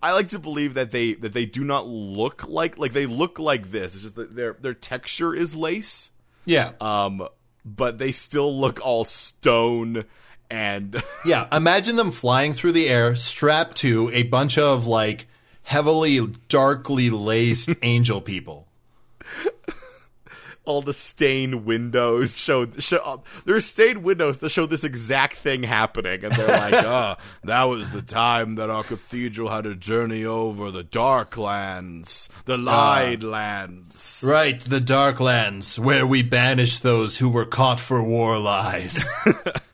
I 0.01 0.13
like 0.13 0.29
to 0.29 0.39
believe 0.39 0.75
that 0.75 0.91
they 0.91 1.13
that 1.13 1.33
they 1.33 1.45
do 1.45 1.63
not 1.63 1.87
look 1.87 2.47
like 2.47 2.77
like 2.77 2.93
they 2.93 3.05
look 3.05 3.39
like 3.39 3.71
this. 3.71 3.95
It's 3.95 4.03
just 4.03 4.15
that 4.15 4.35
their 4.35 4.53
their 4.53 4.73
texture 4.73 5.33
is 5.35 5.55
lace. 5.55 6.09
Yeah. 6.45 6.71
Um 6.79 7.27
but 7.65 7.97
they 7.97 8.11
still 8.11 8.57
look 8.57 8.79
all 8.85 9.05
stone 9.05 10.05
and 10.49 11.01
Yeah, 11.25 11.47
imagine 11.55 11.95
them 11.95 12.11
flying 12.11 12.53
through 12.53 12.73
the 12.73 12.89
air 12.89 13.15
strapped 13.15 13.77
to 13.77 14.09
a 14.13 14.23
bunch 14.23 14.57
of 14.57 14.87
like 14.87 15.27
heavily 15.63 16.19
darkly 16.47 17.09
laced 17.09 17.71
angel 17.81 18.21
people. 18.21 18.67
All 20.65 20.81
the 20.81 20.93
stained 20.93 21.65
windows 21.65 22.37
show, 22.37 22.69
show 22.79 22.97
uh, 22.97 23.17
there's 23.45 23.65
stained 23.65 24.03
windows 24.03 24.39
that 24.39 24.49
show 24.49 24.65
this 24.65 24.83
exact 24.83 25.35
thing 25.35 25.63
happening 25.63 26.23
and 26.23 26.33
they're 26.33 26.47
like 26.47 26.85
oh 26.85 27.15
that 27.43 27.63
was 27.63 27.91
the 27.91 28.01
time 28.01 28.55
that 28.55 28.69
our 28.69 28.83
cathedral 28.83 29.49
had 29.49 29.63
to 29.63 29.75
journey 29.75 30.23
over 30.23 30.71
the 30.71 30.83
dark 30.83 31.37
lands 31.37 32.29
the 32.45 32.57
lied 32.57 33.23
lands 33.23 34.23
Right, 34.23 34.59
the 34.59 34.79
dark 34.79 35.19
lands 35.19 35.77
where 35.77 36.07
we 36.07 36.23
banish 36.23 36.79
those 36.79 37.17
who 37.17 37.29
were 37.29 37.45
caught 37.45 37.79
for 37.79 38.01
war 38.01 38.37
lies. 38.37 39.11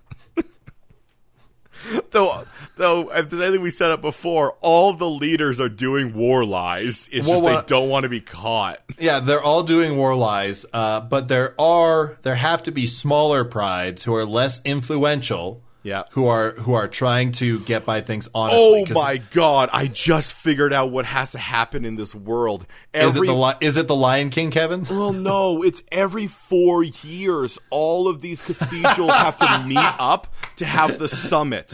though 2.11 2.43
though 2.77 3.09
if 3.13 3.29
there's 3.29 3.41
anything 3.41 3.61
we 3.61 3.69
set 3.69 3.91
up 3.91 4.01
before 4.01 4.53
all 4.61 4.93
the 4.93 5.09
leaders 5.09 5.59
are 5.59 5.69
doing 5.69 6.13
war 6.13 6.43
lies 6.45 7.07
it's 7.11 7.25
Well, 7.25 7.35
just 7.41 7.43
what- 7.43 7.67
they 7.67 7.75
don't 7.75 7.89
want 7.89 8.03
to 8.03 8.09
be 8.09 8.21
caught 8.21 8.79
yeah, 8.97 9.19
they're 9.21 9.41
all 9.41 9.63
doing 9.63 9.95
war 9.95 10.13
lies, 10.13 10.65
uh, 10.73 10.99
but 10.99 11.29
there 11.29 11.55
are 11.59 12.17
there 12.23 12.35
have 12.35 12.61
to 12.63 12.71
be 12.71 12.85
smaller 12.85 13.45
prides 13.45 14.03
who 14.03 14.13
are 14.13 14.25
less 14.25 14.59
influential. 14.65 15.61
Yeah. 15.89 16.03
who 16.11 16.27
are 16.27 16.51
who 16.51 16.73
are 16.73 16.87
trying 16.87 17.31
to 17.33 17.59
get 17.61 17.85
by 17.85 18.01
things 18.01 18.29
honestly. 18.35 18.85
oh 18.89 18.93
my 18.93 19.17
god 19.31 19.69
i 19.73 19.87
just 19.87 20.33
figured 20.33 20.71
out 20.71 20.91
what 20.91 21.05
has 21.05 21.31
to 21.31 21.39
happen 21.39 21.83
in 21.85 21.95
this 21.95 22.13
world 22.13 22.67
Is 22.93 23.15
Every 23.15 23.27
it 23.27 23.31
the 23.31 23.37
li- 23.37 23.53
is 23.61 23.75
it 23.77 23.87
the 23.87 23.95
Lion 23.95 24.29
King, 24.29 24.51
Kevin? 24.51 24.85
Well, 24.89 25.13
no, 25.13 25.63
it's 25.63 25.81
every 25.91 26.27
four 26.27 26.83
years. 26.83 27.57
All 27.71 28.07
of 28.07 28.21
these 28.21 28.41
cathedrals 28.41 29.11
have 29.13 29.37
to 29.37 29.63
meet 29.67 29.77
up 29.77 30.33
to 30.57 30.65
have 30.65 30.99
the 30.99 31.07
summit. 31.07 31.73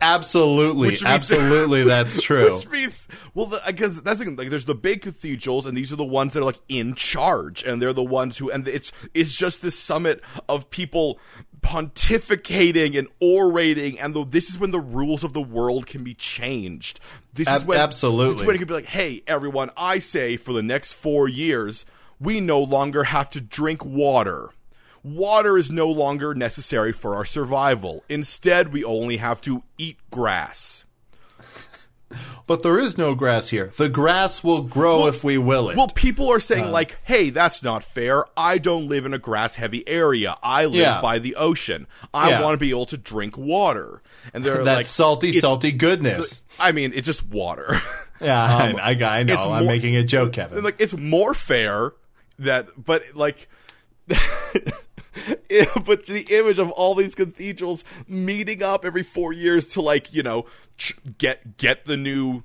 Absolutely, 0.00 0.88
means- 0.88 1.04
absolutely, 1.04 1.84
that's 1.94 2.20
true. 2.22 2.56
Which 2.56 2.68
means, 2.68 3.08
well, 3.34 3.52
because 3.66 4.02
that's 4.02 4.18
the 4.18 4.24
thing. 4.24 4.36
Like, 4.36 4.50
there's 4.50 4.64
the 4.64 4.74
big 4.74 5.02
cathedrals, 5.02 5.64
and 5.66 5.76
these 5.76 5.92
are 5.92 5.96
the 5.96 6.04
ones 6.04 6.32
that 6.32 6.40
are 6.40 6.44
like 6.44 6.60
in 6.68 6.94
charge, 6.94 7.62
and 7.62 7.80
they're 7.80 7.92
the 7.92 8.02
ones 8.02 8.38
who, 8.38 8.50
and 8.50 8.66
it's 8.66 8.90
it's 9.14 9.34
just 9.34 9.62
this 9.62 9.78
summit 9.78 10.20
of 10.48 10.70
people 10.70 11.20
pontificating 11.62 12.98
and 12.98 13.08
orating, 13.20 13.98
and 14.00 14.14
the, 14.14 14.24
this 14.24 14.50
is 14.50 14.58
when 14.58 14.72
the 14.72 14.80
rules 14.80 15.24
of 15.24 15.32
the 15.32 15.40
world 15.40 15.86
can 15.86 16.04
be 16.04 16.14
changed. 16.14 17.00
This 17.32 17.48
is 17.48 17.62
Ab- 17.62 17.68
when 17.68 17.78
absolutely. 17.78 18.34
This 18.34 18.40
is 18.42 18.46
when 18.46 18.56
it 18.56 18.58
can 18.58 18.68
be 18.68 18.74
like, 18.74 18.86
hey, 18.86 19.22
everyone, 19.26 19.70
I 19.76 19.98
say 19.98 20.36
for 20.36 20.52
the 20.52 20.62
next 20.62 20.92
four 20.92 21.28
years, 21.28 21.86
we 22.20 22.40
no 22.40 22.60
longer 22.60 23.04
have 23.04 23.30
to 23.30 23.40
drink 23.40 23.84
water. 23.84 24.50
Water 25.02 25.58
is 25.58 25.70
no 25.70 25.88
longer 25.88 26.34
necessary 26.34 26.92
for 26.92 27.16
our 27.16 27.24
survival. 27.24 28.04
Instead, 28.08 28.72
we 28.72 28.84
only 28.84 29.16
have 29.16 29.40
to 29.42 29.64
eat 29.76 29.98
grass. 30.10 30.84
But 32.46 32.62
there 32.62 32.78
is 32.78 32.98
no 32.98 33.14
grass 33.14 33.48
here. 33.50 33.72
The 33.76 33.88
grass 33.88 34.42
will 34.44 34.62
grow 34.62 35.06
if 35.06 35.22
we 35.24 35.38
will 35.38 35.70
it. 35.70 35.76
Well, 35.76 35.88
people 35.88 36.30
are 36.30 36.40
saying 36.40 36.64
Uh. 36.64 36.70
like, 36.70 36.98
"Hey, 37.04 37.30
that's 37.30 37.62
not 37.62 37.82
fair. 37.84 38.24
I 38.36 38.58
don't 38.58 38.88
live 38.88 39.06
in 39.06 39.14
a 39.14 39.18
grass-heavy 39.18 39.88
area. 39.88 40.36
I 40.42 40.64
live 40.64 40.74
Yeah. 40.74 41.00
by 41.00 41.18
the 41.18 41.36
ocean. 41.36 41.86
I 42.12 42.30
Yeah. 42.30 42.42
want 42.42 42.54
to 42.54 42.58
be 42.58 42.70
able 42.70 42.86
to 42.86 42.96
drink 42.96 43.36
water." 43.38 44.02
And 44.34 44.42
they're 44.44 44.64
that 44.64 44.76
like, 44.78 44.86
salty, 44.86 45.32
salty 45.32 45.72
goodness. 45.72 46.42
I 46.58 46.72
mean, 46.72 46.92
it's 46.94 47.06
just 47.06 47.26
water. 47.26 47.80
yeah, 48.20 48.42
I, 48.42 48.74
I, 48.92 49.18
I, 49.20 49.22
know. 49.22 49.36
I'm 49.36 49.64
more- 49.64 49.72
making 49.72 49.96
a 49.96 50.02
joke, 50.02 50.32
Kevin. 50.32 50.62
like 50.62 50.76
it's 50.78 50.96
more 50.96 51.34
fair 51.34 51.92
that, 52.38 52.68
but 52.84 53.02
like. 53.14 53.48
But 55.84 56.06
the 56.06 56.26
image 56.30 56.58
of 56.58 56.70
all 56.70 56.94
these 56.94 57.14
cathedrals 57.14 57.84
meeting 58.08 58.62
up 58.62 58.84
every 58.84 59.02
four 59.02 59.32
years 59.32 59.68
to 59.68 59.82
like 59.82 60.12
you 60.12 60.22
know 60.22 60.46
get 61.18 61.56
get 61.58 61.84
the 61.84 61.96
new 61.96 62.42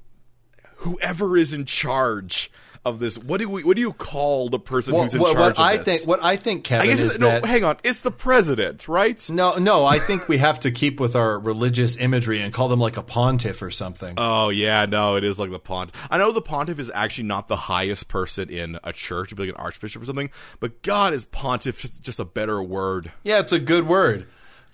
whoever 0.78 1.38
is 1.38 1.53
in 1.53 1.65
charge 1.65 2.51
of 2.88 2.99
this 2.99 3.17
what 3.17 3.39
do 3.39 3.47
we 3.49 3.63
what 3.63 3.75
do 3.75 3.81
you 3.81 3.93
call 3.93 4.49
the 4.49 4.59
person 4.59 4.93
Well, 4.93 5.03
who's 5.03 5.13
in 5.13 5.19
what, 5.21 5.33
charge 5.33 5.41
what 5.43 5.51
of 5.57 5.59
I 5.59 5.77
this? 5.77 5.85
think, 5.85 6.07
what 6.07 6.23
I 6.23 6.35
think, 6.35 6.59
I 6.65 6.69
Kevin, 6.69 6.88
guess 6.88 6.99
is 6.99 7.19
no 7.19 7.27
that 7.29 7.45
hang 7.45 7.63
on 7.63 7.77
it's 7.83 8.01
the 8.01 8.11
president 8.11 8.88
right 8.88 9.29
no, 9.29 9.55
no. 9.57 9.85
I 9.85 9.99
think 9.99 10.27
we 10.27 10.38
have 10.38 10.59
to 10.61 10.71
keep 10.71 10.99
with 10.99 11.15
our 11.15 11.38
religious 11.39 11.97
imagery 11.97 12.41
and 12.41 12.53
call 12.53 12.67
them 12.67 12.79
like 12.79 12.97
a 12.97 13.03
pontiff 13.03 13.61
or 13.61 13.71
something. 13.71 14.13
Oh 14.17 14.49
yeah, 14.49 14.85
no, 14.85 15.15
it 15.15 15.23
is 15.23 15.38
like 15.39 15.51
the 15.51 15.59
pontiff. 15.59 15.95
I 16.09 16.17
know 16.17 16.31
the 16.31 16.41
pontiff 16.41 16.79
is 16.79 16.91
actually 16.93 17.25
not 17.25 17.47
the 17.47 17.55
highest 17.55 18.07
person 18.07 18.49
in 18.49 18.79
a 18.83 18.93
church, 18.93 19.29
it'd 19.29 19.38
be 19.38 19.43
like 19.47 19.55
an 19.55 19.61
archbishop 19.61 20.01
or 20.01 20.05
something. 20.05 20.29
But 20.59 20.81
God 20.81 21.13
is 21.13 21.25
pontiff 21.25 21.79
just, 21.79 22.01
just 22.01 22.19
a 22.19 22.25
better 22.25 22.61
word. 22.63 23.11
Yeah, 23.23 23.39
it's 23.39 23.51
a 23.53 23.59
good 23.59 23.88
word. 23.88 24.27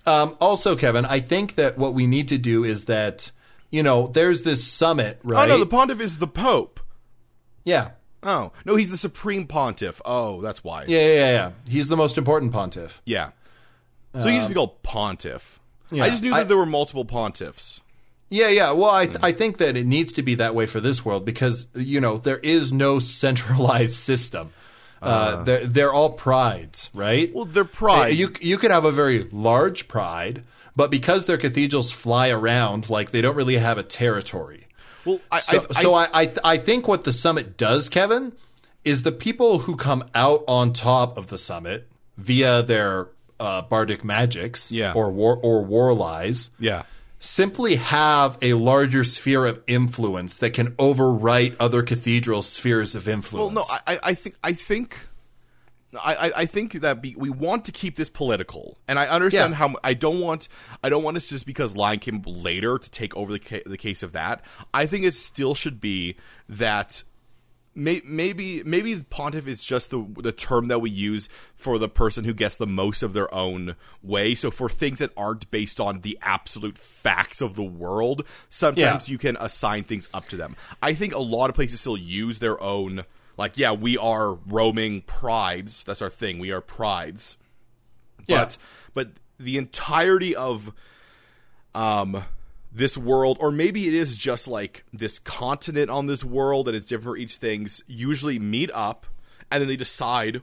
Um, 0.06 0.36
also, 0.42 0.76
Kevin, 0.76 1.06
I 1.06 1.20
think 1.22 1.56
that 1.56 1.78
what 1.78 1.94
we 1.94 2.08
need 2.08 2.28
to 2.30 2.38
do 2.38 2.64
is 2.64 2.86
that 2.86 3.32
you 3.72 3.82
know 3.84 4.08
there's 4.08 4.44
this 4.44 4.64
summit, 4.64 5.20
right? 5.24 5.50
Oh 5.50 5.54
no, 5.56 5.60
the 5.60 5.66
pontiff 5.66 6.00
is 6.02 6.18
the 6.18 6.28
pope. 6.28 6.80
yeah. 7.64 7.92
Oh 8.26 8.52
no, 8.66 8.76
he's 8.76 8.90
the 8.90 8.98
supreme 8.98 9.46
pontiff. 9.48 10.02
Oh, 10.06 10.42
that's 10.42 10.64
why. 10.64 10.86
yeah, 10.88 11.00
yeah, 11.00 11.14
yeah, 11.14 11.32
yeah. 11.32 11.52
He's 11.70 11.88
the 11.90 11.98
most 11.98 12.18
important 12.18 12.52
pontiff. 12.54 13.02
Yeah. 13.06 13.32
So 14.14 14.28
he 14.28 14.36
used 14.36 14.44
to 14.48 14.50
be 14.50 14.56
called 14.56 14.84
pontiff. 14.84 15.60
yeah, 15.92 16.04
I 16.04 16.10
just 16.10 16.22
knew 16.22 16.30
that 16.32 16.36
I- 16.42 16.44
there 16.44 16.58
were 16.58 16.66
multiple 16.68 17.06
pontiffs. 17.06 17.82
Yeah, 18.30 18.50
yeah. 18.50 18.72
Well, 18.72 18.90
I 18.90 19.10
I 19.22 19.32
think 19.32 19.58
that 19.58 19.78
it 19.78 19.86
needs 19.86 20.12
to 20.14 20.24
be 20.24 20.36
that 20.36 20.56
way 20.56 20.66
for 20.66 20.80
this 20.80 21.06
world 21.06 21.24
because 21.26 21.68
you 21.76 22.00
know 22.02 22.18
there 22.18 22.38
is 22.40 22.72
no 22.74 23.00
centralized 23.24 23.94
system. 23.96 24.54
Uh, 25.02 25.44
they're 25.44 25.66
they're 25.66 25.94
all 25.94 26.12
prides, 26.12 26.90
right? 26.94 27.34
Well, 27.36 27.46
they're 27.46 27.66
prides. 27.66 28.16
You 28.18 28.34
you 28.40 28.58
could 28.58 28.72
have 28.72 28.86
a 28.86 28.92
very 28.92 29.24
large 29.32 29.88
pride, 29.88 30.44
but 30.76 30.90
because 30.92 31.26
their 31.26 31.38
cathedrals 31.38 31.92
fly 31.92 32.30
around, 32.30 32.90
like 32.90 33.12
they 33.12 33.22
don't 33.22 33.36
really 33.36 33.58
have 33.58 33.78
a 33.78 33.84
territory. 33.84 34.66
Well, 35.06 35.20
I, 35.32 35.40
So, 35.40 35.66
I, 35.76 35.82
so 35.82 35.94
I, 35.94 36.08
I, 36.14 36.34
I 36.44 36.58
think 36.58 36.88
what 36.88 37.04
the 37.04 37.14
summit 37.14 37.58
does, 37.58 37.90
Kevin, 37.90 38.34
is 38.84 39.04
the 39.04 39.12
people 39.12 39.60
who 39.60 39.76
come 39.76 40.04
out 40.16 40.44
on 40.48 40.74
top 40.74 41.18
of 41.18 41.28
the 41.28 41.38
summit 41.38 41.88
via 42.18 42.62
their 42.64 43.10
uh, 43.40 43.62
bardic 43.64 44.04
magics, 44.04 44.72
Yeah. 44.72 44.94
or 44.94 45.12
war 45.12 45.38
or 45.42 45.64
war 45.64 45.94
lies, 45.94 46.50
yeah. 46.60 46.84
simply 47.20 47.76
have 47.76 48.38
a 48.42 48.54
larger 48.54 49.04
sphere 49.04 49.46
of 49.46 49.62
influence 49.68 50.38
that 50.38 50.52
can 50.54 50.72
overwrite 50.74 51.56
other 51.60 51.82
cathedral 51.84 52.42
spheres 52.42 52.96
of 52.96 53.08
influence. 53.08 53.56
Well, 53.56 53.66
no, 53.70 53.76
I- 53.88 54.00
I 54.12 54.14
think 54.14 54.36
I 54.44 54.54
think 54.54 55.08
I, 56.04 56.32
I- 56.36 56.46
think 56.46 56.74
that 56.74 57.02
be, 57.02 57.16
we 57.18 57.30
want 57.30 57.66
to 57.66 57.72
keep 57.72 57.96
this 57.96 58.10
political, 58.10 58.78
and 58.88 58.98
I 59.00 59.08
understand 59.08 59.52
Yeah. 59.52 59.58
how 59.58 59.76
I 59.84 59.94
don't 59.94 60.20
want 60.20 60.48
I 60.84 60.90
don't 60.90 61.04
want 61.04 61.16
this 61.16 61.30
just 61.30 61.46
because 61.46 61.76
Lion 61.76 62.00
came 62.00 62.18
up 62.18 62.24
later 62.26 62.78
to 62.78 62.90
take 62.92 63.16
over 63.16 63.32
the 63.32 63.40
ca- 63.40 63.64
the 63.66 63.78
case 63.78 64.04
of 64.04 64.12
that. 64.14 64.44
I 64.74 64.86
think 64.86 65.06
it 65.06 65.16
still 65.16 65.56
should 65.56 65.80
be 65.82 66.16
that. 66.50 67.04
May, 67.76 68.04
maybe 68.06 68.62
maybe 68.64 69.00
pontiff 69.10 69.48
is 69.48 69.66
just 69.66 69.90
the 69.90 70.06
the 70.18 70.32
term 70.32 70.68
that 70.68 70.78
we 70.78 70.92
use 70.92 71.28
for 71.56 71.80
the 71.80 71.90
person 71.90 72.24
who 72.24 72.32
gets 72.36 72.56
the 72.56 72.68
most 72.68 73.02
of 73.02 73.14
their 73.14 73.34
own 73.34 73.76
way. 74.04 74.36
So 74.36 74.52
for 74.52 74.70
things 74.70 75.00
that 75.00 75.10
aren't 75.18 75.50
based 75.50 75.80
on 75.80 76.02
the 76.02 76.16
absolute 76.22 76.78
facts 76.78 77.42
of 77.42 77.56
the 77.56 77.64
world, 77.64 78.26
sometimes 78.48 79.08
Yeah. 79.10 79.12
you 79.14 79.18
can 79.18 79.38
assign 79.40 79.86
things 79.86 80.08
up 80.14 80.30
to 80.30 80.38
them. 80.38 80.56
I 80.84 80.94
think 80.94 81.16
a 81.16 81.20
lot 81.20 81.50
of 81.50 81.56
places 81.56 81.80
still 81.80 81.98
use 81.98 82.38
their 82.38 82.62
own 82.62 83.02
like 83.38 83.58
yeah, 83.58 83.72
we 83.72 83.98
are 83.98 84.34
roaming 84.34 85.02
prides. 85.02 85.84
That's 85.84 86.02
our 86.02 86.10
thing. 86.10 86.40
We 86.40 86.52
are 86.52 86.62
prides. 86.62 87.38
Yeah. 88.28 88.40
But 88.40 88.58
but 88.94 89.08
the 89.40 89.58
entirety 89.58 90.36
of 90.36 90.72
um 91.76 92.24
this 92.72 92.98
world 92.98 93.38
or 93.40 93.52
maybe 93.52 93.88
it 93.88 93.94
is 93.94 94.18
just 94.18 94.48
like 94.48 94.84
this 94.92 95.20
continent 95.20 95.92
on 95.92 96.08
this 96.08 96.24
world 96.24 96.68
and 96.68 96.76
it's 96.76 96.88
different 96.88 97.04
for 97.04 97.18
each 97.18 97.36
things 97.36 97.84
usually 97.86 98.40
meet 98.40 98.72
up 98.74 99.06
and 99.52 99.62
then 99.62 99.68
they 99.68 99.76
decide 99.76 100.42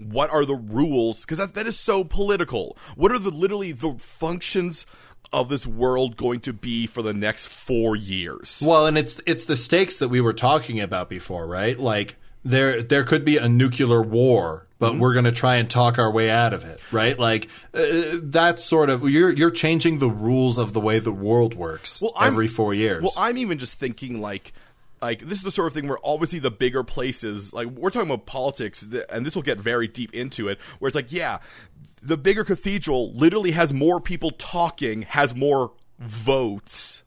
what 0.00 0.30
are 0.30 0.44
the 0.44 0.54
rules 0.54 1.22
because 1.22 1.38
that, 1.38 1.54
that 1.54 1.66
is 1.66 1.76
so 1.76 2.04
political 2.04 2.76
what 2.94 3.10
are 3.10 3.18
the 3.18 3.30
literally 3.30 3.72
the 3.72 3.94
functions 3.98 4.86
of 5.32 5.48
this 5.48 5.66
world 5.66 6.16
going 6.16 6.40
to 6.40 6.52
be 6.52 6.86
for 6.86 7.02
the 7.02 7.12
next 7.12 7.46
four 7.48 7.94
years 7.96 8.62
Well, 8.64 8.86
and 8.86 8.96
it's 8.96 9.20
it's 9.26 9.44
the 9.44 9.56
stakes 9.56 9.98
that 9.98 10.08
we 10.08 10.20
were 10.20 10.32
talking 10.32 10.80
about 10.80 11.08
before, 11.10 11.46
right? 11.46 11.78
Like 11.78 12.16
there 12.44 12.82
there 12.82 13.04
could 13.04 13.24
be 13.24 13.36
a 13.36 13.48
nuclear 13.48 14.00
war, 14.00 14.66
but 14.78 14.92
Mm-hmm. 14.92 15.00
we're 15.00 15.12
going 15.12 15.24
to 15.24 15.32
try 15.32 15.56
and 15.56 15.68
talk 15.68 15.98
our 15.98 16.10
way 16.10 16.30
out 16.30 16.54
of 16.54 16.64
it, 16.64 16.80
right? 16.92 17.18
Like 17.18 17.48
uh, 17.74 17.80
that's 18.22 18.64
sort 18.64 18.90
of 18.90 19.08
you're 19.10 19.30
you're 19.34 19.50
changing 19.50 19.98
the 19.98 20.08
rules 20.08 20.56
of 20.56 20.72
the 20.72 20.80
way 20.80 20.98
the 20.98 21.12
world 21.12 21.54
works 21.54 22.00
Well, 22.00 22.12
I'm- 22.16 22.32
every 22.32 22.46
4 22.48 22.72
years. 22.74 23.02
Well, 23.02 23.12
I'm 23.18 23.36
even 23.38 23.58
just 23.58 23.74
thinking 23.74 24.20
like 24.20 24.52
like 25.00 25.20
this 25.20 25.38
is 25.38 25.44
the 25.44 25.52
sort 25.52 25.68
of 25.68 25.74
thing 25.74 25.86
where 25.86 25.98
obviously 26.02 26.40
the 26.40 26.50
bigger 26.50 26.82
places 26.82 27.52
like 27.52 27.68
we're 27.68 27.90
talking 27.90 28.10
about 28.10 28.26
politics 28.26 28.84
and 29.10 29.24
this 29.24 29.36
will 29.36 29.42
get 29.44 29.56
very 29.58 29.86
deep 29.86 30.12
into 30.12 30.48
it 30.48 30.58
where 30.80 30.88
it's 30.88 30.96
like 30.96 31.12
yeah 31.12 31.38
the 32.02 32.16
bigger 32.16 32.44
cathedral 32.44 33.12
literally 33.14 33.52
has 33.52 33.72
more 33.72 34.00
people 34.00 34.30
talking 34.30 35.02
has 35.02 35.34
more 35.34 35.72
votes 35.98 37.02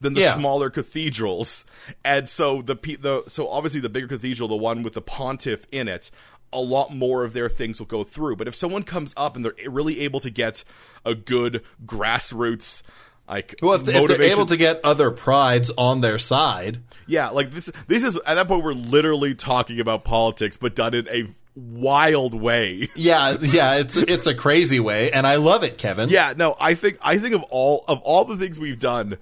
than 0.00 0.14
the 0.14 0.20
Yeah. 0.22 0.34
smaller 0.36 0.70
cathedrals 0.70 1.64
and 2.04 2.28
so 2.28 2.60
the 2.62 2.74
the 3.00 3.24
so 3.28 3.48
obviously 3.48 3.80
the 3.80 3.88
bigger 3.88 4.08
cathedral 4.08 4.48
the 4.48 4.56
one 4.56 4.82
with 4.82 4.92
the 4.94 5.00
pontiff 5.02 5.66
in 5.72 5.88
it 5.88 6.10
a 6.52 6.60
lot 6.60 6.94
more 6.94 7.24
of 7.24 7.32
their 7.32 7.48
things 7.48 7.78
will 7.78 7.86
go 7.86 8.04
through 8.04 8.36
but 8.36 8.46
if 8.46 8.54
someone 8.54 8.82
comes 8.82 9.14
up 9.16 9.34
and 9.36 9.44
they're 9.44 9.54
really 9.70 10.00
able 10.00 10.20
to 10.20 10.30
get 10.30 10.62
a 11.04 11.14
good 11.14 11.62
grassroots 11.84 12.82
like 13.26 13.54
well, 13.62 13.72
if, 13.74 13.88
if 13.88 14.06
they're 14.08 14.22
able 14.22 14.44
to 14.46 14.56
get 14.56 14.80
other 14.84 15.10
prides 15.10 15.70
on 15.78 16.02
their 16.02 16.18
side, 16.18 16.82
yeah, 17.06 17.30
like 17.30 17.52
this. 17.52 17.70
This 17.86 18.04
is 18.04 18.18
at 18.26 18.34
that 18.34 18.48
point 18.48 18.62
we're 18.62 18.74
literally 18.74 19.34
talking 19.34 19.80
about 19.80 20.04
politics, 20.04 20.58
but 20.58 20.74
done 20.74 20.92
in 20.92 21.08
a 21.08 21.24
wild 21.54 22.34
way. 22.34 22.88
yeah, 22.94 23.36
yeah, 23.40 23.76
it's 23.76 23.96
it's 23.96 24.26
a 24.26 24.34
crazy 24.34 24.80
way 24.80 25.10
and 25.10 25.26
I 25.26 25.36
love 25.36 25.62
it, 25.62 25.78
Kevin. 25.78 26.08
Yeah, 26.08 26.34
no, 26.36 26.56
I 26.60 26.74
think 26.74 26.98
I 27.02 27.18
think 27.18 27.34
of 27.34 27.42
all 27.44 27.84
of 27.88 28.00
all 28.02 28.24
the 28.24 28.36
things 28.36 28.58
we've 28.58 28.78
done, 28.78 29.18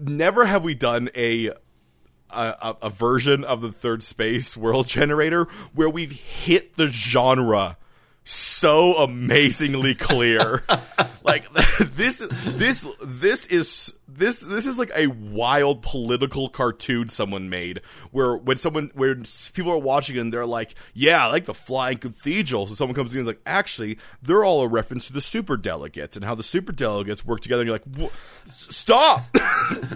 never 0.00 0.46
have 0.46 0.64
we 0.64 0.74
done 0.74 1.10
a. 1.14 1.52
A, 2.28 2.76
a, 2.82 2.90
version 2.90 3.44
of 3.44 3.62
the 3.62 3.70
third 3.70 4.02
space 4.02 4.56
world 4.56 4.88
generator 4.88 5.46
where 5.72 5.88
we've 5.88 6.10
hit 6.10 6.76
the 6.76 6.88
genre 6.88 7.78
so 8.24 8.96
amazingly 8.96 9.94
clear. 9.94 10.64
like 11.26 11.52
this 11.80 12.18
this 12.30 12.86
this 13.02 13.46
is 13.46 13.92
this 14.08 14.40
this 14.40 14.64
is 14.64 14.78
like 14.78 14.90
a 14.94 15.08
wild 15.08 15.82
political 15.82 16.48
cartoon 16.48 17.08
someone 17.08 17.50
made 17.50 17.80
where 18.12 18.36
when 18.36 18.58
someone 18.58 18.90
where 18.94 19.16
people 19.52 19.72
are 19.72 19.78
watching 19.78 20.16
and 20.16 20.32
they're 20.32 20.46
like, 20.46 20.74
"Yeah, 20.94 21.26
I 21.26 21.30
like 21.30 21.46
the 21.46 21.54
flying 21.54 21.98
cathedral." 21.98 22.68
So 22.68 22.74
someone 22.74 22.94
comes 22.94 23.14
in 23.14 23.20
and 23.20 23.28
is 23.28 23.34
like, 23.34 23.42
"Actually, 23.44 23.98
they're 24.22 24.44
all 24.44 24.62
a 24.62 24.68
reference 24.68 25.08
to 25.08 25.12
the 25.12 25.20
super 25.20 25.56
delegates 25.56 26.16
and 26.16 26.24
how 26.24 26.34
the 26.34 26.42
super 26.44 26.72
delegates 26.72 27.26
work 27.26 27.40
together." 27.40 27.62
And 27.62 27.68
you're 27.68 27.80
like, 28.06 28.10
"Stop." 28.54 29.22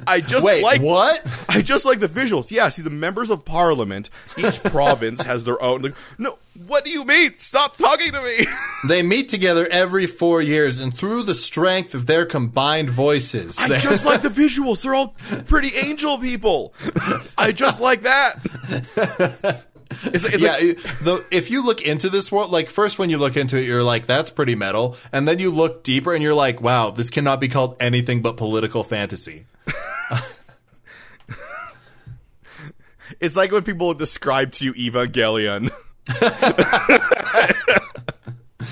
I 0.07 0.20
just 0.20 0.45
Wait, 0.45 0.62
like 0.62 0.83
what? 0.83 1.24
I 1.49 1.62
just 1.62 1.85
like 1.85 2.01
the 2.01 2.09
visuals. 2.09 2.51
Yeah, 2.51 2.68
see, 2.70 2.83
the 2.83 2.91
members 2.91 3.31
of 3.31 3.45
parliament, 3.45 4.11
each 4.37 4.62
province 4.64 5.22
has 5.22 5.45
their 5.45 5.62
own. 5.62 5.83
Like, 5.83 5.95
no, 6.18 6.39
what 6.66 6.85
do 6.85 6.91
you 6.91 7.05
mean? 7.05 7.37
Stop 7.37 7.76
talking 7.76 8.12
to 8.12 8.20
me. 8.22 8.47
They 8.89 9.03
meet 9.03 9.28
together 9.28 9.68
every 9.70 10.07
4 10.07 10.43
years 10.43 10.81
and 10.81 10.93
through 10.93 11.19
the 11.22 11.34
strength 11.34 11.94
of 11.94 12.06
their 12.06 12.26
combined 12.26 12.90
voices, 12.90 13.58
I 13.58 13.78
just 13.78 14.04
like 14.04 14.22
the 14.22 14.28
visuals. 14.28 14.82
They're 14.82 14.94
all 14.94 15.14
pretty 15.46 15.76
angel 15.76 16.18
people. 16.18 16.74
I 17.38 17.52
just 17.52 17.80
like 17.80 18.02
that. 18.02 19.64
It's, 20.04 20.24
it's 20.24 20.42
yeah, 20.42 20.52
like, 20.52 20.76
the, 21.00 21.24
if 21.30 21.50
you 21.50 21.64
look 21.64 21.82
into 21.82 22.08
this 22.08 22.30
world, 22.30 22.50
like 22.50 22.70
first 22.70 22.98
when 22.98 23.10
you 23.10 23.18
look 23.18 23.36
into 23.36 23.56
it, 23.56 23.66
you're 23.66 23.82
like, 23.82 24.06
that's 24.06 24.30
pretty 24.30 24.54
metal. 24.54 24.96
And 25.12 25.26
then 25.26 25.38
you 25.38 25.50
look 25.50 25.82
deeper 25.82 26.14
and 26.14 26.22
you're 26.22 26.34
like, 26.34 26.60
wow, 26.60 26.90
this 26.90 27.10
cannot 27.10 27.40
be 27.40 27.48
called 27.48 27.76
anything 27.80 28.22
but 28.22 28.36
political 28.36 28.84
fantasy. 28.84 29.46
it's 33.20 33.36
like 33.36 33.50
when 33.52 33.62
people 33.64 33.92
describe 33.94 34.52
to 34.52 34.64
you 34.64 34.74
Evangelion. 34.74 35.70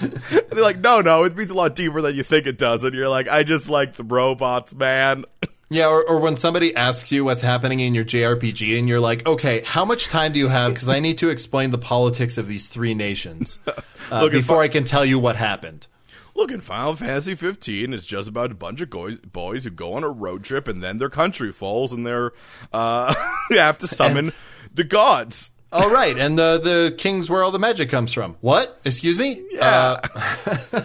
They're 0.30 0.62
like, 0.62 0.78
no, 0.78 1.01
no, 1.01 1.24
it 1.24 1.36
means 1.36 1.51
a 1.51 1.55
lot 1.55 1.74
deeper 1.74 2.01
than 2.01 2.14
you 2.14 2.22
think 2.22 2.46
it 2.46 2.59
does. 2.59 2.84
And 2.84 2.94
you're 2.94 3.09
like, 3.09 3.28
I 3.28 3.42
just 3.42 3.68
like 3.68 3.94
the 3.94 4.05
robots, 4.05 4.74
man. 4.74 5.24
Yeah, 5.70 5.88
or, 5.88 6.03
or 6.09 6.18
when 6.18 6.34
somebody 6.36 6.74
asks 6.74 7.12
you 7.12 7.26
what's 7.26 7.42
happening 7.42 7.80
in 7.80 7.94
your 7.94 8.03
JRPG 8.07 8.78
and 8.78 8.88
you're 8.88 9.01
like, 9.01 9.26
okay, 9.28 9.61
how 9.66 9.84
much 9.84 10.07
time 10.07 10.32
do 10.32 10.38
you 10.38 10.49
have? 10.49 10.72
Because 10.72 10.88
I 10.88 10.99
need 10.99 11.18
to 11.18 11.28
explain 11.28 11.72
the 11.72 11.76
politics 11.76 12.38
of 12.38 12.49
these 12.49 12.70
three 12.70 12.94
nations 12.94 13.59
uh, 13.66 14.22
Look, 14.22 14.32
before 14.32 14.62
I- 14.62 14.68
can 14.68 14.84
tell 14.84 15.05
you 15.05 15.18
what 15.18 15.36
happened. 15.36 15.86
Look, 16.34 16.51
in 16.51 16.62
Final 16.62 16.96
Fantasy 16.96 17.34
15, 17.34 17.92
it's 17.92 18.07
just 18.07 18.30
about 18.30 18.51
a 18.51 18.55
bunch 18.55 18.80
of 18.80 18.88
goys, 18.88 19.18
boys 19.18 19.64
who 19.64 19.70
go 19.70 19.92
on 19.92 20.05
a 20.05 20.09
road 20.09 20.42
trip 20.42 20.68
and 20.68 20.82
then 20.82 20.96
their 20.96 21.11
country 21.11 21.53
falls 21.53 21.92
and 21.92 22.07
they're 22.07 22.32
uh, 22.72 23.12
have 23.51 23.76
to 23.76 23.86
summon 23.86 24.32
the 24.72 24.84
gods. 24.84 25.51
All 25.71 25.91
right, 25.91 26.16
and 26.16 26.39
the 26.39 26.59
the 26.62 26.95
king's 26.97 27.29
where 27.29 27.43
all 27.43 27.51
the 27.51 27.59
magic 27.59 27.91
comes 27.91 28.12
from. 28.12 28.37
What? 28.41 28.81
Excuse 28.85 29.19
me? 29.19 29.45
Yeah. 29.51 30.01
Uh, 30.73 30.81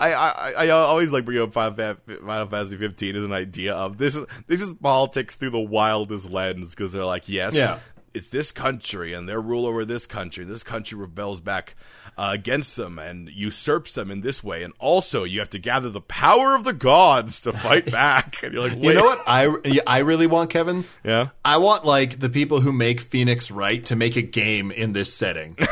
I, 0.00 0.12
I, 0.14 0.52
I 0.66 0.68
always 0.70 1.12
like 1.12 1.24
bringing 1.24 1.44
up 1.44 1.52
Final 1.52 2.46
Fantasy 2.48 2.76
15 2.76 3.16
as 3.16 3.24
an 3.24 3.32
idea 3.32 3.74
of 3.74 3.98
this 3.98 4.16
is 4.16 4.26
this 4.46 4.60
is 4.60 4.72
politics 4.72 5.34
through 5.36 5.50
the 5.50 5.60
wildest 5.60 6.30
lens 6.30 6.74
because 6.74 6.92
they're 6.92 7.04
like, 7.04 7.28
yes, 7.28 7.54
Yeah. 7.54 7.78
It's 8.14 8.28
this 8.28 8.52
country 8.52 9.12
and 9.12 9.28
their 9.28 9.40
rule 9.40 9.66
over 9.66 9.84
this 9.84 10.06
country. 10.06 10.44
This 10.44 10.62
country 10.62 10.98
rebels 10.98 11.40
back 11.40 11.74
uh, 12.16 12.30
against 12.32 12.76
them 12.76 12.98
and 12.98 13.28
usurps 13.28 13.94
them 13.94 14.10
in 14.10 14.20
this 14.20 14.42
way, 14.44 14.62
and 14.62 14.72
also 14.78 15.24
you 15.24 15.38
have 15.40 15.50
to 15.50 15.58
gather 15.58 15.90
the 15.90 16.00
power 16.00 16.54
of 16.54 16.64
the 16.64 16.72
gods 16.72 17.40
to 17.42 17.52
fight 17.52 17.90
back. 17.90 18.42
And 18.42 18.52
you're 18.52 18.62
like, 18.62 18.72
Wait. 18.72 18.82
you 18.84 18.94
know 18.94 19.04
what 19.04 19.22
I 19.26 19.80
I 19.86 19.98
really 20.00 20.26
want, 20.26 20.50
Kevin? 20.50 20.84
Yeah. 21.04 21.28
I 21.44 21.56
want 21.58 21.84
like 21.84 22.20
the 22.20 22.28
people 22.28 22.60
who 22.60 22.72
make 22.72 23.00
Phoenix 23.00 23.50
Wright 23.50 23.84
to 23.86 23.96
make 23.96 24.16
a 24.16 24.22
game 24.22 24.70
in 24.70 24.92
this 24.92 25.12
setting. 25.12 25.56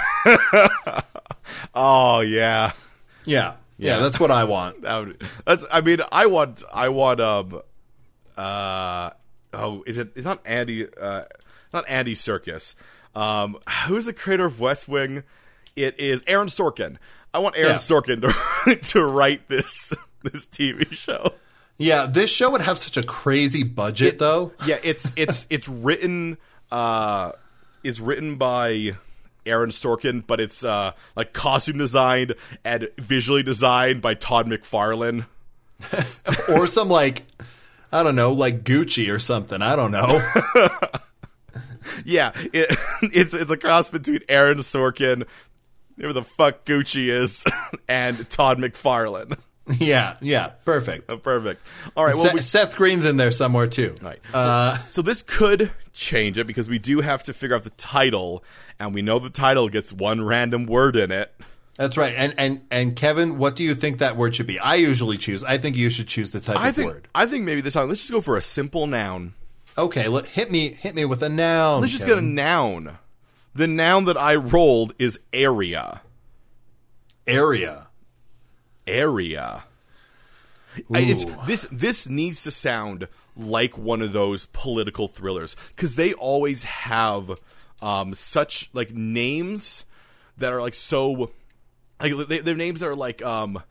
Oh 1.74 2.20
yeah. 2.20 2.72
Yeah. 3.24 3.54
Yeah, 3.78 4.00
that's 4.00 4.20
what 4.20 4.30
I 4.30 4.44
want. 4.44 4.82
That 4.82 4.98
would, 4.98 5.22
that's. 5.46 5.64
I 5.72 5.80
mean, 5.80 6.00
I 6.12 6.26
want. 6.26 6.62
I 6.72 6.90
want. 6.90 7.20
Um. 7.20 7.62
Uh. 8.36 9.10
Oh, 9.52 9.82
is 9.86 9.98
it? 9.98 10.12
It's 10.14 10.24
not 10.24 10.40
Andy. 10.44 10.86
Uh. 10.86 11.24
Not 11.72 11.84
Andy 11.88 12.14
Circus. 12.14 12.74
Um. 13.14 13.58
Who's 13.86 14.04
the 14.04 14.12
creator 14.12 14.44
of 14.44 14.60
West 14.60 14.88
Wing? 14.88 15.22
It 15.76 15.98
is 15.98 16.22
Aaron 16.26 16.48
Sorkin. 16.48 16.96
I 17.32 17.38
want 17.38 17.56
Aaron 17.56 17.72
Yeah. 17.72 17.76
Sorkin 17.78 18.20
to 18.22 18.76
to 18.90 19.04
write 19.04 19.48
this 19.48 19.92
this 20.22 20.46
TV 20.46 20.90
show. 20.92 21.32
Yeah, 21.76 22.06
this 22.06 22.30
show 22.30 22.50
would 22.50 22.60
have 22.62 22.78
such 22.78 22.96
a 22.96 23.02
crazy 23.02 23.62
budget 23.62 24.18
though. 24.18 24.52
Yeah, 24.66 24.78
it's 24.82 25.10
it's 25.16 25.46
it's 25.50 25.68
written. 25.68 26.38
Uh, 26.70 27.32
is 27.82 28.00
written 28.00 28.36
by. 28.36 28.96
Aaron 29.46 29.70
Sorkin, 29.70 30.22
but 30.26 30.38
it's 30.38 30.62
uh 30.62 30.92
like 31.16 31.32
costume 31.32 31.78
designed 31.78 32.34
and 32.62 32.88
visually 32.98 33.42
designed 33.42 34.02
by 34.02 34.12
Todd 34.12 34.46
McFarlane. 34.46 35.24
or 36.50 36.66
some 36.66 36.90
like 36.90 37.22
I 37.90 38.02
don't 38.02 38.14
know, 38.16 38.32
like 38.32 38.64
Gucci 38.64 39.12
or 39.12 39.18
something. 39.18 39.62
I 39.62 39.76
don't 39.76 39.92
know. 39.92 40.20
Yeah, 42.04 42.32
it, 42.52 42.76
it's 43.02 43.34
it's 43.34 43.50
a 43.50 43.56
cross 43.56 43.90
between 43.90 44.20
Aaron 44.28 44.58
Sorkin, 44.58 45.26
whoever 45.96 46.12
the 46.12 46.24
fuck 46.24 46.64
Gucci 46.64 47.08
is, 47.08 47.44
and 47.88 48.28
Todd 48.30 48.58
McFarlane. 48.58 49.36
yeah, 49.78 50.16
yeah, 50.20 50.48
perfect. 50.64 51.10
Oh, 51.10 51.16
perfect. 51.16 51.62
All 51.96 52.04
right. 52.04 52.14
Well, 52.14 52.24
Seth, 52.24 52.34
we, 52.34 52.40
Seth 52.40 52.76
Green's 52.76 53.04
in 53.04 53.16
there 53.18 53.30
somewhere 53.30 53.66
too. 53.68 53.94
right. 54.02 54.18
Uh, 54.34 54.78
so 54.78 55.00
this 55.02 55.22
could 55.22 55.70
change 55.92 56.38
it 56.38 56.46
because 56.46 56.68
we 56.68 56.78
do 56.78 57.00
have 57.02 57.22
to 57.24 57.32
figure 57.32 57.54
out 57.54 57.62
the 57.64 57.70
title, 57.70 58.42
and 58.80 58.94
we 58.94 59.02
know 59.02 59.18
the 59.18 59.30
title 59.30 59.68
gets 59.68 59.92
one 59.92 60.22
random 60.24 60.66
word 60.66 60.96
in 60.96 61.12
it. 61.12 61.32
that's 61.76 61.96
right. 61.96 62.14
And 62.16 62.34
and 62.36 62.62
and 62.72 62.96
Kevin, 62.96 63.38
what 63.38 63.54
do 63.54 63.62
you 63.62 63.74
think 63.76 63.98
that 63.98 64.16
word 64.16 64.34
should 64.34 64.46
be? 64.48 64.58
I 64.58 64.76
usually 64.76 65.18
choose. 65.18 65.44
I 65.44 65.58
think 65.58 65.76
you 65.76 65.88
should 65.90 66.08
choose 66.08 66.30
the 66.32 66.40
type 66.40 66.56
I 66.58 66.70
of 66.70 66.74
think 66.74 66.90
word. 66.90 67.08
I 67.14 67.26
think 67.26 67.44
maybe 67.44 67.60
this 67.60 67.74
time 67.74 67.88
let's 67.88 68.00
just 68.00 68.10
go 68.10 68.20
for 68.20 68.36
a 68.36 68.42
simple 68.42 68.88
noun. 68.88 69.34
Okay, 69.78 70.08
let 70.08 70.26
hit 70.26 70.50
me 70.50 70.72
hit 70.72 70.94
me 70.94 71.04
with 71.04 71.22
a 71.22 71.28
noun. 71.28 71.80
Let's 71.80 71.92
just 71.92 72.04
get 72.04 72.12
a 72.12 72.16
Kevin. 72.16 72.34
noun. 72.34 72.98
The 73.54 73.66
noun 73.66 74.04
that 74.06 74.16
I 74.16 74.34
rolled 74.36 74.94
is 74.98 75.18
area. 75.32 76.02
area. 77.26 77.88
area. 78.86 79.64
I- 80.92 80.98
It's, 81.00 81.24
Ooh. 81.24 81.36
this 81.46 81.66
this 81.70 82.08
needs 82.08 82.42
to 82.44 82.50
sound 82.50 83.08
like 83.36 83.76
one 83.78 84.02
of 84.02 84.12
those 84.12 84.46
political 84.52 85.08
thrillers 85.08 85.56
because 85.74 85.94
they 85.96 86.12
always 86.12 86.64
have 86.64 87.38
um, 87.82 88.14
such 88.14 88.70
like 88.72 88.92
names 88.92 89.84
that 90.38 90.52
are 90.52 90.60
like 90.60 90.74
so 90.74 91.30
like 92.00 92.12
they, 92.28 92.38
they're 92.38 92.54
names 92.54 92.80
that 92.80 92.88
are 92.88 92.96
like 92.96 93.22
um, 93.22 93.62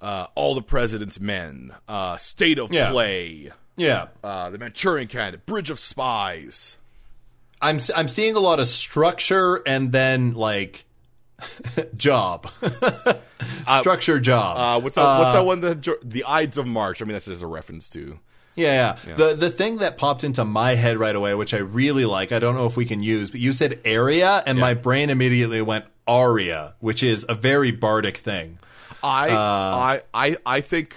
uh, 0.00 0.26
all 0.34 0.54
the 0.54 0.62
president's 0.62 1.18
men, 1.20 1.72
uh, 1.88 2.16
state 2.18 2.58
of 2.58 2.72
Yeah. 2.72 2.90
play, 2.90 3.52
Yeah. 3.76 4.06
uh, 4.22 4.50
the 4.50 4.58
Manchurian 4.58 5.08
Candidate, 5.08 5.46
Bridge 5.46 5.70
of 5.70 5.78
Spies. 5.78 6.76
I'm 7.60 7.78
I'm 7.96 8.08
seeing 8.08 8.36
a 8.36 8.40
lot 8.40 8.60
of 8.60 8.68
structure 8.68 9.62
and 9.66 9.90
then 9.92 10.34
like 10.34 10.84
job. 11.96 12.46
structure 13.80 14.20
job. 14.20 14.56
Uh, 14.56 14.80
what's 14.82 14.94
that? 14.96 15.18
what's 15.18 15.34
that 15.34 15.44
one? 15.46 15.60
The 15.60 15.98
the 16.02 16.24
Ides 16.24 16.58
of 16.58 16.66
March. 16.66 17.00
I 17.00 17.04
mean, 17.04 17.12
that's 17.14 17.26
just 17.26 17.42
a 17.42 17.46
reference 17.46 17.88
to. 17.90 18.18
Yeah, 18.56 18.96
yeah. 19.06 19.14
The 19.14 19.34
the 19.34 19.48
thing 19.48 19.78
that 19.78 19.98
popped 19.98 20.22
into 20.24 20.44
my 20.44 20.74
head 20.74 20.96
right 20.96 21.14
away, 21.16 21.34
which 21.34 21.54
I 21.54 21.58
really 21.58 22.04
like, 22.04 22.30
I 22.32 22.38
don't 22.38 22.54
know 22.54 22.66
if 22.66 22.76
we 22.76 22.84
can 22.84 23.02
use, 23.02 23.30
but 23.30 23.40
you 23.40 23.52
said 23.52 23.80
area, 23.84 24.42
and 24.46 24.58
my 24.58 24.74
brain 24.74 25.10
immediately 25.10 25.60
went 25.60 25.86
aria, 26.06 26.74
which 26.80 27.02
is 27.02 27.26
a 27.28 27.34
very 27.34 27.72
bardic 27.72 28.18
thing. 28.18 28.58
I 29.02 29.30
Uh, 29.30 29.34
I 29.34 30.02
I 30.14 30.36
I 30.46 30.60
think 30.60 30.94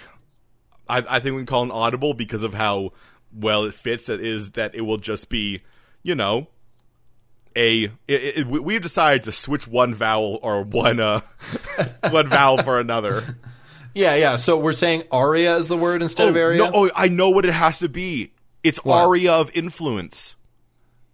I 0.88 0.98
I 1.16 1.20
think 1.20 1.34
we 1.34 1.40
can 1.40 1.46
call 1.46 1.62
it 1.62 1.66
an 1.66 1.70
audible 1.72 2.14
because 2.14 2.42
of 2.42 2.54
how 2.54 2.92
well 3.32 3.64
it 3.64 3.74
fits. 3.74 4.08
It 4.08 4.24
is 4.24 4.52
that 4.52 4.74
it 4.74 4.82
will 4.82 4.96
just 4.98 5.28
be, 5.28 5.62
you 6.02 6.14
know, 6.14 6.48
a 7.56 7.84
it, 7.84 7.92
it, 8.38 8.46
we- 8.46 8.60
we've 8.60 8.82
decided 8.82 9.24
to 9.24 9.32
switch 9.32 9.66
one 9.66 9.94
vowel 9.94 10.38
or 10.42 10.62
one 10.62 11.00
uh 11.00 11.20
one 12.10 12.28
vowel 12.28 12.58
for 12.58 12.78
another. 12.80 13.22
Yeah, 13.94 14.14
yeah. 14.16 14.36
So 14.36 14.58
we're 14.58 14.72
saying 14.74 15.04
aria 15.10 15.56
is 15.56 15.68
the 15.68 15.76
word 15.76 16.02
instead 16.02 16.28
of 16.28 16.36
area. 16.36 16.58
no, 16.58 16.70
oh, 16.72 16.90
I 16.94 17.08
know 17.08 17.30
what 17.30 17.44
it 17.44 17.52
has 17.52 17.78
to 17.80 17.88
be. 17.88 18.32
It's 18.62 18.84
What? 18.84 19.04
aria 19.06 19.32
of 19.32 19.50
influence. 19.54 20.36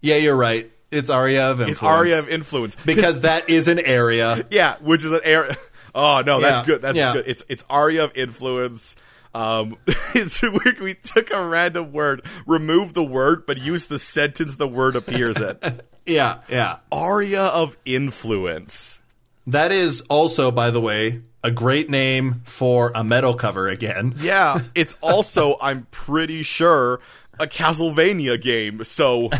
Yeah, 0.01 0.17
you're 0.17 0.35
right. 0.35 0.69
It's 0.91 1.09
aria 1.09 1.51
of 1.51 1.61
influence. 1.61 1.77
It's 1.77 1.83
aria 1.83 2.19
of 2.19 2.27
influence 2.29 2.75
because 2.85 3.21
that 3.21 3.49
is 3.49 3.67
an 3.67 3.79
area. 3.79 4.45
Yeah, 4.51 4.75
which 4.81 5.03
is 5.03 5.11
an 5.11 5.21
area. 5.23 5.55
Oh 5.97 6.21
no, 6.25 6.41
that's 6.41 6.67
Yeah, 6.67 6.73
good. 6.73 6.81
That's 6.81 6.97
yeah. 6.97 7.13
good. 7.13 7.23
It's 7.25 7.45
it's 7.47 7.63
aria 7.69 8.03
of 8.03 8.11
influence. 8.17 8.97
Um, 9.35 9.75
it's 10.15 10.41
weird. 10.41 10.79
We 10.79 10.93
took 10.93 11.29
a 11.31 11.45
random 11.45 11.91
word, 11.91 12.25
removed 12.47 12.95
the 12.95 13.03
word, 13.03 13.45
but 13.45 13.57
used 13.57 13.89
the 13.89 13.99
sentence 13.99 14.55
the 14.55 14.67
word 14.67 14.95
appears 14.95 15.37
in. 15.39 15.57
Yeah, 16.07 16.41
yeah. 16.49 16.77
aria 16.91 17.45
of 17.45 17.77
influence. 17.83 18.99
That 19.47 19.71
is 19.71 20.01
also, 20.01 20.51
by 20.51 20.69
the 20.69 20.79
way, 20.79 21.23
a 21.43 21.49
great 21.49 21.89
name 21.89 22.41
for 22.43 22.91
a 22.93 23.03
metal 23.03 23.33
cover 23.33 23.67
again. 23.67 24.13
Yeah, 24.19 24.59
it's 24.75 24.95
also 25.01 25.57
I'm 25.59 25.87
pretty 25.89 26.43
sure 26.43 26.99
a 27.39 27.47
Castlevania 27.47 28.39
game. 28.39 28.83
So 28.83 29.31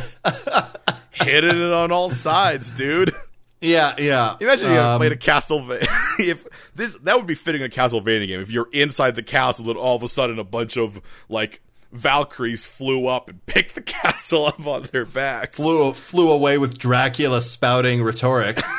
hitting 1.12 1.62
it 1.62 1.72
on 1.72 1.92
all 1.92 2.10
sides, 2.10 2.72
dude. 2.72 3.14
Yeah, 3.62 3.96
yeah. 3.98 4.36
Imagine 4.40 4.72
you 4.72 4.78
Um, 4.78 5.00
played 5.00 5.12
a 5.12 5.18
Castlevania. 5.18 5.88
if 6.20 6.46
this 6.76 6.96
that 7.04 7.18
would 7.18 7.28
be 7.28 7.36
fitting 7.36 7.64
a 7.64 7.70
Castlevania 7.70 8.28
game. 8.28 8.42
If 8.42 8.52
you're 8.52 8.70
inside 8.72 9.16
the 9.16 9.24
castle 9.24 9.70
and 9.70 9.78
all 9.78 9.96
of 9.96 10.04
a 10.04 10.10
sudden 10.10 10.40
a 10.40 10.44
bunch 10.44 10.78
of 10.78 11.02
like 11.30 11.62
Valkyries 11.92 12.66
flew 12.66 13.08
up 13.08 13.30
and 13.30 13.46
picked 13.46 13.76
the 13.76 13.82
castle 13.82 14.46
up 14.48 14.66
on 14.68 14.84
their 14.92 15.06
backs. 15.06 15.56
flew 15.56 15.94
flew 15.94 16.32
away 16.32 16.58
with 16.58 16.78
Dracula 16.78 17.42
spouting 17.42 18.04
rhetoric. 18.04 18.62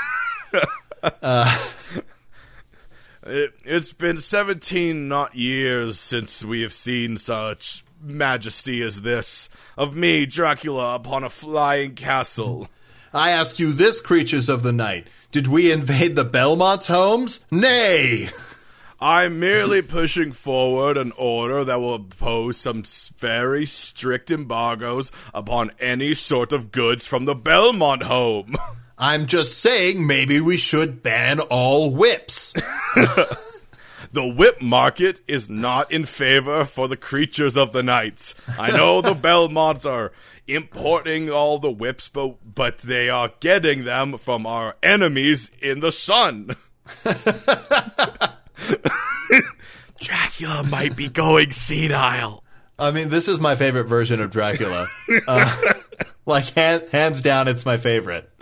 It, 3.29 3.55
it's 3.64 3.93
been 3.93 4.20
17 4.20 5.09
not 5.09 5.35
years 5.35 5.99
since 5.99 6.45
we 6.45 6.61
have 6.61 6.72
seen 6.72 7.16
such 7.16 7.85
majesty 8.01 8.83
as 8.83 9.03
this 9.03 9.49
of 9.77 9.97
me, 9.97 10.27
Dracula, 10.27 10.95
upon 10.95 11.24
a 11.24 11.31
flying 11.31 11.97
castle. 11.97 12.68
I 13.17 13.31
ask 13.31 13.59
you 13.59 13.73
this, 13.73 14.01
creatures 14.01 14.49
of 14.49 14.62
the 14.62 14.73
night. 14.73 15.07
Did 15.33 15.47
we 15.47 15.73
invade 15.73 16.17
the 16.17 16.25
Belmont's 16.25 16.89
homes? 16.89 17.41
Nay. 17.51 18.29
I'm 19.01 19.41
merely 19.41 19.83
pushing 19.83 20.33
forward 20.33 20.97
an 20.97 21.12
order 21.19 21.64
that 21.64 21.81
will 21.81 21.97
impose 21.97 22.57
some 22.57 22.85
very 23.19 23.67
strict 23.67 24.31
embargoes 24.31 25.12
upon 25.35 25.71
any 25.79 26.14
sort 26.14 26.53
of 26.53 26.73
goods 26.73 27.07
from 27.07 27.27
the 27.27 27.35
Belmont 27.35 28.03
home. 28.03 28.57
I'm 28.99 29.27
just 29.27 29.59
saying 29.59 30.07
maybe 30.07 30.41
we 30.41 30.57
should 30.57 31.03
ban 31.03 31.41
all 31.41 31.91
whips. 31.91 32.55
The 34.17 34.27
whip 34.27 34.62
market 34.62 35.21
is 35.29 35.51
not 35.51 35.93
in 35.93 36.07
favor 36.07 36.64
for 36.64 36.89
the 36.89 36.97
creatures 36.97 37.55
of 37.55 37.73
the 37.73 37.83
nights. 37.83 38.35
I 38.59 38.71
know 38.75 39.03
the 39.03 39.12
Belmonts 39.14 39.85
are 39.85 40.11
importing 40.47 41.29
all 41.29 41.59
the 41.59 41.71
whips, 41.71 42.09
but, 42.09 42.39
but 42.43 42.79
they 42.79 43.11
are 43.11 43.33
getting 43.41 43.85
them 43.85 44.17
from 44.17 44.47
our 44.47 44.77
enemies 44.83 45.51
in 45.61 45.81
the 45.81 45.93
sun. 45.93 46.57
Dracula 50.01 50.64
might 50.71 50.97
be 50.97 51.11
going 51.11 51.51
senile. 51.51 52.43
I 52.79 52.93
mean, 52.93 53.11
this 53.11 53.29
is 53.29 53.39
my 53.39 53.55
favorite 53.55 53.85
version 53.85 54.23
of 54.23 54.31
Dracula. 54.31 54.89
Uh, 55.29 55.75
like, 56.25 56.49
hand, 56.55 56.89
hands 56.91 57.21
down, 57.21 57.49
it's 57.49 57.67
my 57.67 57.77
favorite. 57.77 58.33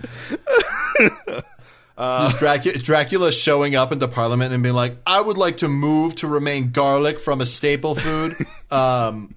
Just 1.97 2.39
Dracula, 2.39 2.79
Dracula 2.79 3.33
showing 3.33 3.77
up 3.77 3.93
into 3.93 4.09
Parliament 4.09 4.53
and 4.53 4.63
being 4.63 4.75
like, 4.75 4.97
I 5.07 5.21
would 5.21 5.37
like 5.37 5.59
to 5.59 5.69
move 5.69 6.17
to 6.17 6.29
remain 6.29 6.71
garlic 6.71 7.21
from 7.21 7.41
a 7.41 7.47
staple 7.47 7.95
food. 7.95 8.37
Um, 8.71 9.37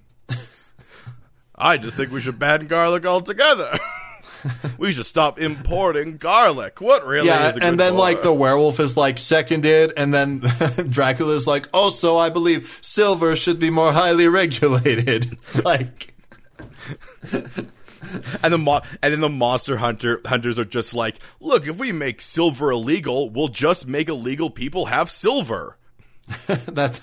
I 1.54 1.76
just 1.76 1.96
think 1.96 2.10
we 2.10 2.20
should 2.20 2.40
ban 2.40 2.66
garlic 2.66 3.06
altogether. 3.06 3.78
we 4.78 4.92
should 4.92 5.06
stop 5.06 5.40
importing 5.40 6.16
garlic. 6.16 6.80
What 6.80 7.06
really 7.06 7.26
yeah, 7.26 7.50
and 7.50 7.60
good 7.60 7.78
then 7.78 7.96
like 7.96 8.22
the 8.22 8.32
werewolf 8.32 8.80
is 8.80 8.96
like 8.96 9.18
seconded, 9.18 9.92
and 9.96 10.12
then 10.12 10.38
Dracula 10.88 11.34
is 11.34 11.46
like, 11.46 11.68
also, 11.72 12.16
I 12.16 12.30
believe 12.30 12.78
silver 12.82 13.36
should 13.36 13.58
be 13.58 13.70
more 13.70 13.92
highly 13.92 14.28
regulated. 14.28 15.36
like, 15.64 16.14
and 18.42 18.52
the 18.52 18.58
mo- 18.58 18.80
and 19.02 19.12
then 19.12 19.20
the 19.20 19.28
monster 19.28 19.78
hunter 19.78 20.20
hunters 20.24 20.58
are 20.58 20.64
just 20.64 20.94
like, 20.94 21.16
look, 21.40 21.66
if 21.66 21.78
we 21.78 21.92
make 21.92 22.20
silver 22.20 22.70
illegal, 22.70 23.28
we'll 23.30 23.48
just 23.48 23.86
make 23.86 24.08
illegal 24.08 24.50
people 24.50 24.86
have 24.86 25.10
silver. 25.10 25.76
That's 26.46 27.00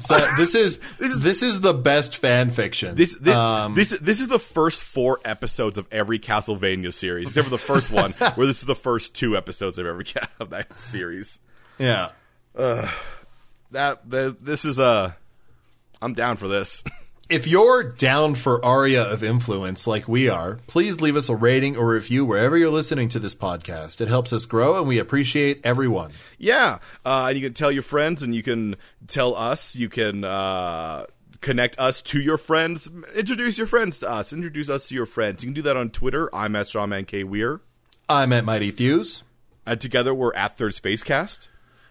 so. 0.00 0.18
This 0.36 0.54
is 0.54 0.78
this 0.98 1.42
is 1.42 1.60
the 1.62 1.72
best 1.74 2.16
fan 2.18 2.50
fiction. 2.50 2.94
This 2.94 3.14
this, 3.16 3.34
Um, 3.34 3.74
this 3.74 3.90
this 4.00 4.20
is 4.20 4.28
the 4.28 4.38
first 4.38 4.82
four 4.82 5.18
episodes 5.24 5.78
of 5.78 5.86
every 5.90 6.18
Castlevania 6.18 6.92
series, 6.92 7.28
except 7.28 7.44
for 7.46 7.50
the 7.50 7.58
first 7.58 7.90
one, 7.90 8.12
where 8.12 8.46
this 8.46 8.58
is 8.58 8.64
the 8.66 8.74
first 8.74 9.14
two 9.14 9.36
episodes 9.36 9.78
of 9.78 9.86
every 9.86 10.04
of 10.38 10.50
that 10.50 10.78
series. 10.80 11.40
yeah. 11.78 12.10
That 13.72 14.08
the, 14.08 14.36
this 14.40 14.64
is 14.64 14.78
a, 14.78 15.16
I'm 16.00 16.14
down 16.14 16.36
for 16.36 16.48
this. 16.48 16.82
If 17.28 17.48
you're 17.48 17.82
down 17.82 18.36
for 18.36 18.64
Aria 18.64 19.02
of 19.02 19.24
Influence 19.24 19.88
like 19.88 20.06
we 20.06 20.28
are, 20.28 20.60
please 20.68 21.00
leave 21.00 21.16
us 21.16 21.28
a 21.28 21.34
rating 21.34 21.76
or 21.76 21.88
review 21.88 22.24
wherever 22.24 22.56
you're 22.56 22.70
listening 22.70 23.08
to 23.08 23.18
this 23.18 23.34
podcast. 23.34 24.00
It 24.00 24.06
helps 24.06 24.32
us 24.32 24.46
grow, 24.46 24.78
and 24.78 24.86
we 24.86 25.00
appreciate 25.00 25.60
everyone. 25.66 26.12
Yeah, 26.38 26.78
uh, 27.04 27.26
and 27.28 27.36
you 27.36 27.44
can 27.44 27.52
tell 27.52 27.72
your 27.72 27.82
friends, 27.82 28.22
and 28.22 28.32
you 28.32 28.44
can 28.44 28.76
tell 29.08 29.34
us. 29.34 29.74
You 29.74 29.88
can 29.88 30.22
uh, 30.22 31.06
connect 31.40 31.76
us 31.80 32.00
to 32.02 32.20
your 32.20 32.38
friends. 32.38 32.88
Introduce 33.16 33.58
your 33.58 33.66
friends 33.66 33.98
to 33.98 34.08
us. 34.08 34.32
Introduce 34.32 34.70
us 34.70 34.86
to 34.86 34.94
your 34.94 35.06
friends. 35.06 35.42
You 35.42 35.48
can 35.48 35.54
do 35.54 35.62
that 35.62 35.76
on 35.76 35.90
Twitter. 35.90 36.32
I'm 36.32 36.54
at 36.54 36.66
Strawman 36.66 37.08
K 37.08 37.24
Weir, 37.24 37.60
I'm 38.08 38.32
at 38.32 38.44
Mighty 38.44 38.70
Thews. 38.70 39.24
and 39.66 39.80
together 39.80 40.14
we're 40.14 40.32
at 40.34 40.56
Third 40.56 40.74
Spacecast. 40.74 41.48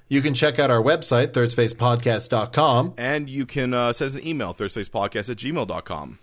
You 0.08 0.22
can 0.22 0.34
check 0.36 0.60
out 0.60 0.70
our 0.70 0.82
website, 0.82 1.28
thirdspacepodcast.com, 1.30 2.94
And 2.98 3.30
you 3.30 3.46
can 3.46 3.74
uh, 3.74 3.92
send 3.94 4.10
us 4.12 4.16
an 4.16 4.28
email, 4.28 4.54
thirdspacepodcast 4.54 5.30
at 5.30 5.38
gmail.com. 5.38 6.20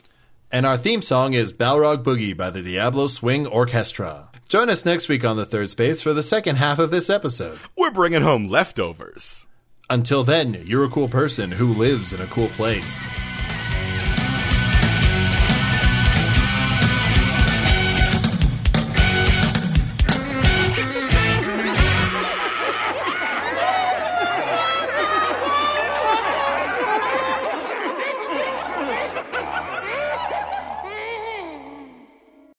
and 0.52 0.66
our 0.66 0.76
theme 0.76 1.02
song 1.02 1.32
is 1.32 1.52
Balrog 1.52 2.04
Boogie 2.04 2.36
by 2.36 2.50
the 2.50 2.62
Diablo 2.62 3.06
Swing 3.08 3.46
Orchestra. 3.46 4.30
Join 4.48 4.68
us 4.68 4.84
next 4.84 5.08
week 5.08 5.24
on 5.24 5.36
the 5.36 5.46
Third 5.46 5.70
Space 5.70 6.02
for 6.02 6.12
the 6.12 6.22
second 6.22 6.56
half 6.56 6.78
of 6.78 6.90
this 6.90 7.08
episode. 7.10 7.58
We're 7.76 7.90
bringing 7.90 8.22
home 8.22 8.48
leftovers. 8.48 9.46
Until 9.90 10.24
then, 10.24 10.58
you're 10.64 10.84
a 10.84 10.88
cool 10.90 11.08
person 11.08 11.50
who 11.52 11.72
lives 11.72 12.12
in 12.12 12.20
a 12.20 12.26
cool 12.26 12.48
place. 12.48 13.02